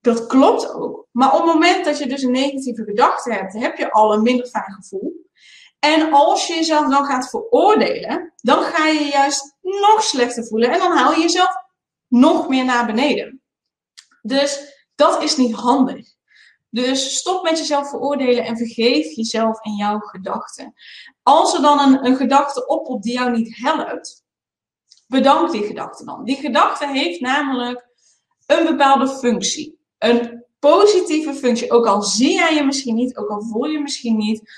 Dat 0.00 0.26
klopt 0.26 0.74
ook. 0.74 1.06
Maar 1.10 1.32
op 1.32 1.44
het 1.44 1.54
moment 1.54 1.84
dat 1.84 1.98
je 1.98 2.06
dus 2.06 2.22
een 2.22 2.32
negatieve 2.32 2.84
gedachte 2.84 3.32
hebt, 3.32 3.52
heb 3.52 3.76
je 3.76 3.92
al 3.92 4.12
een 4.12 4.22
minder 4.22 4.46
fijn 4.46 4.72
gevoel. 4.72 5.29
En 5.80 6.12
als 6.12 6.46
je 6.46 6.54
jezelf 6.54 6.88
dan 6.88 7.04
gaat 7.04 7.30
veroordelen, 7.30 8.32
dan 8.36 8.62
ga 8.62 8.86
je 8.86 9.04
juist 9.04 9.56
nog 9.60 10.02
slechter 10.02 10.46
voelen. 10.46 10.70
En 10.70 10.78
dan 10.78 10.96
haal 10.96 11.12
je 11.12 11.20
jezelf 11.20 11.54
nog 12.08 12.48
meer 12.48 12.64
naar 12.64 12.86
beneden. 12.86 13.42
Dus 14.22 14.78
dat 14.94 15.22
is 15.22 15.36
niet 15.36 15.54
handig. 15.54 16.08
Dus 16.70 17.16
stop 17.16 17.42
met 17.42 17.58
jezelf 17.58 17.88
veroordelen 17.88 18.44
en 18.44 18.56
vergeef 18.56 19.14
jezelf 19.14 19.60
en 19.60 19.72
jouw 19.72 19.98
gedachten. 19.98 20.74
Als 21.22 21.54
er 21.54 21.62
dan 21.62 21.80
een, 21.80 22.06
een 22.06 22.16
gedachte 22.16 22.66
opkomt 22.66 23.02
die 23.02 23.12
jou 23.12 23.30
niet 23.30 23.56
helpt, 23.56 24.24
bedank 25.06 25.50
die 25.50 25.62
gedachte 25.62 26.04
dan. 26.04 26.24
Die 26.24 26.36
gedachte 26.36 26.88
heeft 26.88 27.20
namelijk 27.20 27.86
een 28.46 28.64
bepaalde 28.64 29.08
functie. 29.08 29.78
Een 29.98 30.44
positieve 30.58 31.34
functie. 31.34 31.70
Ook 31.70 31.86
al 31.86 32.02
zie 32.02 32.32
jij 32.32 32.54
je 32.54 32.64
misschien 32.64 32.94
niet, 32.94 33.16
ook 33.16 33.28
al 33.28 33.42
voel 33.42 33.64
je 33.64 33.80
misschien 33.80 34.16
niet. 34.16 34.52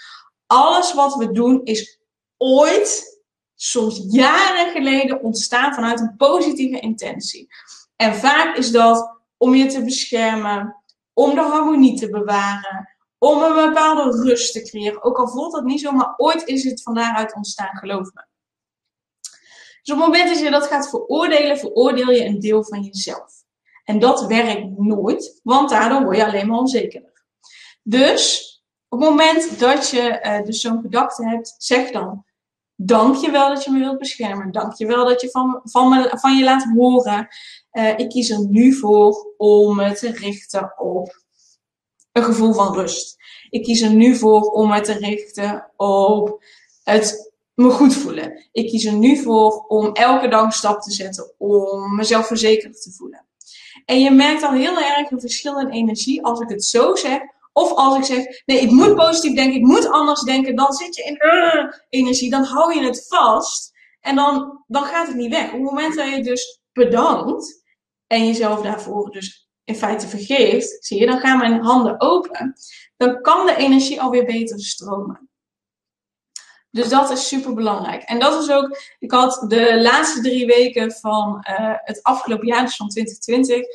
Alles 0.53 0.94
wat 0.94 1.14
we 1.14 1.32
doen 1.32 1.61
is 1.64 2.00
ooit, 2.36 3.20
soms 3.55 4.05
jaren 4.09 4.72
geleden, 4.72 5.22
ontstaan 5.22 5.74
vanuit 5.74 6.00
een 6.00 6.16
positieve 6.16 6.80
intentie. 6.80 7.48
En 7.96 8.14
vaak 8.14 8.57
is 8.57 8.70
dat 8.70 9.20
om 9.36 9.55
je 9.55 9.66
te 9.66 9.84
beschermen, 9.84 10.82
om 11.12 11.34
de 11.34 11.40
harmonie 11.40 11.98
te 11.98 12.11
bewaren, 12.11 12.88
om 13.18 13.42
een 13.42 13.68
bepaalde 13.68 14.22
rust 14.22 14.53
te 14.53 14.62
creëren. 14.62 15.03
Ook 15.03 15.18
al 15.18 15.28
voelt 15.28 15.53
dat 15.53 15.64
niet 15.64 15.80
zo, 15.80 15.92
maar 15.92 16.14
ooit 16.16 16.46
is 16.46 16.64
het 16.64 16.82
van 16.82 16.94
daaruit 16.94 17.34
ontstaan, 17.34 17.76
geloof 17.76 18.12
me. 18.12 18.24
Dus 19.82 19.94
op 19.94 20.00
het 20.00 20.07
moment 20.07 20.28
dat 20.28 20.38
je 20.38 20.50
dat 20.50 20.66
gaat 20.66 20.88
veroordelen, 20.88 21.59
veroordeel 21.59 22.11
je 22.11 22.24
een 22.24 22.40
deel 22.40 22.64
van 22.64 22.82
jezelf. 22.82 23.32
En 23.84 23.98
dat 23.98 24.26
werkt 24.26 24.78
nooit, 24.78 25.40
want 25.42 25.70
daardoor 25.70 26.03
word 26.03 26.16
je 26.16 26.26
alleen 26.26 26.46
maar 26.46 26.59
onzekerder. 26.59 27.24
Dus 27.82 28.51
op 28.93 29.01
het 29.01 29.09
moment 29.09 29.59
dat 29.59 29.88
je 29.88 30.20
uh, 30.22 30.43
dus 30.45 30.61
zo'n 30.61 30.80
gedachte 30.80 31.28
hebt, 31.28 31.55
zeg 31.59 31.90
dan: 31.90 32.24
Dank 32.76 33.16
je 33.16 33.30
wel 33.30 33.49
dat 33.49 33.64
je 33.64 33.70
me 33.70 33.78
wilt 33.78 33.99
beschermen. 33.99 34.53
Dank 34.53 34.74
je 34.74 34.86
wel 34.86 35.07
dat 35.07 35.20
je 35.20 35.30
van, 35.30 35.61
van, 35.64 35.88
me, 35.88 36.11
van 36.18 36.36
je 36.36 36.45
laat 36.45 36.66
horen. 36.74 37.28
Uh, 37.72 37.99
ik 37.99 38.09
kies 38.09 38.30
er 38.30 38.47
nu 38.49 38.72
voor 38.72 39.34
om 39.36 39.76
me 39.76 39.93
te 39.93 40.11
richten 40.11 40.72
op 40.78 41.20
een 42.12 42.22
gevoel 42.22 42.53
van 42.53 42.74
rust. 42.74 43.16
Ik 43.51 43.62
kies 43.62 43.80
er 43.80 43.93
nu 43.93 44.16
voor 44.16 44.40
om 44.40 44.68
me 44.68 44.80
te 44.80 44.93
richten 44.93 45.70
op 45.76 46.45
het 46.84 47.32
me 47.55 47.70
goed 47.70 47.95
voelen. 47.95 48.49
Ik 48.53 48.68
kies 48.68 48.84
er 48.84 48.97
nu 48.97 49.16
voor 49.16 49.64
om 49.68 49.93
elke 49.93 50.28
dag 50.28 50.45
een 50.45 50.53
stap 50.53 50.80
te 50.80 50.93
zetten 50.93 51.32
om 51.38 51.95
mezelf 51.95 52.26
verzekerd 52.26 52.82
te 52.82 52.93
voelen. 52.93 53.26
En 53.84 54.01
je 54.01 54.11
merkt 54.11 54.43
al 54.43 54.53
heel 54.53 54.78
erg 54.78 55.11
een 55.11 55.20
verschil 55.20 55.59
in 55.59 55.68
energie 55.68 56.24
als 56.24 56.40
ik 56.40 56.49
het 56.49 56.64
zo 56.64 56.95
zeg. 56.95 57.20
Of 57.53 57.72
als 57.72 57.96
ik 57.96 58.05
zeg, 58.05 58.42
nee, 58.44 58.61
ik 58.61 58.70
moet 58.70 58.94
positief 58.94 59.34
denken, 59.34 59.61
ik 59.61 59.66
moet 59.66 59.88
anders 59.88 60.20
denken, 60.20 60.57
dan 60.57 60.72
zit 60.72 60.96
je 60.96 61.03
in 61.03 61.18
uh, 61.18 61.72
energie, 61.88 62.30
dan 62.30 62.44
hou 62.44 62.74
je 62.74 62.84
het 62.84 63.07
vast 63.09 63.72
en 64.00 64.16
dan, 64.16 64.64
dan 64.66 64.84
gaat 64.84 65.07
het 65.07 65.16
niet 65.16 65.30
weg. 65.30 65.46
Op 65.46 65.53
het 65.53 65.62
moment 65.62 65.96
dat 65.96 66.09
je 66.09 66.22
dus 66.22 66.61
bedankt 66.72 67.64
en 68.07 68.26
jezelf 68.26 68.62
daarvoor 68.62 69.11
dus 69.11 69.48
in 69.64 69.76
feite 69.76 70.09
vergeeft, 70.09 70.84
zie 70.84 71.00
je, 71.00 71.07
dan 71.07 71.20
gaan 71.20 71.38
mijn 71.38 71.62
handen 71.62 72.00
open. 72.00 72.55
Dan 72.96 73.20
kan 73.20 73.46
de 73.46 73.57
energie 73.57 74.00
alweer 74.00 74.24
beter 74.24 74.61
stromen. 74.61 75.30
Dus 76.70 76.88
dat 76.88 77.11
is 77.11 77.28
super 77.28 77.55
belangrijk. 77.55 78.03
En 78.03 78.18
dat 78.18 78.42
is 78.42 78.50
ook, 78.50 78.78
ik 78.98 79.11
had 79.11 79.44
de 79.48 79.80
laatste 79.80 80.20
drie 80.20 80.46
weken 80.46 80.92
van 80.92 81.46
uh, 81.50 81.74
het 81.76 82.03
afgelopen 82.03 82.46
jaar, 82.46 82.64
dus 82.64 82.76
van 82.76 82.88
2020, 82.88 83.66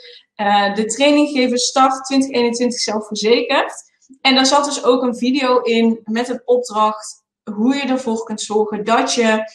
uh, 0.41 0.75
de 0.75 0.85
traininggever 0.85 1.59
Start 1.59 2.05
2021 2.05 2.79
zelfverzekerd. 2.79 3.73
En 4.21 4.35
daar 4.35 4.45
zat 4.45 4.65
dus 4.65 4.83
ook 4.83 5.03
een 5.03 5.17
video 5.17 5.59
in 5.59 5.99
met 6.03 6.29
een 6.29 6.41
opdracht 6.45 7.23
hoe 7.53 7.75
je 7.75 7.81
ervoor 7.81 8.23
kunt 8.23 8.41
zorgen 8.41 8.83
dat 8.83 9.13
je 9.13 9.51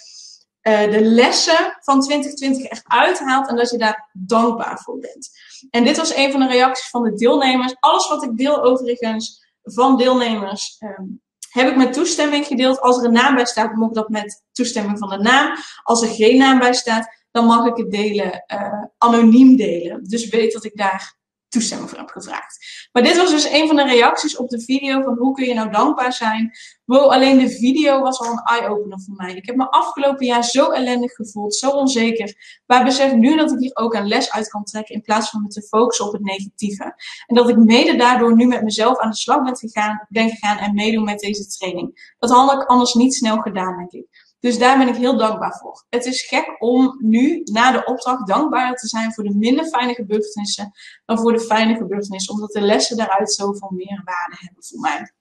uh, 0.62 0.90
de 0.90 1.00
lessen 1.00 1.78
van 1.80 2.00
2020 2.00 2.64
echt 2.64 2.84
uithaalt 2.86 3.48
en 3.48 3.56
dat 3.56 3.70
je 3.70 3.78
daar 3.78 4.10
dankbaar 4.12 4.78
voor 4.78 4.98
bent. 4.98 5.30
En 5.70 5.84
dit 5.84 5.96
was 5.96 6.14
een 6.14 6.30
van 6.30 6.40
de 6.40 6.46
reacties 6.46 6.90
van 6.90 7.02
de 7.02 7.14
deelnemers. 7.14 7.76
Alles 7.80 8.08
wat 8.08 8.22
ik 8.22 8.36
deel 8.36 8.62
overigens 8.62 9.44
van 9.62 9.96
deelnemers 9.96 10.76
um, 10.80 11.22
heb 11.50 11.68
ik 11.68 11.76
met 11.76 11.92
toestemming 11.92 12.46
gedeeld. 12.46 12.80
Als 12.80 12.98
er 12.98 13.04
een 13.04 13.12
naam 13.12 13.34
bij 13.34 13.46
staat, 13.46 13.74
mag 13.74 13.90
dat 13.90 14.08
met 14.08 14.44
toestemming 14.52 14.98
van 14.98 15.08
de 15.08 15.18
naam. 15.18 15.56
Als 15.82 16.02
er 16.02 16.08
geen 16.08 16.38
naam 16.38 16.58
bij 16.58 16.74
staat, 16.74 17.21
dan 17.32 17.44
mag 17.44 17.66
ik 17.66 17.76
het 17.76 17.90
delen, 17.90 18.44
uh, 18.54 18.84
anoniem 18.98 19.56
delen. 19.56 20.04
Dus 20.04 20.28
weet 20.28 20.52
dat 20.52 20.64
ik 20.64 20.76
daar 20.76 21.20
toestemming 21.52 21.90
voor 21.90 21.98
heb 21.98 22.08
gevraagd. 22.08 22.88
Maar 22.92 23.02
dit 23.02 23.16
was 23.16 23.30
dus 23.30 23.50
een 23.50 23.66
van 23.66 23.76
de 23.76 23.84
reacties 23.84 24.36
op 24.36 24.48
de 24.48 24.60
video 24.60 25.02
van 25.02 25.16
hoe 25.18 25.34
kun 25.34 25.46
je 25.46 25.54
nou 25.54 25.70
dankbaar 25.70 26.12
zijn. 26.12 26.50
Wow, 26.84 27.10
alleen 27.10 27.38
de 27.38 27.50
video 27.50 28.00
was 28.00 28.18
al 28.18 28.32
een 28.32 28.42
eye-opener 28.44 29.00
voor 29.00 29.14
mij. 29.14 29.34
Ik 29.34 29.46
heb 29.46 29.56
me 29.56 29.70
afgelopen 29.70 30.26
jaar 30.26 30.44
zo 30.44 30.70
ellendig 30.70 31.12
gevoeld, 31.12 31.54
zo 31.54 31.70
onzeker. 31.70 32.60
Maar 32.66 32.84
besef 32.84 33.14
nu 33.14 33.36
dat 33.36 33.52
ik 33.52 33.58
hier 33.58 33.76
ook 33.76 33.94
een 33.94 34.08
les 34.08 34.32
uit 34.32 34.48
kan 34.48 34.64
trekken 34.64 34.94
in 34.94 35.02
plaats 35.02 35.30
van 35.30 35.42
me 35.42 35.48
te 35.48 35.62
focussen 35.62 36.06
op 36.06 36.12
het 36.12 36.22
negatieve. 36.22 36.84
En 37.26 37.36
dat 37.36 37.48
ik 37.48 37.56
mede 37.56 37.96
daardoor 37.96 38.36
nu 38.36 38.46
met 38.46 38.62
mezelf 38.62 38.98
aan 38.98 39.10
de 39.10 39.16
slag 39.16 39.42
ben 39.42 39.56
gegaan, 39.56 40.06
ben 40.08 40.30
gegaan 40.30 40.58
en 40.58 40.74
meedoen 40.74 41.04
met 41.04 41.18
deze 41.18 41.46
training. 41.46 42.14
Dat 42.18 42.30
had 42.30 42.62
ik 42.62 42.68
anders 42.68 42.94
niet 42.94 43.14
snel 43.14 43.36
gedaan, 43.36 43.76
denk 43.76 43.92
ik. 43.92 44.06
Dus 44.42 44.58
daar 44.58 44.78
ben 44.78 44.88
ik 44.88 44.96
heel 44.96 45.16
dankbaar 45.16 45.58
voor. 45.58 45.84
Het 45.88 46.04
is 46.04 46.22
gek 46.22 46.56
om 46.58 46.96
nu, 46.98 47.40
na 47.44 47.72
de 47.72 47.84
opdracht, 47.84 48.26
dankbaar 48.26 48.74
te 48.74 48.86
zijn 48.88 49.12
voor 49.12 49.24
de 49.24 49.34
minder 49.34 49.66
fijne 49.66 49.94
gebeurtenissen 49.94 50.72
dan 51.04 51.18
voor 51.18 51.32
de 51.32 51.40
fijne 51.40 51.76
gebeurtenissen. 51.76 52.34
Omdat 52.34 52.52
de 52.52 52.60
lessen 52.60 52.96
daaruit 52.96 53.32
zoveel 53.32 53.70
meer 53.70 54.02
waarde 54.04 54.36
hebben 54.38 54.64
voor 54.64 54.80
mij. 54.80 55.12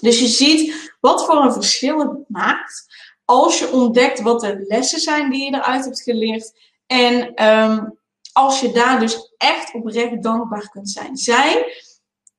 Dus 0.00 0.20
je 0.20 0.26
ziet 0.26 0.94
wat 1.00 1.24
voor 1.24 1.36
een 1.36 1.52
verschil 1.52 1.98
het 1.98 2.28
maakt 2.28 2.86
als 3.24 3.58
je 3.58 3.72
ontdekt 3.72 4.20
wat 4.20 4.40
de 4.40 4.64
lessen 4.68 5.00
zijn 5.00 5.30
die 5.30 5.44
je 5.44 5.56
eruit 5.56 5.84
hebt 5.84 6.02
geleerd. 6.02 6.52
En 6.86 7.44
um, 7.44 7.98
als 8.32 8.60
je 8.60 8.72
daar 8.72 9.00
dus 9.00 9.34
echt 9.36 9.74
oprecht 9.74 10.22
dankbaar 10.22 10.68
kunt 10.68 10.90
zijn. 10.90 11.16
Zij, 11.16 11.72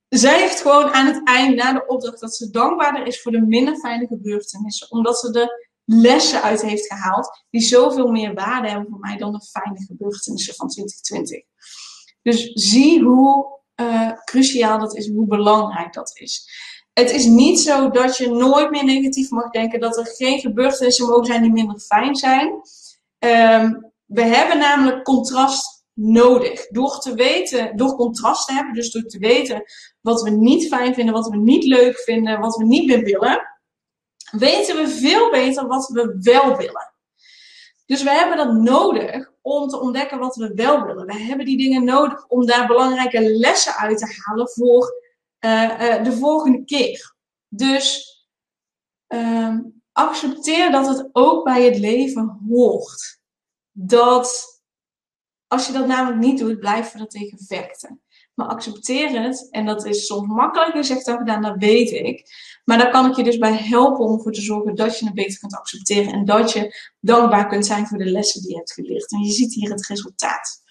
zij 0.09 0.39
heeft 0.39 0.61
gewoon 0.61 0.93
aan 0.93 1.05
het 1.05 1.28
eind, 1.28 1.55
na 1.55 1.74
de 1.74 1.88
opdracht, 1.88 2.20
dat 2.20 2.36
ze 2.36 2.49
dankbaarder 2.49 3.07
is 3.07 3.22
voor 3.22 3.32
de 3.32 3.41
minder 3.41 3.78
fijne 3.78 4.07
gebeurtenissen. 4.07 4.91
Omdat 4.91 5.20
ze 5.20 5.32
de 5.32 5.66
lessen 5.90 6.42
uit 6.42 6.62
heeft 6.62 6.88
gehaald, 6.88 7.44
die 7.50 7.62
zoveel 7.62 8.08
meer 8.08 8.34
waarde 8.34 8.70
hebben 8.70 8.90
voor 8.90 9.00
mij 9.00 9.18
dan 9.18 9.32
de 9.32 9.42
fijne 9.42 9.86
gebeurtenissen 9.86 10.56
van 10.56 10.68
2020. 10.68 11.42
Dus 12.22 12.52
zie 12.54 13.04
hoe 13.04 13.60
uh, 13.76 14.12
cruciaal 14.24 14.80
dat 14.80 14.96
is, 14.96 15.10
hoe 15.10 15.28
belangrijk 15.28 15.94
dat 15.94 16.12
is. 16.14 16.50
Het 16.94 17.12
is 17.12 17.26
niet 17.26 17.60
zo 17.60 17.90
dat 17.90 18.18
je 18.18 18.30
nooit 18.30 18.72
meer 18.72 18.86
negatief 18.86 19.30
mag 19.30 19.50
denken, 19.50 19.80
dat 19.80 19.98
er 19.98 20.06
geen 20.06 20.40
gebeurtenissen 20.40 21.08
mogen 21.08 21.26
zijn 21.26 21.42
die 21.42 21.52
minder 21.52 21.80
fijn 21.80 22.16
zijn. 22.16 22.48
Um, 23.20 23.92
we 24.06 24.22
hebben 24.22 24.58
namelijk 24.58 25.04
contrast 25.04 25.86
nodig. 25.94 26.68
Door 26.68 27.00
te 27.00 27.14
weten, 27.14 27.76
door 27.76 27.96
contrast 27.96 28.48
te 28.48 28.54
hebben, 28.54 28.74
dus 28.74 28.92
door 28.92 29.04
te 29.04 29.18
weten 29.18 29.64
wat 30.02 30.22
we 30.22 30.30
niet 30.30 30.68
fijn 30.68 30.94
vinden, 30.94 31.14
wat 31.14 31.28
we 31.28 31.38
niet 31.38 31.64
leuk 31.64 32.00
vinden, 32.00 32.40
wat 32.40 32.56
we 32.56 32.66
niet 32.66 32.88
meer 32.88 33.04
willen, 33.04 33.57
weten 34.32 34.76
we 34.76 34.88
veel 34.90 35.32
beter 35.32 35.68
wat 35.68 35.88
we 35.88 36.18
wel 36.22 36.58
willen. 36.58 36.94
Dus 37.86 38.04
we 38.04 38.10
hebben 38.10 38.38
dat 38.38 38.54
nodig 38.54 39.32
om 39.42 39.68
te 39.68 39.80
ontdekken 39.80 40.20
wat 40.20 40.36
we 40.36 40.54
wel 40.54 40.84
willen. 40.84 41.06
We 41.06 41.18
hebben 41.18 41.46
die 41.46 41.58
dingen 41.58 41.84
nodig 41.84 42.28
om 42.28 42.46
daar 42.46 42.68
belangrijke 42.68 43.22
lessen 43.22 43.76
uit 43.76 43.98
te 43.98 44.22
halen 44.24 44.50
voor 44.50 44.94
uh, 45.40 45.64
uh, 45.64 46.04
de 46.04 46.12
volgende 46.12 46.64
keer. 46.64 47.16
Dus 47.48 48.16
uh, 49.08 49.58
accepteer 49.92 50.72
dat 50.72 50.88
het 50.88 51.10
ook 51.12 51.44
bij 51.44 51.64
het 51.64 51.78
leven 51.78 52.40
hoort. 52.48 53.20
Dat 53.72 54.56
als 55.48 55.68
je 55.68 55.74
dat 55.74 55.88
namelijk 55.88 56.22
niet 56.22 56.40
doet, 56.40 56.60
blijven 56.60 56.98
we 56.98 57.04
er 57.04 57.10
tegen 57.10 57.40
vechten. 57.40 58.02
Maar 58.38 58.48
accepteer 58.48 59.22
het. 59.22 59.48
En 59.52 59.66
dat 59.66 59.86
is 59.86 60.06
soms 60.06 60.28
makkelijker 60.28 60.78
gezegd 60.78 61.06
dan 61.06 61.18
gedaan, 61.18 61.42
dat 61.42 61.56
weet 61.58 61.92
ik. 61.92 62.26
Maar 62.66 62.78
daar 62.78 62.92
kan 62.92 63.10
ik 63.10 63.16
je 63.16 63.24
dus 63.24 63.38
bij 63.38 63.54
helpen 63.54 64.06
om 64.06 64.14
ervoor 64.14 64.32
te 64.32 64.42
zorgen 64.42 64.76
dat 64.76 65.00
je 65.00 65.06
het 65.06 65.14
beter 65.14 65.40
kunt 65.40 65.56
accepteren. 65.56 66.14
En 66.14 66.26
dat 66.26 66.52
je 66.52 66.92
dankbaar 67.00 67.48
kunt 67.48 67.66
zijn 67.66 67.88
voor 67.88 67.98
de 67.98 68.12
lessen 68.12 68.42
die 68.42 68.50
je 68.50 68.58
hebt 68.58 68.74
geleerd. 68.74 69.12
En 69.12 69.20
je 69.20 69.32
ziet 69.32 69.54
hier 69.54 69.70
het 69.70 69.88
resultaat. 69.88 70.62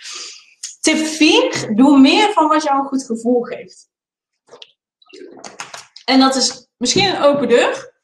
Tip 0.81 0.97
4. 0.97 1.75
Doe 1.75 2.01
meer 2.01 2.33
van 2.33 2.49
wat 2.49 2.62
jou 2.62 2.79
een 2.79 2.87
goed 2.87 3.05
gevoel 3.05 3.43
geeft. 3.43 3.89
En 6.05 6.21
dat 6.21 6.35
is 6.35 6.69
misschien 6.77 7.05
een 7.05 7.23
open 7.23 7.49
deur. 7.49 7.95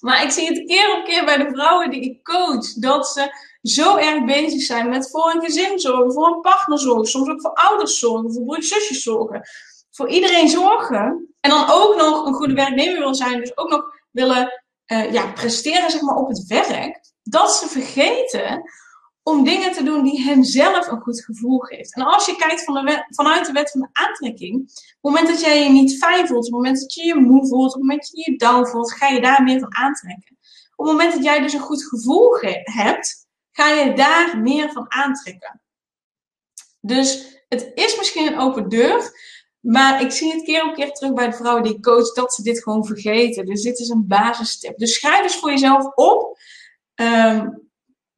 Maar 0.00 0.22
ik 0.22 0.30
zie 0.30 0.46
het 0.46 0.66
keer 0.66 0.98
op 0.98 1.04
keer 1.04 1.24
bij 1.24 1.36
de 1.36 1.50
vrouwen 1.52 1.90
die 1.90 2.00
ik 2.00 2.22
coach, 2.22 2.72
dat 2.72 3.08
ze 3.08 3.49
zo 3.62 3.96
erg 3.96 4.24
bezig 4.24 4.62
zijn 4.62 4.88
met 4.88 5.10
voor 5.10 5.34
een 5.34 5.44
gezin 5.44 5.78
zorgen, 5.78 6.12
voor 6.12 6.26
een 6.26 6.40
partner 6.40 6.78
zorgen, 6.78 7.06
soms 7.06 7.28
ook 7.28 7.40
voor 7.40 7.54
ouders 7.54 7.98
zorgen, 7.98 8.32
voor 8.32 8.44
broers 8.44 8.68
zusjes 8.68 9.02
zorgen. 9.02 9.42
Voor 9.90 10.08
iedereen 10.08 10.48
zorgen. 10.48 11.34
En 11.40 11.50
dan 11.50 11.70
ook 11.70 11.96
nog 11.96 12.26
een 12.26 12.34
goede 12.34 12.54
werknemer 12.54 12.98
willen 12.98 13.14
zijn, 13.14 13.40
dus 13.40 13.56
ook 13.56 13.70
nog 13.70 13.84
willen 14.10 14.62
uh, 14.86 15.12
ja, 15.12 15.26
presteren 15.26 15.90
zeg 15.90 16.00
maar, 16.00 16.16
op 16.16 16.28
het 16.28 16.46
werk. 16.46 17.00
Dat 17.22 17.52
ze 17.52 17.68
vergeten 17.68 18.62
om 19.22 19.44
dingen 19.44 19.72
te 19.72 19.82
doen 19.82 20.04
die 20.04 20.22
hen 20.22 20.44
zelf 20.44 20.86
een 20.86 21.00
goed 21.00 21.24
gevoel 21.24 21.58
geeft. 21.58 21.94
En 21.94 22.02
als 22.02 22.26
je 22.26 22.36
kijkt 22.36 22.64
van 22.64 22.74
de 22.74 23.04
vanuit 23.08 23.46
de 23.46 23.52
wet 23.52 23.70
van 23.70 23.80
de 23.80 23.88
aantrekking, 23.92 24.60
op 24.60 24.66
het 24.66 24.98
moment 25.00 25.28
dat 25.28 25.40
jij 25.40 25.62
je 25.62 25.70
niet 25.70 25.98
fijn 25.98 26.26
voelt, 26.26 26.46
op 26.46 26.52
het 26.52 26.52
moment 26.52 26.80
dat 26.80 26.94
je 26.94 27.04
je 27.04 27.14
moe 27.14 27.46
voelt, 27.46 27.74
op 27.74 27.80
het 27.80 27.82
moment 27.82 28.00
dat 28.00 28.10
je 28.10 28.30
je 28.30 28.38
down 28.38 28.66
voelt, 28.66 28.92
ga 28.92 29.08
je 29.08 29.20
daar 29.20 29.42
meer 29.42 29.58
van 29.58 29.76
aantrekken. 29.76 30.38
Op 30.76 30.86
het 30.86 30.94
moment 30.94 31.14
dat 31.14 31.24
jij 31.24 31.40
dus 31.40 31.52
een 31.52 31.60
goed 31.60 31.84
gevoel 31.84 32.36
hebt, 32.62 33.28
ga 33.60 33.68
je 33.68 33.94
daar 33.94 34.38
meer 34.38 34.72
van 34.72 34.92
aantrekken. 34.92 35.60
Dus 36.80 37.38
het 37.48 37.70
is 37.74 37.96
misschien 37.96 38.26
een 38.26 38.38
open 38.38 38.68
deur, 38.68 39.10
maar 39.60 40.02
ik 40.02 40.10
zie 40.10 40.32
het 40.32 40.42
keer 40.42 40.68
op 40.68 40.74
keer 40.74 40.92
terug 40.92 41.12
bij 41.12 41.26
de 41.26 41.36
vrouwen 41.36 41.62
die 41.62 41.74
ik 41.74 41.82
coach 41.82 42.12
dat 42.12 42.34
ze 42.34 42.42
dit 42.42 42.62
gewoon 42.62 42.84
vergeten. 42.84 43.46
Dus 43.46 43.62
dit 43.62 43.78
is 43.78 43.88
een 43.88 44.06
basistip. 44.06 44.78
Dus 44.78 44.94
schrijf 44.94 45.22
eens 45.22 45.36
voor 45.36 45.50
jezelf 45.50 45.94
op. 45.94 46.38
Um, 46.94 47.68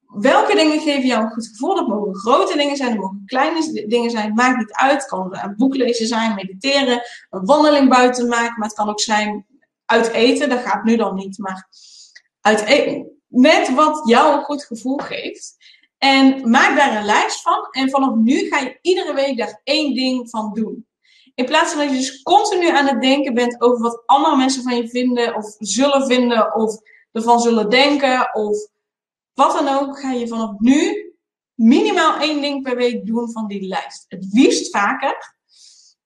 welke 0.06 0.54
dingen 0.54 0.80
geven 0.80 1.06
jou 1.06 1.22
een 1.22 1.30
goed 1.30 1.46
gevoel? 1.46 1.74
Dat 1.74 1.88
mogen 1.88 2.14
grote 2.14 2.56
dingen 2.56 2.76
zijn, 2.76 2.90
dat 2.90 3.00
mogen 3.00 3.22
kleine 3.26 3.86
dingen 3.86 4.10
zijn. 4.10 4.34
Maakt 4.34 4.58
niet 4.58 4.72
uit. 4.72 4.92
Het 4.92 5.06
kan 5.06 5.36
een 5.36 5.56
boek 5.56 5.74
lezen 5.74 6.06
zijn, 6.06 6.34
mediteren, 6.34 7.02
een 7.30 7.44
wandeling 7.44 7.88
buiten 7.88 8.28
maken. 8.28 8.58
Maar 8.58 8.68
het 8.68 8.76
kan 8.76 8.88
ook 8.88 9.00
zijn 9.00 9.46
uit 9.84 10.08
eten. 10.08 10.48
Dat 10.48 10.60
gaat 10.60 10.84
nu 10.84 10.96
dan 10.96 11.14
niet, 11.14 11.38
maar 11.38 11.68
uit 12.40 12.60
eten. 12.60 13.11
Met 13.32 13.74
wat 13.74 14.08
jou 14.08 14.36
een 14.36 14.44
goed 14.44 14.64
gevoel 14.64 14.96
geeft. 14.96 15.56
En 15.98 16.50
maak 16.50 16.76
daar 16.76 16.96
een 16.96 17.04
lijst 17.04 17.42
van. 17.42 17.68
En 17.70 17.90
vanaf 17.90 18.14
nu 18.14 18.48
ga 18.48 18.58
je 18.58 18.78
iedere 18.80 19.14
week 19.14 19.36
daar 19.36 19.60
één 19.64 19.94
ding 19.94 20.30
van 20.30 20.52
doen. 20.54 20.86
In 21.34 21.44
plaats 21.44 21.72
van 21.72 21.80
dat 21.80 21.90
je 21.90 21.96
dus 21.96 22.22
continu 22.22 22.68
aan 22.68 22.86
het 22.86 23.00
denken 23.00 23.34
bent 23.34 23.60
over 23.60 23.82
wat 23.82 24.02
andere 24.06 24.36
mensen 24.36 24.62
van 24.62 24.76
je 24.76 24.88
vinden, 24.88 25.36
of 25.36 25.54
zullen 25.58 26.06
vinden, 26.06 26.54
of 26.54 26.80
ervan 27.12 27.40
zullen 27.40 27.70
denken, 27.70 28.34
of 28.34 28.68
wat 29.34 29.52
dan 29.52 29.68
ook, 29.68 30.00
ga 30.00 30.12
je 30.12 30.28
vanaf 30.28 30.58
nu 30.58 31.12
minimaal 31.54 32.20
één 32.20 32.40
ding 32.40 32.62
per 32.62 32.76
week 32.76 33.06
doen 33.06 33.32
van 33.32 33.46
die 33.46 33.66
lijst. 33.66 34.04
Het 34.08 34.26
liefst 34.32 34.70
vaker. 34.70 35.34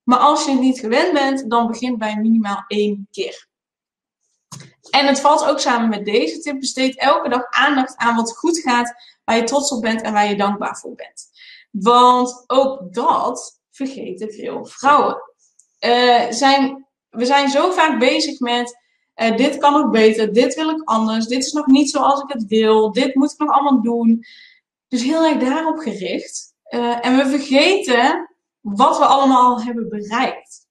Maar 0.03 0.19
als 0.19 0.45
je 0.45 0.51
het 0.51 0.61
niet 0.61 0.81
gewend 0.81 1.13
bent, 1.13 1.51
dan 1.51 1.67
begin 1.67 1.99
bij 1.99 2.17
minimaal 2.17 2.65
één 2.69 3.09
keer. 3.11 3.49
En 4.91 5.07
het 5.07 5.21
valt 5.21 5.45
ook 5.45 5.61
samen 5.61 5.89
met 5.89 6.05
deze 6.05 6.39
tip. 6.39 6.61
Besteed 6.61 6.99
elke 6.99 7.29
dag 7.29 7.45
aandacht 7.51 7.97
aan 7.97 8.17
wat 8.17 8.37
goed 8.37 8.59
gaat, 8.59 8.95
waar 9.25 9.37
je 9.37 9.45
trots 9.45 9.73
op 9.73 9.83
bent 9.83 10.03
en 10.03 10.13
waar 10.13 10.29
je 10.29 10.37
dankbaar 10.37 10.77
voor 10.77 10.95
bent. 10.95 11.29
Want 11.71 12.45
ook 12.47 12.95
dat 12.95 13.61
vergeten 13.71 14.33
veel 14.33 14.65
vrouwen. 14.65 15.17
Uh, 15.81 16.31
zijn, 16.31 16.87
we 17.11 17.25
zijn 17.25 17.49
zo 17.49 17.71
vaak 17.71 17.99
bezig 17.99 18.41
met 18.41 18.85
uh, 19.17 19.37
dit 19.37 19.59
kan 19.59 19.73
nog 19.73 19.91
beter, 19.91 20.33
dit 20.33 20.55
wil 20.55 20.71
ik 20.71 20.83
anders, 20.85 21.27
dit 21.27 21.45
is 21.45 21.53
nog 21.53 21.67
niet 21.67 21.91
zoals 21.91 22.23
ik 22.23 22.33
het 22.33 22.47
wil, 22.47 22.93
dit 22.93 23.15
moet 23.15 23.33
ik 23.33 23.39
nog 23.39 23.51
allemaal 23.51 23.83
doen. 23.83 24.25
Dus 24.89 25.03
heel 25.03 25.25
erg 25.25 25.39
daarop 25.39 25.79
gericht. 25.79 26.55
Uh, 26.71 27.07
en 27.07 27.17
we 27.17 27.27
vergeten 27.27 28.31
wat 28.61 28.99
we 28.99 29.05
allemaal 29.05 29.63
hebben 29.63 29.89
bereikt. 29.89 30.66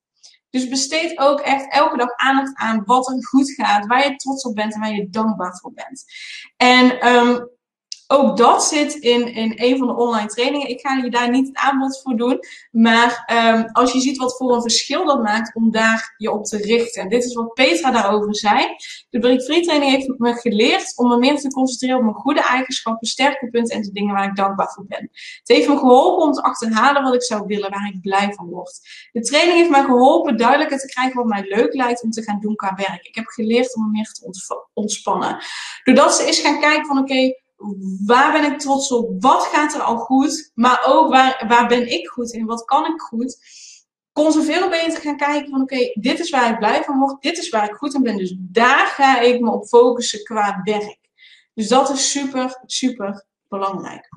Dus 0.56 0.68
besteed 0.68 1.20
ook 1.20 1.39
echt 1.39 1.74
elke 1.74 1.97
dag 1.97 2.16
aandacht 2.16 2.56
aan 2.56 2.84
wat 2.86 3.08
er 3.08 3.26
goed 3.26 3.51
gaat, 3.51 3.86
waar 3.86 4.03
je 4.03 4.16
trots 4.16 4.43
op 4.45 4.56
bent 4.56 4.74
en 4.74 4.80
waar 4.80 4.95
je 4.95 5.10
dankbaar 5.10 5.58
voor 5.58 5.74
bent. 5.74 6.03
En 6.58 7.08
um, 7.08 7.49
ook 8.08 8.38
dat 8.38 8.64
zit 8.64 8.93
in, 8.93 9.34
in 9.34 9.53
een 9.56 9.78
van 9.78 9.88
de 9.88 9.95
online 9.95 10.28
trainingen. 10.28 10.70
Ik 10.70 10.80
ga 10.80 10.93
je 10.93 11.10
daar 11.10 11.30
niet 11.30 11.47
het 11.47 11.58
aanbod 11.58 12.01
voor 12.01 12.18
doen. 12.18 12.39
Maar 12.72 13.34
um, 13.56 13.70
als 13.72 13.91
je 13.93 13.99
ziet 13.99 14.18
wat 14.18 14.38
voor 14.38 14.56
een 14.56 14.62
verschil 14.62 15.06
dat 15.06 15.24
maakt 15.24 15.56
om 15.56 15.72
daar 15.72 16.14
je 16.18 16.32
op 16.32 16.45
te 16.45 16.58
richten. 16.58 17.01
En 17.01 17.10
dit 17.10 17.24
is 17.24 17.34
wat 17.34 17.53
Petra 17.53 17.91
daarover 17.91 18.36
zei. 18.36 18.66
De 19.10 19.20
Break 19.20 19.41
Free 19.41 19.62
training 19.62 19.91
heeft 19.91 20.08
me 20.18 20.34
geleerd 20.34 20.97
om 20.97 21.08
me 21.08 21.18
meer 21.18 21.36
te 21.36 21.49
concentreren 21.49 21.97
op 21.97 22.03
mijn 22.03 22.16
goede 22.16 22.41
eigenschappen, 22.41 23.08
sterke 23.08 23.49
punten 23.49 23.76
en 23.76 23.82
de 23.82 23.91
dingen 23.91 24.14
waar 24.14 24.28
ik 24.28 24.36
dankbaar 24.36 24.72
voor 24.72 24.86
ben. 24.88 25.10
Het 25.39 25.47
heeft 25.47 25.68
me 25.68 25.78
geholpen 25.78 26.24
om 26.24 26.32
te 26.32 26.43
achterhalen 26.43 27.03
wat 27.03 27.14
ik 27.14 27.24
zou 27.24 27.45
willen, 27.45 27.70
waar 27.70 27.91
ik 27.93 28.01
blij 28.01 28.34
van 28.34 28.49
word. 28.49 28.80
De 29.12 29.22
training 29.22 29.58
heeft 29.58 29.70
mij 29.70 29.84
geholpen 29.84 30.38
duidelijker 30.38 30.78
te 30.78 30.88
krijgen 30.88 31.16
wat 31.16 31.26
mij 31.26 31.43
leuk 31.47 31.74
lijkt 31.74 32.03
om 32.03 32.12
te 32.12 32.24
gaan 32.24 32.39
doen 32.39 32.56
qua 32.56 32.74
werk. 32.76 33.06
Ik 33.06 33.16
heb 33.16 33.26
geleerd 33.26 33.76
om 33.76 33.84
me 33.84 33.89
meer 33.91 34.12
te 34.12 34.30
ontspannen. 34.74 35.38
Doordat 35.84 36.16
ze 36.16 36.28
is 36.28 36.39
gaan 36.39 36.60
kijken 36.60 36.86
van 36.86 36.97
oké, 36.97 37.34
waar 38.06 38.32
ben 38.32 38.51
ik 38.51 38.60
trots 38.60 38.91
op? 38.91 39.22
Wat 39.22 39.43
gaat 39.43 39.74
er 39.74 39.82
al 39.82 39.97
goed? 39.97 40.51
Maar 40.53 40.84
ook 40.86 41.10
waar, 41.10 41.43
waar 41.47 41.68
ben 41.68 41.91
ik 41.91 42.08
goed 42.08 42.32
in? 42.32 42.45
Wat 42.45 42.66
kan 42.66 42.86
ik 42.86 42.99
goed? 42.99 43.38
Kon 44.12 44.32
ze 44.32 44.43
veel 44.43 44.70
beter 44.70 45.01
gaan 45.01 45.18
kijken 45.18 45.49
van 45.49 45.62
oké, 45.62 45.91
dit 45.93 46.20
is 46.20 46.30
waar 46.30 46.51
ik 46.51 46.58
blij 46.58 46.84
van 46.84 46.99
word. 46.99 47.22
Dit 47.22 47.38
is 47.38 47.49
waar 47.49 47.70
ik 47.70 47.76
goed 47.76 47.93
in 47.93 48.03
ben. 48.03 48.18
Dus 48.18 48.36
daar 48.39 48.88
ga 48.88 49.20
ik 49.20 49.39
me 49.41 49.51
op 49.51 49.68
focussen 49.68 50.24
qua 50.24 50.62
werk. 50.64 50.97
Dus 51.53 51.68
dat 51.68 51.89
is 51.89 52.12
super, 52.12 52.62
super 52.66 53.26
belangrijk. 53.47 54.10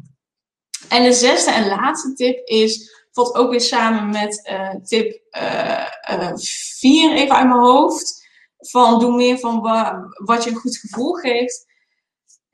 En 0.88 1.02
de 1.02 1.12
zesde 1.12 1.50
en 1.50 1.68
laatste 1.68 2.12
tip 2.12 2.46
is, 2.46 3.04
valt 3.12 3.34
ook 3.34 3.50
weer 3.50 3.60
samen 3.60 4.10
met 4.10 4.48
uh, 4.50 4.74
tip 4.74 5.20
4 5.30 7.04
uh, 7.04 7.10
uh, 7.10 7.20
even 7.20 7.36
uit 7.36 7.48
mijn 7.48 7.60
hoofd. 7.60 8.26
Van 8.58 8.98
doe 8.98 9.14
meer 9.14 9.38
van 9.38 9.60
wat 10.24 10.44
je 10.44 10.50
een 10.50 10.56
goed 10.56 10.78
gevoel 10.78 11.12
geeft 11.12 11.67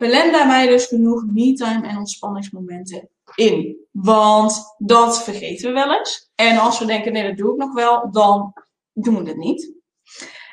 plan 0.09 0.33
daar 0.33 0.47
mij 0.47 0.67
dus 0.67 0.87
genoeg 0.87 1.25
me-time 1.27 1.89
en 1.89 1.99
ontspanningsmomenten 1.99 3.09
in. 3.35 3.87
Want 3.91 4.75
dat 4.79 5.23
vergeten 5.23 5.69
we 5.69 5.73
wel 5.73 5.99
eens. 5.99 6.31
En 6.35 6.59
als 6.59 6.79
we 6.79 6.85
denken, 6.85 7.13
nee, 7.13 7.29
dat 7.29 7.37
doe 7.37 7.53
ik 7.53 7.59
nog 7.59 7.75
wel, 7.75 8.11
dan 8.11 8.53
doen 8.93 9.23
we 9.23 9.29
het 9.29 9.37
niet. 9.37 9.73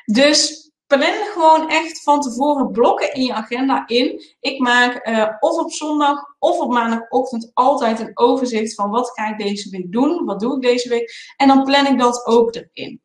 Dus 0.04 0.70
plan 0.86 1.24
gewoon 1.32 1.68
echt 1.68 2.02
van 2.02 2.20
tevoren 2.20 2.70
blokken 2.70 3.14
in 3.14 3.24
je 3.24 3.32
agenda 3.32 3.86
in. 3.86 4.22
Ik 4.40 4.58
maak 4.58 5.08
uh, 5.08 5.28
of 5.40 5.58
op 5.58 5.72
zondag 5.72 6.18
of 6.38 6.58
op 6.58 6.72
maandagochtend 6.72 7.50
altijd 7.54 8.00
een 8.00 8.10
overzicht 8.14 8.74
van 8.74 8.90
wat 8.90 9.10
ga 9.10 9.30
ik 9.30 9.38
deze 9.38 9.70
week 9.70 9.92
doen, 9.92 10.24
wat 10.24 10.40
doe 10.40 10.54
ik 10.54 10.62
deze 10.62 10.88
week. 10.88 11.34
En 11.36 11.48
dan 11.48 11.64
plan 11.64 11.86
ik 11.86 11.98
dat 11.98 12.26
ook 12.26 12.54
erin. 12.54 13.00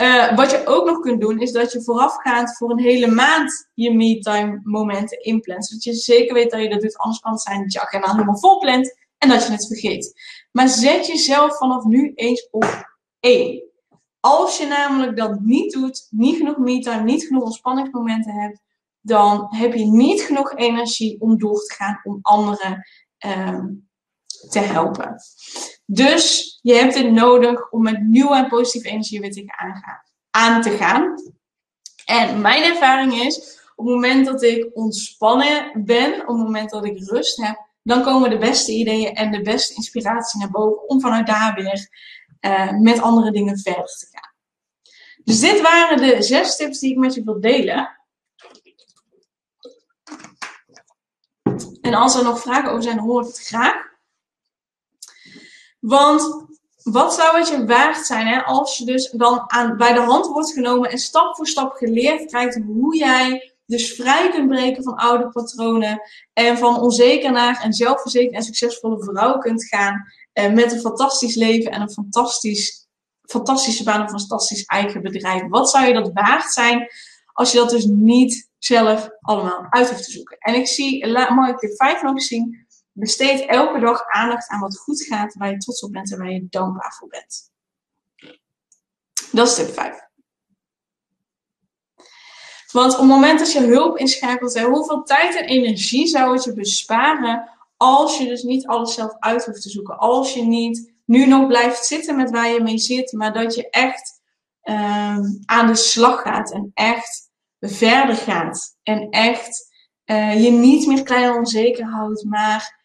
Uh, 0.00 0.36
wat 0.36 0.50
je 0.50 0.66
ook 0.66 0.86
nog 0.86 1.00
kunt 1.00 1.20
doen, 1.20 1.40
is 1.40 1.52
dat 1.52 1.72
je 1.72 1.82
voorafgaand 1.82 2.56
voor 2.56 2.70
een 2.70 2.78
hele 2.78 3.06
maand 3.06 3.70
je 3.74 3.94
me-time 3.94 4.60
momenten 4.62 5.22
inplant. 5.22 5.66
Zodat 5.66 5.84
je 5.84 5.92
zeker 5.92 6.34
weet 6.34 6.50
dat 6.50 6.62
je 6.62 6.68
dat 6.68 6.80
doet. 6.80 6.96
Anders 6.96 7.20
kan 7.20 7.32
het 7.32 7.40
zijn 7.40 7.62
dat 7.62 7.72
je 7.72 7.80
agenda 7.80 8.10
helemaal 8.10 8.38
vol 8.38 8.58
plant 8.58 8.96
en 9.18 9.28
dat 9.28 9.46
je 9.46 9.52
het 9.52 9.66
vergeet. 9.66 10.20
Maar 10.52 10.68
zet 10.68 11.06
jezelf 11.06 11.56
vanaf 11.56 11.84
nu 11.84 12.12
eens 12.14 12.48
op 12.50 12.88
één. 13.20 13.62
Als 14.20 14.58
je 14.58 14.66
namelijk 14.66 15.16
dat 15.16 15.40
niet 15.40 15.72
doet, 15.72 16.06
niet 16.10 16.36
genoeg 16.36 16.56
me-time, 16.56 17.02
niet 17.02 17.26
genoeg 17.26 17.42
ontspanningsmomenten 17.42 18.32
hebt, 18.32 18.60
dan 19.00 19.46
heb 19.50 19.74
je 19.74 19.84
niet 19.84 20.20
genoeg 20.20 20.56
energie 20.56 21.20
om 21.20 21.38
door 21.38 21.60
te 21.60 21.74
gaan 21.74 22.00
om 22.02 22.18
anderen 22.22 22.86
um, 23.26 23.88
te 24.48 24.58
helpen. 24.58 25.16
Dus 25.92 26.58
je 26.62 26.74
hebt 26.74 26.94
het 26.94 27.10
nodig 27.12 27.70
om 27.70 27.82
met 27.82 28.02
nieuwe 28.02 28.36
en 28.36 28.48
positieve 28.48 28.88
energie 28.88 29.20
weer 29.20 29.54
aan 30.30 30.62
te 30.62 30.70
gaan. 30.70 31.14
En 32.04 32.40
mijn 32.40 32.62
ervaring 32.62 33.12
is, 33.14 33.58
op 33.74 33.86
het 33.86 33.94
moment 33.94 34.26
dat 34.26 34.42
ik 34.42 34.70
ontspannen 34.72 35.84
ben, 35.84 36.12
op 36.12 36.26
het 36.26 36.36
moment 36.36 36.70
dat 36.70 36.84
ik 36.84 37.08
rust 37.08 37.36
heb, 37.36 37.66
dan 37.82 38.02
komen 38.02 38.30
de 38.30 38.38
beste 38.38 38.72
ideeën 38.72 39.14
en 39.14 39.30
de 39.30 39.42
beste 39.42 39.74
inspiratie 39.74 40.40
naar 40.40 40.50
boven 40.50 40.88
om 40.88 41.00
vanuit 41.00 41.26
daar 41.26 41.54
weer 41.54 41.88
uh, 42.40 42.72
met 42.80 43.00
andere 43.00 43.30
dingen 43.30 43.58
verder 43.58 43.86
te 43.86 44.06
gaan. 44.10 44.34
Dus 45.24 45.40
dit 45.40 45.60
waren 45.60 45.96
de 45.96 46.22
zes 46.22 46.56
tips 46.56 46.78
die 46.78 46.90
ik 46.90 46.98
met 46.98 47.14
je 47.14 47.24
wil 47.24 47.40
delen. 47.40 47.98
En 51.80 51.94
als 51.94 52.16
er 52.16 52.24
nog 52.24 52.40
vragen 52.40 52.70
over 52.70 52.82
zijn, 52.82 52.98
hoor 52.98 53.20
ik 53.20 53.26
het 53.26 53.46
graag. 53.46 53.89
Want 55.80 56.48
wat 56.82 57.14
zou 57.14 57.38
het 57.38 57.48
je 57.48 57.64
waard 57.64 58.06
zijn 58.06 58.26
hè, 58.26 58.42
als 58.42 58.78
je 58.78 58.84
dus 58.84 59.10
dan 59.10 59.42
aan, 59.46 59.76
bij 59.76 59.92
de 59.92 60.00
hand 60.00 60.26
wordt 60.26 60.52
genomen 60.52 60.90
en 60.90 60.98
stap 60.98 61.36
voor 61.36 61.46
stap 61.46 61.72
geleerd 61.72 62.26
krijgt 62.26 62.60
hoe 62.66 62.96
jij 62.96 63.54
dus 63.66 63.94
vrij 63.94 64.30
kunt 64.30 64.48
breken 64.48 64.82
van 64.82 64.94
oude 64.94 65.28
patronen 65.28 66.00
en 66.32 66.58
van 66.58 66.80
onzeker 66.80 67.32
naar 67.32 67.64
een 67.64 67.72
zelfverzekerde 67.72 68.36
en 68.36 68.42
succesvolle 68.42 69.04
vrouw 69.04 69.38
kunt 69.38 69.64
gaan 69.64 70.04
eh, 70.32 70.52
met 70.52 70.72
een 70.72 70.80
fantastisch 70.80 71.34
leven 71.34 71.70
en 71.70 71.80
een 71.80 71.90
fantastisch, 71.90 72.88
fantastische 73.22 73.84
baan, 73.84 74.00
een 74.00 74.08
fantastisch 74.08 74.64
eigen 74.64 75.02
bedrijf. 75.02 75.48
Wat 75.48 75.70
zou 75.70 75.86
je 75.86 75.92
dat 75.92 76.10
waard 76.12 76.52
zijn 76.52 76.86
als 77.32 77.52
je 77.52 77.58
dat 77.58 77.70
dus 77.70 77.84
niet 77.84 78.48
zelf 78.58 79.08
allemaal 79.20 79.66
uit 79.70 79.90
hoeft 79.90 80.04
te 80.04 80.10
zoeken? 80.10 80.36
En 80.38 80.54
ik 80.54 80.66
zie, 80.66 81.06
mag 81.06 81.48
ik 81.48 81.58
dit 81.58 81.76
vijf 81.76 82.02
nog 82.02 82.22
zien, 82.22 82.66
Besteed 83.00 83.46
elke 83.46 83.80
dag 83.80 84.02
aandacht 84.06 84.48
aan 84.48 84.60
wat 84.60 84.78
goed 84.78 85.02
gaat, 85.02 85.34
waar 85.34 85.50
je 85.50 85.56
trots 85.56 85.82
op 85.82 85.92
bent 85.92 86.12
en 86.12 86.18
waar 86.18 86.30
je 86.30 86.46
dankbaar 86.50 86.94
voor 86.98 87.08
bent. 87.08 87.50
Dat 89.32 89.48
is 89.48 89.54
tip 89.54 89.72
5. 89.72 90.08
Want 92.72 92.92
op 92.92 92.98
het 92.98 93.08
moment 93.08 93.38
dat 93.38 93.52
je 93.52 93.60
hulp 93.60 93.96
inschakelt, 93.96 94.60
hoeveel 94.60 95.02
tijd 95.02 95.36
en 95.36 95.44
energie 95.44 96.06
zou 96.06 96.32
het 96.32 96.44
je 96.44 96.52
besparen 96.52 97.50
als 97.76 98.18
je 98.18 98.26
dus 98.26 98.42
niet 98.42 98.66
alles 98.66 98.94
zelf 98.94 99.16
uit 99.18 99.44
hoeft 99.44 99.62
te 99.62 99.70
zoeken? 99.70 99.98
Als 99.98 100.34
je 100.34 100.42
niet 100.42 100.92
nu 101.04 101.26
nog 101.26 101.46
blijft 101.46 101.84
zitten 101.84 102.16
met 102.16 102.30
waar 102.30 102.48
je 102.48 102.62
mee 102.62 102.78
zit, 102.78 103.12
maar 103.12 103.32
dat 103.32 103.54
je 103.54 103.70
echt 103.70 104.20
ehm, 104.62 105.22
aan 105.44 105.66
de 105.66 105.74
slag 105.74 106.22
gaat 106.22 106.52
en 106.52 106.70
echt 106.74 107.30
verder 107.60 108.16
gaat. 108.16 108.76
En 108.82 109.10
echt 109.10 109.68
uh, 110.04 110.44
je 110.44 110.50
niet 110.50 110.86
meer 110.86 111.02
klein 111.02 111.24
en 111.24 111.38
onzeker 111.38 111.84
houdt, 111.84 112.24
maar 112.24 112.79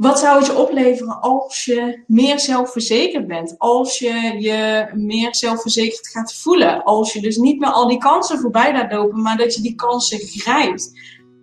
wat 0.00 0.18
zou 0.18 0.38
het 0.38 0.46
je 0.46 0.56
opleveren 0.56 1.20
als 1.20 1.64
je 1.64 2.02
meer 2.06 2.40
zelfverzekerd 2.40 3.26
bent? 3.26 3.54
Als 3.58 3.98
je 3.98 4.36
je 4.38 4.90
meer 4.94 5.34
zelfverzekerd 5.34 6.08
gaat 6.08 6.34
voelen? 6.34 6.84
Als 6.84 7.12
je 7.12 7.20
dus 7.20 7.36
niet 7.36 7.58
meer 7.58 7.70
al 7.70 7.88
die 7.88 7.98
kansen 7.98 8.38
voorbij 8.38 8.72
laat 8.72 8.92
lopen, 8.92 9.22
maar 9.22 9.36
dat 9.36 9.54
je 9.54 9.62
die 9.62 9.74
kansen 9.74 10.18
grijpt. 10.18 10.92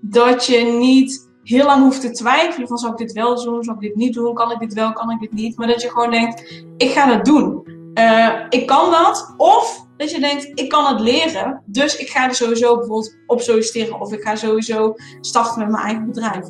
Dat 0.01 0.45
je 0.45 0.63
niet 0.63 1.29
heel 1.43 1.65
lang 1.65 1.83
hoeft 1.83 2.01
te 2.01 2.11
twijfelen 2.11 2.67
van 2.67 2.77
zal 2.77 2.91
ik 2.91 2.97
dit 2.97 3.11
wel 3.11 3.43
doen, 3.43 3.63
zal 3.63 3.73
ik 3.73 3.79
dit 3.79 3.95
niet 3.95 4.13
doen, 4.13 4.33
kan 4.33 4.51
ik 4.51 4.59
dit 4.59 4.73
wel, 4.73 4.93
kan 4.93 5.11
ik 5.11 5.19
dit 5.19 5.33
niet. 5.33 5.57
Maar 5.57 5.67
dat 5.67 5.81
je 5.81 5.89
gewoon 5.89 6.11
denkt, 6.11 6.63
ik 6.77 6.91
ga 6.91 7.11
het 7.11 7.25
doen. 7.25 7.67
Uh, 7.93 8.33
ik 8.49 8.67
kan 8.67 8.91
dat. 8.91 9.33
Of 9.37 9.85
dat 9.97 10.11
je 10.11 10.19
denkt, 10.19 10.51
ik 10.53 10.69
kan 10.69 10.85
het 10.85 10.99
leren, 10.99 11.63
dus 11.65 11.97
ik 11.97 12.09
ga 12.09 12.27
er 12.27 12.35
sowieso 12.35 12.75
bijvoorbeeld 12.75 13.17
op 13.27 13.41
solliciteren. 13.41 14.01
Of 14.01 14.13
ik 14.13 14.21
ga 14.21 14.35
sowieso 14.35 14.93
starten 15.21 15.59
met 15.59 15.69
mijn 15.69 15.83
eigen 15.83 16.05
bedrijf. 16.05 16.45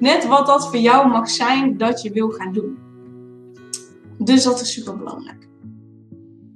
Net 0.00 0.26
wat 0.26 0.46
dat 0.46 0.68
voor 0.68 0.78
jou 0.78 1.08
mag 1.08 1.30
zijn 1.30 1.76
dat 1.76 2.02
je 2.02 2.10
wil 2.10 2.30
gaan 2.30 2.52
doen. 2.52 2.78
Dus 4.18 4.42
dat 4.42 4.60
is 4.60 4.72
super 4.72 4.96
belangrijk. 4.96 5.48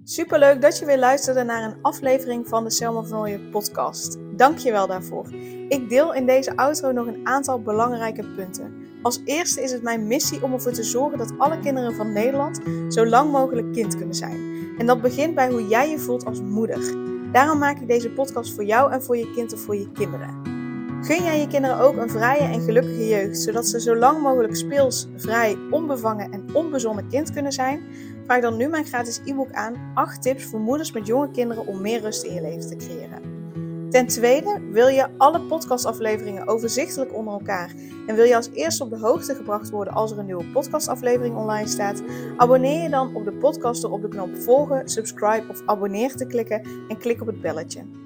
Super 0.04 0.38
leuk 0.38 0.60
dat 0.60 0.78
je 0.78 0.86
weer 0.86 0.98
luisterde 0.98 1.42
naar 1.42 1.62
een 1.62 1.82
aflevering 1.82 2.48
van 2.48 2.64
de 2.64 2.70
Selma 2.70 3.02
van 3.02 3.40
podcast. 3.50 4.18
Dank 4.36 4.58
je 4.58 4.70
wel 4.70 4.86
daarvoor. 4.86 5.26
Ik 5.68 5.88
deel 5.88 6.14
in 6.14 6.26
deze 6.26 6.56
outro 6.56 6.92
nog 6.92 7.06
een 7.06 7.26
aantal 7.26 7.62
belangrijke 7.62 8.24
punten. 8.36 8.74
Als 9.02 9.20
eerste 9.24 9.62
is 9.62 9.72
het 9.72 9.82
mijn 9.82 10.06
missie 10.06 10.42
om 10.42 10.52
ervoor 10.52 10.72
te 10.72 10.82
zorgen 10.82 11.18
dat 11.18 11.32
alle 11.38 11.58
kinderen 11.58 11.94
van 11.94 12.12
Nederland 12.12 12.60
zo 12.88 13.06
lang 13.06 13.32
mogelijk 13.32 13.72
kind 13.72 13.96
kunnen 13.96 14.14
zijn. 14.14 14.54
En 14.78 14.86
dat 14.86 15.02
begint 15.02 15.34
bij 15.34 15.50
hoe 15.50 15.68
jij 15.68 15.90
je 15.90 15.98
voelt 15.98 16.24
als 16.24 16.40
moeder. 16.40 16.94
Daarom 17.32 17.58
maak 17.58 17.80
ik 17.80 17.88
deze 17.88 18.10
podcast 18.10 18.54
voor 18.54 18.64
jou 18.64 18.92
en 18.92 19.02
voor 19.02 19.16
je 19.16 19.32
kind 19.34 19.52
of 19.52 19.60
voor 19.60 19.76
je 19.76 19.92
kinderen. 19.92 20.53
Gun 21.04 21.24
jij 21.24 21.40
je 21.40 21.46
kinderen 21.46 21.78
ook 21.78 21.96
een 21.96 22.10
vrije 22.10 22.42
en 22.42 22.60
gelukkige 22.60 23.08
jeugd, 23.08 23.38
zodat 23.38 23.66
ze 23.66 23.80
zo 23.80 23.96
lang 23.96 24.22
mogelijk 24.22 24.56
speels, 24.56 25.08
vrij, 25.16 25.56
onbevangen 25.70 26.32
en 26.32 26.54
onbezonnen 26.54 27.08
kind 27.08 27.32
kunnen 27.32 27.52
zijn? 27.52 27.82
Vraag 28.24 28.40
dan 28.40 28.56
nu 28.56 28.68
mijn 28.68 28.84
gratis 28.84 29.20
e-book 29.24 29.52
aan 29.52 29.92
8 29.94 30.22
tips 30.22 30.44
voor 30.44 30.60
moeders 30.60 30.92
met 30.92 31.06
jonge 31.06 31.30
kinderen 31.30 31.66
om 31.66 31.80
meer 31.80 32.00
rust 32.00 32.22
in 32.22 32.34
je 32.34 32.40
leven 32.40 32.68
te 32.68 32.76
creëren. 32.76 33.22
Ten 33.90 34.06
tweede, 34.06 34.60
wil 34.70 34.88
je 34.88 35.08
alle 35.18 35.40
podcastafleveringen 35.40 36.48
overzichtelijk 36.48 37.14
onder 37.14 37.32
elkaar 37.32 37.74
en 38.06 38.14
wil 38.14 38.24
je 38.24 38.36
als 38.36 38.50
eerste 38.52 38.84
op 38.84 38.90
de 38.90 38.98
hoogte 38.98 39.34
gebracht 39.34 39.70
worden 39.70 39.94
als 39.94 40.10
er 40.10 40.18
een 40.18 40.26
nieuwe 40.26 40.50
podcastaflevering 40.52 41.36
online 41.36 41.68
staat? 41.68 42.02
Abonneer 42.36 42.82
je 42.82 42.88
dan 42.88 43.14
op 43.14 43.24
de 43.24 43.32
podcast 43.32 43.82
door 43.82 43.90
op 43.90 44.02
de 44.02 44.08
knop 44.08 44.36
volgen, 44.36 44.88
subscribe 44.88 45.44
of 45.50 45.62
abonneer 45.66 46.16
te 46.16 46.26
klikken 46.26 46.62
en 46.88 46.98
klik 46.98 47.20
op 47.20 47.26
het 47.26 47.40
belletje. 47.40 48.03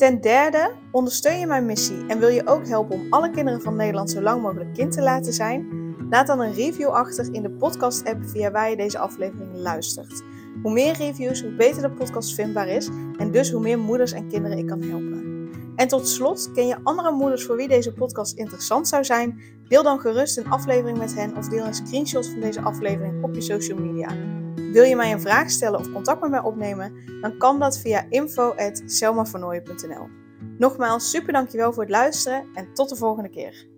Ten 0.00 0.20
derde, 0.20 0.72
ondersteun 0.90 1.38
je 1.38 1.46
mijn 1.46 1.66
missie 1.66 2.06
en 2.06 2.18
wil 2.18 2.28
je 2.28 2.46
ook 2.46 2.66
helpen 2.66 2.94
om 2.94 3.06
alle 3.10 3.30
kinderen 3.30 3.62
van 3.62 3.76
Nederland 3.76 4.10
zo 4.10 4.20
lang 4.20 4.42
mogelijk 4.42 4.74
kind 4.74 4.92
te 4.92 5.02
laten 5.02 5.32
zijn? 5.32 5.68
Laat 6.10 6.26
dan 6.26 6.40
een 6.40 6.52
review 6.52 6.88
achter 6.88 7.34
in 7.34 7.42
de 7.42 7.50
podcast-app 7.50 8.24
via 8.24 8.50
waar 8.50 8.70
je 8.70 8.76
deze 8.76 8.98
aflevering 8.98 9.56
luistert. 9.56 10.22
Hoe 10.62 10.72
meer 10.72 10.96
reviews, 10.96 11.42
hoe 11.42 11.54
beter 11.54 11.82
de 11.82 11.90
podcast 11.90 12.34
vindbaar 12.34 12.68
is 12.68 12.88
en 13.16 13.30
dus 13.30 13.50
hoe 13.50 13.60
meer 13.60 13.78
moeders 13.78 14.12
en 14.12 14.28
kinderen 14.28 14.58
ik 14.58 14.66
kan 14.66 14.82
helpen. 14.82 15.50
En 15.76 15.88
tot 15.88 16.08
slot, 16.08 16.50
ken 16.52 16.66
je 16.66 16.78
andere 16.82 17.10
moeders 17.10 17.44
voor 17.44 17.56
wie 17.56 17.68
deze 17.68 17.92
podcast 17.92 18.36
interessant 18.36 18.88
zou 18.88 19.04
zijn? 19.04 19.40
Deel 19.68 19.82
dan 19.82 20.00
gerust 20.00 20.38
een 20.38 20.50
aflevering 20.50 20.98
met 20.98 21.14
hen 21.14 21.36
of 21.36 21.48
deel 21.48 21.66
een 21.66 21.74
screenshot 21.74 22.26
van 22.26 22.40
deze 22.40 22.60
aflevering 22.60 23.24
op 23.24 23.34
je 23.34 23.40
social 23.40 23.78
media. 23.78 24.39
Wil 24.72 24.84
je 24.84 24.96
mij 24.96 25.12
een 25.12 25.20
vraag 25.20 25.50
stellen 25.50 25.78
of 25.78 25.92
contact 25.92 26.20
met 26.20 26.30
mij 26.30 26.40
opnemen? 26.40 26.92
Dan 27.20 27.38
kan 27.38 27.58
dat 27.58 27.78
via 27.78 28.06
info.selmavernooien.nl 28.08 30.08
Nogmaals, 30.58 31.10
super 31.10 31.32
dankjewel 31.32 31.72
voor 31.72 31.82
het 31.82 31.92
luisteren 31.92 32.46
en 32.54 32.74
tot 32.74 32.88
de 32.88 32.96
volgende 32.96 33.28
keer. 33.28 33.69